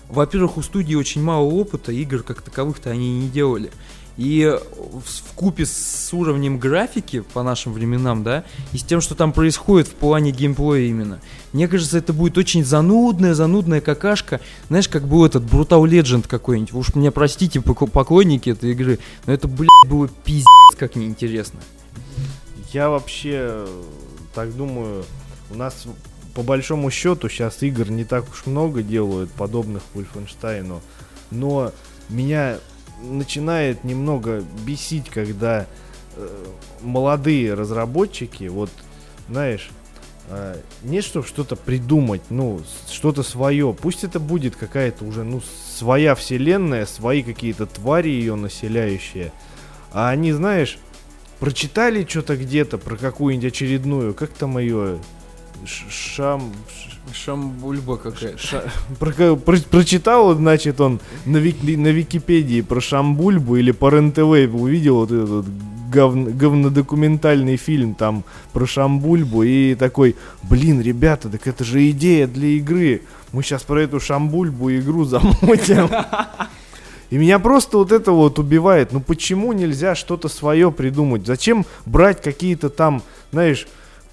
во-первых, 0.08 0.58
у 0.58 0.62
студии 0.62 0.96
очень 0.96 1.22
мало 1.22 1.46
опыта, 1.46 1.92
игр 1.92 2.24
как 2.24 2.42
таковых-то 2.42 2.90
они 2.90 3.20
не 3.20 3.28
делали. 3.28 3.72
И 4.20 4.43
в 4.43 5.34
купе 5.34 5.65
с 5.65 6.09
уровнем 6.11 6.59
графики 6.59 7.22
по 7.22 7.41
нашим 7.41 7.72
временам, 7.72 8.22
да, 8.22 8.43
и 8.74 8.78
с 8.78 8.84
тем, 8.84 8.99
что 8.99 9.15
там 9.15 9.32
происходит 9.32 9.88
в 9.88 9.93
плане 9.93 10.32
геймплея 10.32 10.89
именно, 10.89 11.22
мне 11.53 11.70
кажется, 11.70 11.97
это 11.97 12.11
будет 12.11 12.38
очень 12.38 12.65
занудная, 12.65 13.34
занудная 13.34 13.80
какашка. 13.80 14.41
Знаешь, 14.67 14.89
как 14.89 15.07
был 15.07 15.24
этот 15.24 15.43
Brutal 15.43 15.86
Legend 15.86 16.28
какой-нибудь. 16.28 16.74
Уж 16.74 16.95
меня 16.95 17.11
простите, 17.11 17.61
поклонники 17.61 18.49
этой 18.49 18.74
игры, 18.74 18.99
но 19.26 19.32
это, 19.32 19.47
блядь, 19.47 19.70
было 19.88 20.09
пиздец 20.26 20.76
как 20.78 20.97
неинтересно. 20.97 21.61
Я 22.74 22.89
вообще 22.89 23.65
так 24.36 24.53
думаю, 24.53 25.05
у 25.49 25.55
нас 25.55 25.86
по 26.36 26.43
большому 26.43 26.91
счету 26.91 27.30
сейчас 27.30 27.63
игр 27.63 27.89
не 27.89 28.03
так 28.03 28.30
уж 28.30 28.47
много 28.47 28.84
делают, 28.84 29.32
подобных 29.32 29.84
Wolfenstein, 29.95 30.82
но 31.32 31.72
меня 32.09 32.57
начинает 33.02 33.84
немного 33.84 34.43
бесить, 34.66 35.10
когда 35.10 35.66
э, 36.16 36.45
молодые 36.82 37.54
разработчики, 37.54 38.45
вот, 38.45 38.70
знаешь, 39.28 39.70
э, 40.30 40.58
не 40.84 41.02
чтобы 41.02 41.28
что-то 41.28 41.56
придумать, 41.56 42.22
ну, 42.30 42.62
что-то 42.89 43.24
свое. 43.24 43.74
Пусть 43.74 44.04
это 44.04 44.20
будет 44.20 44.56
какая-то 44.56 45.06
уже, 45.06 45.24
ну, 45.24 45.41
своя 45.78 46.16
вселенная, 46.16 46.86
свои 46.86 47.24
какие-то 47.24 47.66
твари 47.66 48.10
ее 48.10 48.36
населяющие. 48.36 49.32
А 49.91 50.10
они, 50.10 50.32
знаешь, 50.32 50.78
прочитали 51.39 52.06
что-то 52.08 52.38
где-то 52.38 52.78
про 52.78 52.95
какую-нибудь 52.95 53.52
очередную, 53.52 54.14
как 54.14 54.32
там 54.32 54.58
ее, 54.58 55.00
Шам... 55.66 56.54
Шамбульба 57.14 57.97
какая-то. 57.97 58.72
Прочитал, 59.70 60.34
значит, 60.36 60.82
он 60.82 60.99
на, 61.26 61.38
вики, 61.38 61.76
на 61.76 61.88
Википедии 61.88 62.62
про 62.62 62.82
Шамбульбу 62.82 63.57
или 63.57 63.72
по 63.72 63.89
РНТВ 63.89 64.20
увидел 64.20 64.95
вот 64.95 65.12
этот 65.12 65.45
говно, 65.89 66.30
говнодокументальный 66.32 67.57
фильм 67.57 67.95
там 67.95 68.24
про 68.53 68.66
Шамбульбу 68.66 69.43
и 69.43 69.76
такой, 69.76 70.16
блин, 70.43 70.82
ребята, 70.82 71.30
так 71.30 71.47
это 71.47 71.64
же 71.64 71.89
идея 71.89 72.28
для 72.28 72.49
игры. 72.49 73.01
Мы 73.32 73.43
сейчас 73.43 73.64
про 73.64 73.82
эту 73.82 73.99
Шамбульбу 73.99 74.72
игру 74.72 75.05
замутим. 75.05 75.89
И 77.10 77.18
меня 77.18 77.39
просто 77.39 77.78
вот 77.78 77.91
это 77.91 78.12
вот 78.12 78.38
убивает. 78.38 78.91
Ну 78.91 78.99
почему 78.99 79.51
нельзя 79.53 79.95
что-то 79.95 80.28
свое 80.28 80.72
придумать? 80.72 81.26
Зачем 81.26 81.66
брать 81.86 82.22
какие-то 82.22 82.70
там, 82.70 83.01
знаешь, 83.32 83.68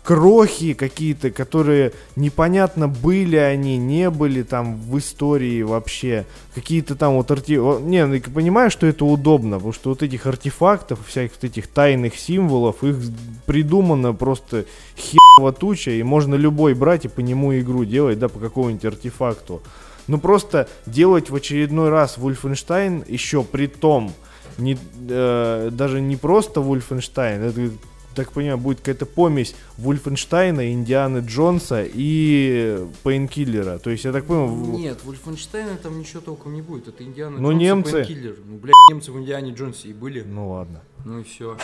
крохи 0.07 0.74
какие-то, 0.74 1.32
которые 1.32 1.92
непонятно 2.14 2.86
были 2.86 3.34
они, 3.34 3.76
не 3.76 4.09
были 4.09 4.44
там 4.44 4.76
в 4.76 4.96
истории 4.98 5.62
вообще. 5.62 6.26
Какие-то 6.54 6.94
там 6.94 7.14
вот 7.14 7.28
артефакты. 7.32 7.82
Не, 7.82 8.07
ну, 8.07 8.20
понимаю, 8.32 8.70
что 8.70 8.86
это 8.86 9.04
удобно, 9.04 9.57
потому 9.57 9.72
что 9.72 9.90
вот 9.90 10.04
этих 10.04 10.26
артефактов, 10.26 11.00
всяких 11.04 11.32
вот 11.34 11.44
этих 11.44 11.66
тайных 11.66 12.16
символов, 12.16 12.84
их 12.84 12.98
придумано 13.46 14.14
просто 14.14 14.66
херово 14.96 15.52
туча, 15.52 15.90
и 15.90 16.04
можно 16.04 16.36
любой 16.36 16.74
брать 16.74 17.04
и 17.07 17.09
по 17.09 17.18
нему 17.18 17.59
игру 17.59 17.84
делать, 17.84 18.20
да, 18.20 18.28
по 18.28 18.38
какому-нибудь 18.38 18.84
артефакту. 18.84 19.61
Ну 20.07 20.18
просто 20.18 20.68
делать 20.86 21.30
в 21.30 21.34
очередной 21.34 21.88
раз 21.88 22.16
Wolfenstein 22.16 23.04
еще 23.09 23.42
при 23.42 23.66
том, 23.66 24.12
не, 24.57 24.78
э, 25.09 25.70
даже 25.72 26.00
не 26.00 26.14
просто 26.14 26.61
Wolfenstein, 26.61 27.48
это 27.48 27.72
так 28.16 28.32
понимаю, 28.32 28.58
будет 28.58 28.78
какая-то 28.78 29.06
помесь 29.06 29.54
Вульфенштейна, 29.76 30.72
Индианы 30.72 31.18
Джонса 31.18 31.84
и 31.86 32.84
Пейнкиллера. 33.04 33.78
То 33.78 33.90
есть, 33.90 34.04
я 34.04 34.12
так 34.12 34.24
понимаю... 34.24 34.78
Нет, 34.78 34.98
Вульфенштейна 35.04 35.76
там 35.76 35.98
ничего 35.98 36.20
толком 36.20 36.54
не 36.54 36.62
будет. 36.62 36.88
Это 36.88 37.04
Индиана 37.04 37.38
ну, 37.38 37.50
Джонс 37.50 37.62
немцы... 37.62 37.88
и 37.88 37.92
Пейнкиллер. 37.92 38.36
Ну, 38.44 38.56
блядь, 38.56 38.74
немцы 38.90 39.12
в 39.12 39.18
Индиане 39.18 39.52
Джонсе 39.52 39.88
и 39.88 39.92
были. 39.92 40.22
Ну, 40.22 40.50
ладно. 40.50 40.82
Ну 41.04 41.20
и 41.20 41.22
все. 41.22 41.56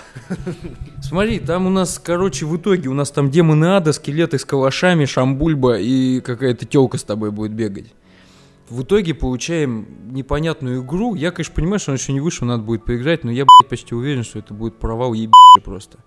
Смотри, 1.03 1.41
там 1.41 1.67
у 1.67 1.71
нас, 1.71 1.99
короче, 1.99 2.47
в 2.47 2.57
итоге 2.57 2.89
у 2.89 2.95
нас 2.95 3.11
там 3.11 3.31
демоны 3.31 3.65
ада, 3.65 3.93
скелеты 3.93 4.39
с 4.39 4.45
калашами, 4.45 5.07
шамбульба 5.07 5.79
и 5.79 6.21
какая-то 6.21 6.67
телка 6.67 6.99
с 6.99 7.03
тобой 7.03 7.33
будет 7.33 7.53
бегать 7.53 7.93
в 8.73 8.83
итоге 8.85 9.13
получаем 9.13 9.87
непонятную 10.13 10.83
игру. 10.83 11.15
Я, 11.15 11.31
конечно, 11.31 11.55
понимаю, 11.55 11.79
что 11.79 11.91
он 11.91 11.99
еще 11.99 12.13
не 12.13 12.21
вышел, 12.21 12.47
надо 12.47 12.63
будет 12.63 12.85
поиграть, 12.85 13.23
но 13.23 13.31
я, 13.31 13.45
блядь, 13.45 13.69
почти 13.69 13.95
уверен, 13.95 14.25
что 14.25 14.39
это 14.39 14.55
будет 14.55 14.79
провал 14.79 15.13
ебище 15.13 15.33
просто. 15.63 15.99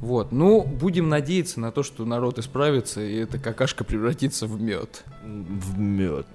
Вот, 0.00 0.30
ну, 0.30 0.62
будем 0.62 1.08
надеяться 1.08 1.58
на 1.58 1.72
то, 1.72 1.82
что 1.82 2.04
народ 2.04 2.38
исправится, 2.38 3.00
и 3.00 3.16
эта 3.16 3.38
какашка 3.38 3.82
превратится 3.82 4.46
в 4.46 4.60
мед. 4.60 5.04
В 5.24 5.78
мед. 5.78 6.26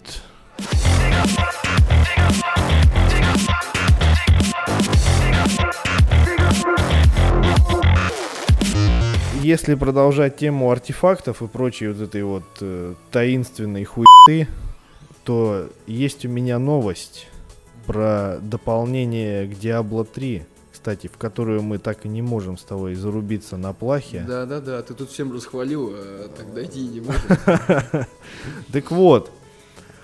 Если 9.42 9.76
продолжать 9.76 10.38
тему 10.38 10.72
артефактов 10.72 11.42
и 11.42 11.48
прочей 11.48 11.88
вот 11.88 12.02
этой 12.02 12.24
вот 12.24 12.44
э, 12.62 12.96
таинственной 13.12 13.84
хуйты, 13.84 14.48
то 15.24 15.70
есть 15.88 16.26
у 16.26 16.30
меня 16.30 16.60
новость 16.60 17.28
про 17.86 18.40
дополнение 18.42 19.48
к 19.48 19.52
Diablo 19.52 20.06
3, 20.06 20.46
кстати, 20.84 21.08
в 21.08 21.18
которую 21.18 21.62
мы 21.64 21.78
так 21.78 22.06
и 22.06 22.10
не 22.10 22.22
можем 22.22 22.58
с 22.58 22.64
тобой 22.64 22.96
зарубиться 22.96 23.56
на 23.56 23.72
плахе. 23.72 24.26
Да-да-да, 24.28 24.82
ты 24.82 24.94
тут 24.94 25.12
всем 25.12 25.32
расхвалил, 25.32 25.94
а 25.94 26.30
тогда 26.36 26.62
идти 26.66 26.86
не 26.86 27.00
можем. 27.00 28.06
Так 28.74 28.92
вот, 28.92 29.32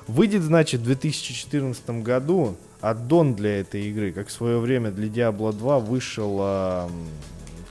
выйдет, 0.07 0.41
значит, 0.41 0.79
в 0.79 0.85
2014 0.85 1.89
году 2.01 2.55
аддон 2.79 3.35
для 3.35 3.59
этой 3.59 3.89
игры, 3.89 4.13
как 4.13 4.29
в 4.29 4.31
свое 4.31 4.57
время 4.57 4.89
для 4.89 5.09
Diablo 5.09 5.51
2 5.51 5.79
вышел, 5.79 6.37
а, 6.39 6.89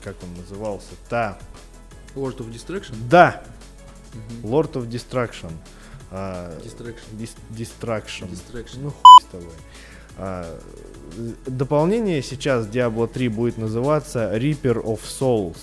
как 0.03 0.15
он 0.21 0.29
назывался, 0.39 0.91
та, 1.09 1.39
Lord 2.13 2.37
of 2.37 2.53
Distraction? 2.53 2.93
да. 3.09 3.41
Lord 4.43 4.73
of 4.73 4.87
Destruction. 4.87 5.51
А, 6.11 6.55
Distraction. 6.59 8.29
Distraction. 8.29 8.77
Ну, 8.83 8.91
хуй 8.91 9.23
с 9.23 9.31
тобой. 9.31 9.55
Дополнение 11.45 12.21
сейчас 12.21 12.67
Diablo 12.67 13.07
3 13.07 13.27
будет 13.29 13.57
называться 13.57 14.35
Reaper 14.35 14.83
of 14.83 14.99
Souls. 15.03 15.57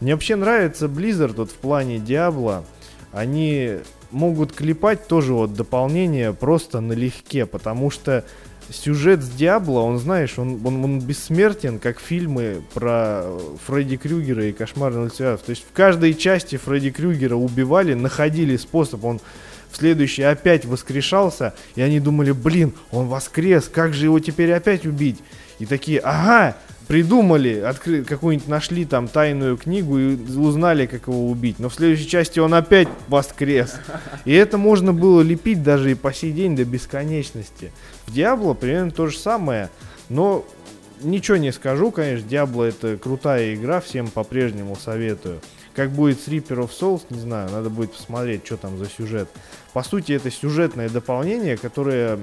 Мне 0.00 0.14
вообще 0.14 0.36
нравится 0.36 0.86
Blizzard 0.86 1.34
вот 1.36 1.50
в 1.50 1.54
плане 1.54 1.96
Diablo. 1.96 2.64
Они 3.12 3.78
могут 4.10 4.52
клепать 4.52 5.06
тоже 5.08 5.32
вот 5.32 5.54
дополнение 5.54 6.32
просто 6.32 6.80
налегке, 6.80 7.46
потому 7.46 7.90
что 7.90 8.24
сюжет 8.70 9.22
с 9.22 9.28
Диабло, 9.28 9.80
он, 9.80 9.98
знаешь, 9.98 10.38
он, 10.38 10.60
он, 10.64 10.84
он 10.84 11.00
бессмертен, 11.00 11.78
как 11.78 12.00
фильмы 12.00 12.62
про 12.74 13.22
э, 13.24 13.40
Фредди 13.66 13.96
Крюгера 13.96 14.44
и 14.44 14.52
Кошмар 14.52 14.92
на 14.92 15.02
улице 15.02 15.22
Вязов». 15.22 15.42
То 15.42 15.50
есть 15.50 15.64
в 15.68 15.72
каждой 15.72 16.14
части 16.14 16.56
Фредди 16.56 16.90
Крюгера 16.90 17.36
убивали, 17.36 17.94
находили 17.94 18.56
способ, 18.56 19.04
он 19.04 19.20
следующий 19.76 20.22
опять 20.22 20.64
воскрешался, 20.64 21.54
и 21.74 21.82
они 21.82 22.00
думали, 22.00 22.32
блин, 22.32 22.72
он 22.90 23.06
воскрес, 23.06 23.68
как 23.72 23.94
же 23.94 24.06
его 24.06 24.18
теперь 24.20 24.52
опять 24.52 24.86
убить? 24.86 25.18
И 25.58 25.66
такие, 25.66 26.00
ага, 26.00 26.56
придумали, 26.86 27.60
откры... 27.60 28.04
какую-нибудь 28.04 28.48
нашли 28.48 28.84
там 28.84 29.08
тайную 29.08 29.56
книгу 29.56 29.98
и 29.98 30.16
узнали, 30.36 30.86
как 30.86 31.08
его 31.08 31.28
убить. 31.28 31.58
Но 31.58 31.68
в 31.68 31.74
следующей 31.74 32.08
части 32.08 32.38
он 32.38 32.54
опять 32.54 32.88
воскрес. 33.08 33.76
И 34.24 34.32
это 34.32 34.58
можно 34.58 34.92
было 34.92 35.22
лепить 35.22 35.62
даже 35.62 35.92
и 35.92 35.94
по 35.94 36.12
сей 36.12 36.32
день 36.32 36.56
до 36.56 36.64
бесконечности. 36.64 37.72
В 38.06 38.12
Диабло 38.12 38.54
примерно 38.54 38.90
то 38.90 39.06
же 39.08 39.18
самое, 39.18 39.70
но 40.08 40.44
ничего 41.02 41.36
не 41.36 41.52
скажу, 41.52 41.90
конечно, 41.90 42.28
Диабло 42.28 42.64
это 42.64 42.96
крутая 42.96 43.54
игра, 43.54 43.80
всем 43.80 44.08
по-прежнему 44.08 44.76
советую. 44.76 45.40
Как 45.74 45.90
будет 45.90 46.20
с 46.20 46.28
Reaper 46.28 46.66
of 46.66 46.70
Souls, 46.78 47.02
не 47.10 47.20
знаю, 47.20 47.50
надо 47.50 47.68
будет 47.68 47.92
посмотреть, 47.92 48.46
что 48.46 48.56
там 48.56 48.78
за 48.78 48.88
сюжет. 48.88 49.28
По 49.76 49.82
сути, 49.82 50.12
это 50.12 50.30
сюжетное 50.30 50.88
дополнение, 50.88 51.58
которое 51.58 52.18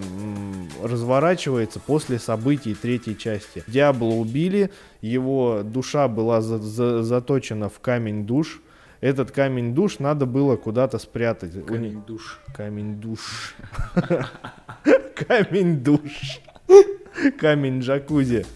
разворачивается 0.81 1.79
после 1.79 2.17
событий 2.17 2.73
третьей 2.73 3.15
части. 3.15 3.63
Диабло 3.67 4.07
убили, 4.07 4.71
его 5.01 5.61
душа 5.63 6.07
была 6.07 6.41
за- 6.41 6.57
за- 6.57 7.03
заточена 7.03 7.69
в 7.69 7.79
камень 7.79 8.25
душ. 8.25 8.59
Этот 9.01 9.29
камень 9.29 9.75
душ 9.75 9.99
надо 9.99 10.25
было 10.25 10.55
куда-то 10.55 10.97
спрятать. 10.97 11.55
У 11.55 11.61
Камень 11.61 12.01
душ. 12.07 12.39
Камень 12.57 12.95
душ. 12.99 13.55
Камень 15.13 15.83
душ. 15.83 16.39
Камень 17.39 17.81
джакузи. 17.81 18.47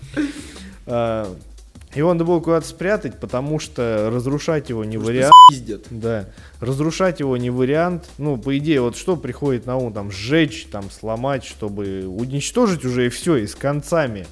Его 1.95 2.13
надо 2.13 2.25
было 2.25 2.39
куда-то 2.39 2.67
спрятать, 2.67 3.19
потому 3.19 3.59
что 3.59 4.09
разрушать 4.13 4.69
его 4.69 4.83
не 4.83 4.97
вариант. 4.97 5.33
Пиздят. 5.49 5.85
Да, 5.89 6.25
разрушать 6.59 7.21
его 7.21 7.38
не 7.38 7.49
вариант. 7.49 8.09
Ну, 8.17 8.38
по 8.38 8.57
идее, 8.57 8.81
вот 8.81 8.97
что 8.97 9.15
приходит 9.15 9.65
на 9.65 9.77
ум, 9.77 9.93
там, 9.93 10.11
сжечь, 10.11 10.67
там, 10.71 10.91
сломать, 10.91 11.45
чтобы 11.45 12.05
уничтожить 12.07 12.83
уже 12.83 13.07
и 13.07 13.09
все, 13.09 13.38
и 13.38 13.47
с 13.47 13.55
концами. 13.55 14.27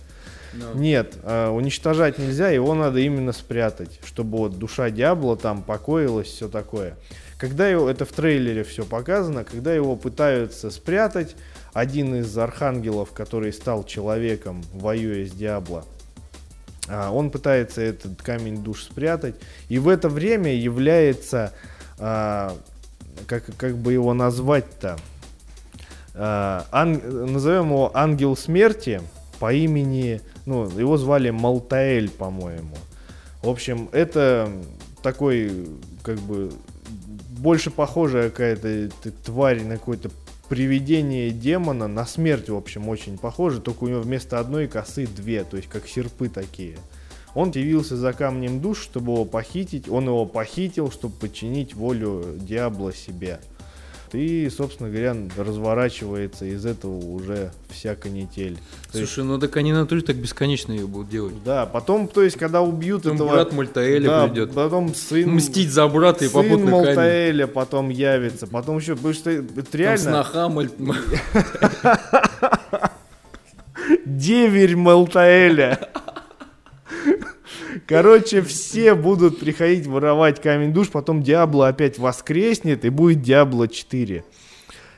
Да. 0.53 0.71
Нет, 0.73 1.15
а, 1.23 1.51
уничтожать 1.51 2.17
нельзя, 2.17 2.49
его 2.49 2.73
надо 2.73 2.99
именно 2.99 3.33
спрятать, 3.33 3.99
чтобы 4.05 4.37
вот 4.37 4.57
душа 4.57 4.89
Диабло 4.89 5.35
там 5.35 5.63
покоилась, 5.63 6.27
все 6.27 6.47
такое. 6.47 6.95
Когда 7.37 7.67
его, 7.67 7.89
это 7.89 8.05
в 8.05 8.13
трейлере 8.13 8.63
все 8.63 8.85
показано, 8.85 9.43
когда 9.43 9.73
его 9.73 9.95
пытаются 9.97 10.71
спрятать, 10.71 11.35
один 11.73 12.15
из 12.15 12.37
архангелов, 12.37 13.11
который 13.11 13.51
стал 13.51 13.83
человеком, 13.83 14.63
воюя 14.73 15.25
с 15.25 15.31
Диабло, 15.31 15.83
а, 15.83 15.94
он 17.11 17.29
пытается 17.31 17.81
этот 17.81 18.21
камень 18.21 18.63
душ 18.63 18.83
спрятать, 18.83 19.35
и 19.69 19.79
в 19.79 19.87
это 19.89 20.07
время 20.09 20.53
является, 20.53 21.51
а, 21.97 22.55
как, 23.27 23.43
как 23.57 23.77
бы 23.77 23.93
его 23.93 24.13
назвать-то, 24.13 24.97
А, 26.17 26.65
ан- 26.71 27.33
назовем 27.33 27.71
его 27.71 27.91
ангел 27.93 28.37
смерти 28.37 29.01
по 29.39 29.51
имени, 29.53 30.21
ну, 30.45 30.65
его 30.69 30.95
звали 30.97 31.29
Малтаэль, 31.29 32.09
по-моему. 32.09 32.77
В 33.43 33.49
общем, 33.49 33.89
это 33.91 34.49
такой, 35.03 35.67
как 36.03 36.19
бы, 36.19 36.53
больше 37.31 37.69
похожая 37.69 38.29
какая-то 38.29 38.89
т- 39.03 39.11
тварь 39.25 39.61
на 39.63 39.77
какое-то 39.77 40.09
привидение 40.47 41.31
демона, 41.31 41.87
на 41.87 42.05
смерть, 42.05 42.49
в 42.49 42.55
общем, 42.55 42.89
очень 42.89 43.17
похоже, 43.17 43.61
только 43.61 43.83
у 43.83 43.87
него 43.87 44.01
вместо 44.01 44.39
одной 44.39 44.67
косы 44.67 45.07
две, 45.07 45.43
то 45.43 45.57
есть 45.57 45.69
как 45.69 45.87
серпы 45.87 46.29
такие. 46.29 46.77
Он 47.33 47.51
явился 47.51 47.97
за 47.97 48.13
камнем 48.13 48.61
душ, 48.61 48.81
чтобы 48.81 49.13
его 49.13 49.25
похитить, 49.25 49.89
он 49.89 50.05
его 50.05 50.25
похитил, 50.25 50.89
чтобы 50.89 51.15
подчинить 51.15 51.73
волю 51.73 52.23
Диабло 52.37 52.93
себе. 52.93 53.39
И, 54.13 54.49
собственно 54.49 54.89
говоря, 54.89 55.15
разворачивается 55.37 56.45
из 56.45 56.65
этого 56.65 56.95
уже 56.95 57.51
вся 57.69 57.95
канитель. 57.95 58.57
То 58.91 58.99
есть- 58.99 59.11
Слушай, 59.13 59.27
ну 59.27 59.39
так 59.39 59.55
они 59.57 59.73
на 59.73 59.85
так 59.85 60.15
бесконечно 60.15 60.71
ее 60.73 60.87
будут 60.87 61.09
делать. 61.09 61.43
да, 61.43 61.65
потом, 61.65 62.07
то 62.07 62.23
есть, 62.23 62.37
когда 62.37 62.61
убьют 62.61 63.03
Потом 63.03 63.15
этого... 63.17 63.29
брат 63.31 63.53
Мальтаэля 63.53 64.07
да, 64.07 64.27
придет. 64.27 64.53
потом 64.53 64.93
сын... 64.95 65.29
Мстить 65.31 65.71
за 65.71 65.87
брата 65.87 66.25
и 66.25 66.27
сын 66.27 66.43
попутно 66.43 66.71
камень. 66.71 66.85
Малтаэля 66.85 67.47
потом 67.47 67.89
явится, 67.89 68.47
потом 68.47 68.77
еще, 68.77 68.95
потому 68.95 69.13
что 69.13 69.29
это 69.31 69.61
Там 69.63 69.79
реально 69.79 70.23
сноха 70.23 70.49
Маль- 70.49 70.69
деверь 74.05 74.75
Малтаэля. 74.75 75.89
Короче, 77.87 78.41
все 78.41 78.95
будут 78.95 79.39
приходить 79.39 79.85
воровать 79.85 80.41
камень 80.41 80.73
душ, 80.73 80.89
потом 80.89 81.21
Диабло 81.21 81.67
опять 81.67 81.99
воскреснет 81.99 82.83
и 82.83 82.89
будет 82.89 83.21
Диабло 83.21 83.67
4. 83.67 84.23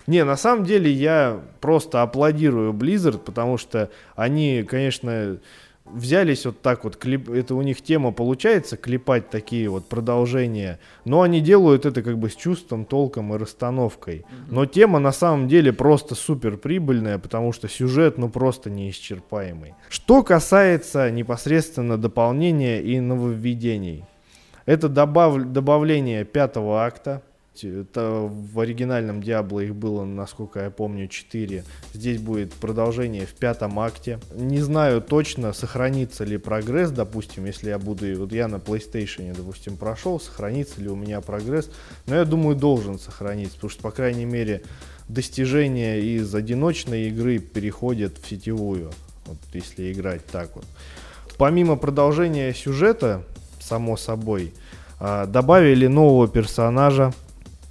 Не, 0.07 0.23
на 0.23 0.37
самом 0.37 0.63
деле 0.63 0.89
я 0.89 1.41
просто 1.59 2.01
аплодирую 2.01 2.71
Blizzard, 2.71 3.17
потому 3.17 3.57
что 3.57 3.89
они, 4.15 4.63
конечно, 4.63 5.37
взялись 5.93 6.45
вот 6.45 6.61
так 6.61 6.83
вот, 6.83 6.97
клип, 6.97 7.29
это 7.29 7.55
у 7.55 7.61
них 7.61 7.81
тема 7.81 8.11
получается, 8.11 8.77
клепать 8.77 9.29
такие 9.29 9.69
вот 9.69 9.85
продолжения, 9.85 10.79
но 11.05 11.21
они 11.21 11.41
делают 11.41 11.85
это 11.85 12.01
как 12.01 12.17
бы 12.17 12.29
с 12.29 12.35
чувством, 12.35 12.85
толком 12.85 13.33
и 13.33 13.37
расстановкой. 13.37 14.25
Но 14.49 14.65
тема 14.65 14.99
на 14.99 15.11
самом 15.11 15.47
деле 15.47 15.73
просто 15.73 16.15
супер 16.15 16.57
прибыльная, 16.57 17.17
потому 17.17 17.53
что 17.53 17.67
сюжет 17.67 18.17
ну 18.17 18.29
просто 18.29 18.69
неисчерпаемый. 18.69 19.75
Что 19.89 20.23
касается 20.23 21.09
непосредственно 21.11 21.97
дополнения 21.97 22.81
и 22.81 22.99
нововведений. 22.99 24.05
Это 24.65 24.89
добав- 24.89 25.45
добавление 25.45 26.25
пятого 26.25 26.83
акта. 26.83 27.21
Это 27.63 28.29
в 28.29 28.59
оригинальном 28.59 29.21
Диабло 29.21 29.59
их 29.61 29.75
было, 29.75 30.05
насколько 30.05 30.61
я 30.61 30.69
помню, 30.69 31.07
4. 31.07 31.63
Здесь 31.93 32.19
будет 32.19 32.53
продолжение 32.53 33.25
в 33.25 33.33
пятом 33.33 33.79
акте. 33.79 34.19
Не 34.33 34.59
знаю 34.59 35.01
точно, 35.01 35.53
сохранится 35.53 36.23
ли 36.23 36.37
прогресс, 36.37 36.91
допустим, 36.91 37.45
если 37.45 37.69
я 37.69 37.79
буду... 37.79 38.05
Вот 38.17 38.31
я 38.31 38.47
на 38.47 38.55
PlayStation, 38.55 39.35
допустим, 39.35 39.77
прошел, 39.77 40.19
сохранится 40.19 40.81
ли 40.81 40.89
у 40.89 40.95
меня 40.95 41.21
прогресс. 41.21 41.69
Но 42.05 42.15
я 42.15 42.25
думаю, 42.25 42.55
должен 42.55 42.99
сохраниться, 42.99 43.55
потому 43.55 43.71
что, 43.71 43.81
по 43.81 43.91
крайней 43.91 44.25
мере, 44.25 44.63
достижения 45.07 45.99
из 45.99 46.33
одиночной 46.33 47.07
игры 47.07 47.39
переходят 47.39 48.17
в 48.17 48.27
сетевую. 48.27 48.91
Вот 49.25 49.37
если 49.53 49.91
играть 49.91 50.25
так 50.25 50.55
вот. 50.55 50.65
Помимо 51.37 51.75
продолжения 51.75 52.53
сюжета, 52.53 53.23
само 53.59 53.97
собой, 53.97 54.53
а, 54.99 55.25
добавили 55.25 55.87
нового 55.87 56.27
персонажа, 56.27 57.13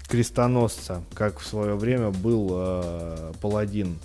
крестоносца, 0.07 1.03
как 1.15 1.39
в 1.39 1.47
свое 1.47 1.75
время 1.75 2.11
был 2.11 2.49
э, 2.53 3.33
паладин. 3.41 3.99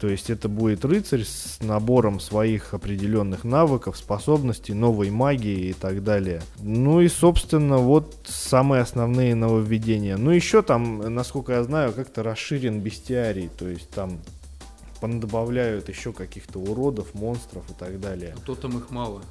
То 0.00 0.08
есть 0.08 0.28
это 0.28 0.48
будет 0.48 0.84
рыцарь 0.84 1.24
с 1.24 1.58
набором 1.60 2.20
своих 2.20 2.74
определенных 2.74 3.44
навыков, 3.44 3.96
способностей, 3.96 4.74
новой 4.74 5.10
магии 5.10 5.68
и 5.68 5.72
так 5.72 6.04
далее. 6.04 6.42
Ну 6.60 7.00
и, 7.00 7.08
собственно, 7.08 7.78
вот 7.78 8.14
самые 8.26 8.82
основные 8.82 9.34
нововведения. 9.34 10.16
Ну 10.16 10.30
еще 10.30 10.62
там, 10.62 10.98
насколько 11.14 11.52
я 11.52 11.62
знаю, 11.62 11.92
как-то 11.92 12.22
расширен 12.22 12.80
бестиарий. 12.80 13.48
То 13.56 13.68
есть 13.68 13.88
там 13.90 14.20
добавляют 15.20 15.88
еще 15.88 16.12
каких-то 16.12 16.58
уродов, 16.58 17.14
монстров 17.14 17.62
и 17.70 17.74
так 17.74 18.00
далее. 18.00 18.34
То 18.46 18.54
там 18.54 18.78
их 18.78 18.90
мало. 18.90 19.22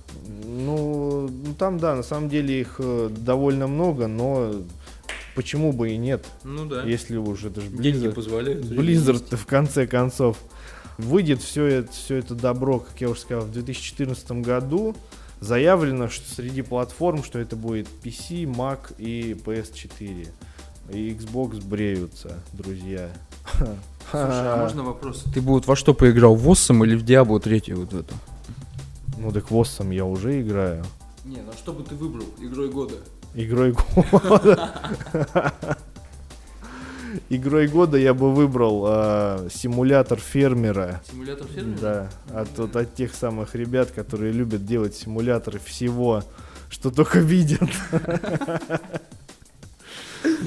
Ну, 0.46 1.28
ну, 1.28 1.54
там, 1.56 1.80
да, 1.80 1.96
на 1.96 2.04
самом 2.04 2.30
деле 2.30 2.62
их 2.62 2.76
э, 2.78 3.10
довольно 3.10 3.68
много, 3.68 4.08
но 4.08 4.54
почему 5.36 5.72
бы 5.74 5.92
и 5.92 5.98
нет, 5.98 6.26
Ну 6.44 6.66
да. 6.66 6.84
если 6.84 7.18
уж 7.18 7.44
это 7.44 7.62
же 7.62 7.68
Деньги 7.70 8.06
Blizzard. 8.08 8.14
позволяют. 8.14 8.66
Blizzard 8.66 9.36
в 9.36 9.46
конце 9.46 9.88
концов. 9.88 10.38
Выйдет 10.98 11.42
все 11.42 11.66
это, 11.66 11.92
все 11.92 12.18
это 12.18 12.36
добро, 12.36 12.80
как 12.80 13.02
я 13.02 13.10
уже 13.10 13.20
сказал, 13.22 13.46
в 13.46 13.52
2014 13.52 14.32
году. 14.44 14.96
Заявлено, 15.40 16.08
что 16.08 16.32
среди 16.34 16.62
платформ, 16.62 17.24
что 17.24 17.40
это 17.40 17.56
будет 17.56 17.88
PC, 18.04 18.44
Mac 18.44 18.96
и 18.98 19.34
PS4. 19.34 20.28
И 20.92 21.10
Xbox 21.12 21.66
бреются, 21.66 22.40
друзья. 22.54 23.10
Слушай, 24.12 24.54
а 24.54 24.58
можно 24.58 24.84
вопрос? 24.84 25.24
Ты 25.34 25.42
бы 25.42 25.52
вот 25.54 25.66
во 25.66 25.76
что 25.76 25.94
поиграл, 25.94 26.36
в 26.36 26.42
Воссом 26.44 26.84
или 26.86 26.96
в 26.96 27.04
Диабло 27.04 27.40
3 27.40 27.74
вот 27.74 27.94
эту? 27.94 28.14
Ну 29.18 29.32
так 29.32 29.50
Воссом 29.50 29.92
я 29.92 30.06
уже 30.06 30.42
играю. 30.42 30.84
Не, 31.26 31.38
ну 31.38 31.52
что 31.58 31.74
бы 31.74 31.84
ты 31.84 31.96
выбрал 31.96 32.26
игрой 32.40 32.70
года? 32.70 32.96
Игрой 33.36 33.74
года. 33.74 34.74
Игрой 37.30 37.68
года 37.68 37.98
я 37.98 38.14
бы 38.14 38.32
выбрал 38.34 38.86
э, 38.88 39.50
симулятор 39.54 40.20
фермера. 40.20 41.02
Симулятор 41.10 41.48
фермера? 41.48 41.80
Да, 41.80 42.10
от, 42.42 42.60
от, 42.60 42.76
от 42.76 42.96
тех 42.96 43.14
самых 43.14 43.56
ребят, 43.56 43.92
которые 43.92 44.32
любят 44.32 44.66
делать 44.66 44.96
симуляторы 44.96 45.60
всего, 45.60 46.24
что 46.70 46.90
только 46.92 47.20
видят. 47.20 47.70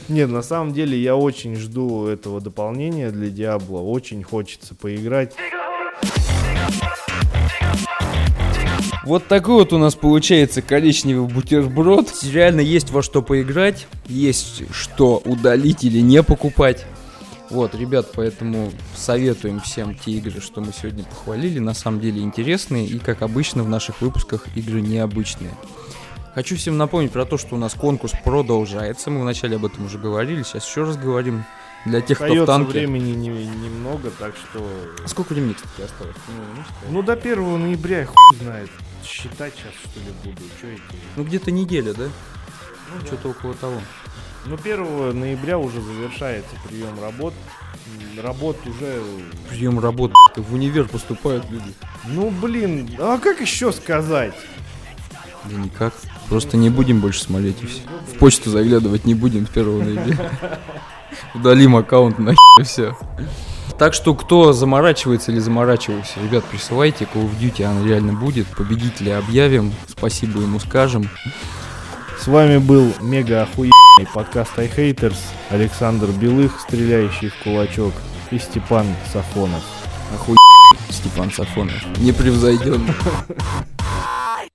Нет, 0.08 0.30
на 0.30 0.42
самом 0.42 0.72
деле 0.72 0.98
я 1.00 1.16
очень 1.16 1.56
жду 1.56 2.06
этого 2.06 2.40
дополнения 2.40 3.10
для 3.10 3.30
Диабло. 3.30 3.78
Очень 3.78 4.22
хочется 4.22 4.74
поиграть. 4.74 5.34
Вот 9.06 9.28
такой 9.28 9.54
вот 9.54 9.72
у 9.72 9.78
нас 9.78 9.94
получается 9.94 10.62
коричневый 10.62 11.32
бутерброд. 11.32 12.12
Реально 12.24 12.60
есть 12.60 12.90
во 12.90 13.04
что 13.04 13.22
поиграть, 13.22 13.86
есть 14.08 14.64
что 14.72 15.22
удалить 15.24 15.84
или 15.84 16.00
не 16.00 16.24
покупать. 16.24 16.84
Вот, 17.48 17.76
ребят, 17.76 18.10
поэтому 18.16 18.72
советуем 18.96 19.60
всем 19.60 19.94
те 19.94 20.10
игры, 20.10 20.40
что 20.40 20.60
мы 20.60 20.72
сегодня 20.72 21.04
похвалили. 21.04 21.60
На 21.60 21.72
самом 21.72 22.00
деле 22.00 22.20
интересные 22.20 22.84
и, 22.84 22.98
как 22.98 23.22
обычно, 23.22 23.62
в 23.62 23.68
наших 23.68 24.00
выпусках 24.00 24.44
игры 24.56 24.80
необычные. 24.80 25.52
Хочу 26.34 26.56
всем 26.56 26.76
напомнить 26.76 27.12
про 27.12 27.24
то, 27.24 27.38
что 27.38 27.54
у 27.54 27.58
нас 27.58 27.74
конкурс 27.74 28.12
продолжается. 28.24 29.10
Мы 29.10 29.20
вначале 29.20 29.54
об 29.54 29.66
этом 29.66 29.86
уже 29.86 29.98
говорили, 29.98 30.42
сейчас 30.42 30.66
еще 30.66 30.82
раз 30.82 30.96
говорим. 30.96 31.44
Для 31.84 32.00
тех, 32.00 32.18
кто 32.18 32.34
в 32.34 32.46
танке. 32.46 32.72
времени 32.72 33.12
не, 33.12 33.28
немного, 33.28 34.10
так 34.10 34.34
что... 34.34 34.68
А 35.04 35.06
сколько 35.06 35.32
времени, 35.32 35.52
кстати, 35.52 35.82
осталось? 35.82 36.16
Ну, 36.26 36.64
ну, 36.90 37.02
до 37.04 37.12
1 37.12 37.60
ноября, 37.60 38.06
хуй 38.06 38.38
знает. 38.42 38.68
Считать 39.06 39.54
сейчас, 39.54 39.72
что 39.74 40.00
ли, 40.00 40.12
буду. 40.24 40.42
Что 40.58 40.66
это? 40.66 40.82
Ну, 41.16 41.24
где-то 41.24 41.50
неделя, 41.50 41.94
да? 41.94 42.08
Ну, 42.92 43.06
что-то 43.06 43.28
около 43.28 43.54
того. 43.54 43.80
Ну, 44.46 44.56
1 44.56 45.18
ноября 45.18 45.58
уже 45.58 45.80
завершается 45.80 46.54
прием 46.66 47.00
работ. 47.00 47.34
Работ 48.20 48.56
уже... 48.66 49.02
Прием 49.48 49.78
работ, 49.78 50.12
в 50.34 50.54
универ 50.54 50.88
поступают 50.88 51.48
люди. 51.50 51.72
Ну, 52.06 52.30
блин, 52.30 52.90
а 52.98 53.18
как 53.18 53.40
еще 53.40 53.72
сказать? 53.72 54.34
Да 55.44 55.56
никак. 55.56 55.94
Просто 56.28 56.56
не 56.56 56.70
будем 56.70 57.00
больше 57.00 57.22
смотреть 57.22 57.62
и 57.62 57.66
все. 57.66 57.82
В 58.12 58.18
почту 58.18 58.50
заглядывать 58.50 59.04
не 59.04 59.14
будем 59.14 59.46
с 59.46 59.50
1 59.50 59.78
ноября. 59.78 60.60
Удалим 61.34 61.76
аккаунт 61.76 62.18
на 62.18 62.34
все. 62.64 62.96
Так 63.78 63.92
что 63.92 64.14
кто 64.14 64.54
заморачивается 64.54 65.32
или 65.32 65.38
заморачивался, 65.38 66.18
ребят, 66.22 66.44
присылайте, 66.44 67.04
Call 67.04 67.30
of 67.30 67.38
Duty 67.38 67.62
она 67.62 67.86
реально 67.86 68.14
будет. 68.14 68.46
Победителя 68.46 69.18
объявим, 69.18 69.72
спасибо 69.86 70.40
ему 70.40 70.58
скажем. 70.58 71.10
С 72.18 72.26
вами 72.26 72.56
был 72.56 72.94
мега 73.02 73.42
охуенный 73.42 74.08
подкаст 74.14 74.52
iHaters, 74.56 75.18
Александр 75.50 76.08
Белых, 76.08 76.58
стреляющий 76.60 77.28
в 77.28 77.36
кулачок, 77.44 77.92
и 78.30 78.38
Степан 78.38 78.86
Сафонов. 79.12 79.62
Охуенный 80.14 80.38
Степан 80.88 81.30
Сафонов. 81.30 81.74
Непревзойденный. 81.98 82.94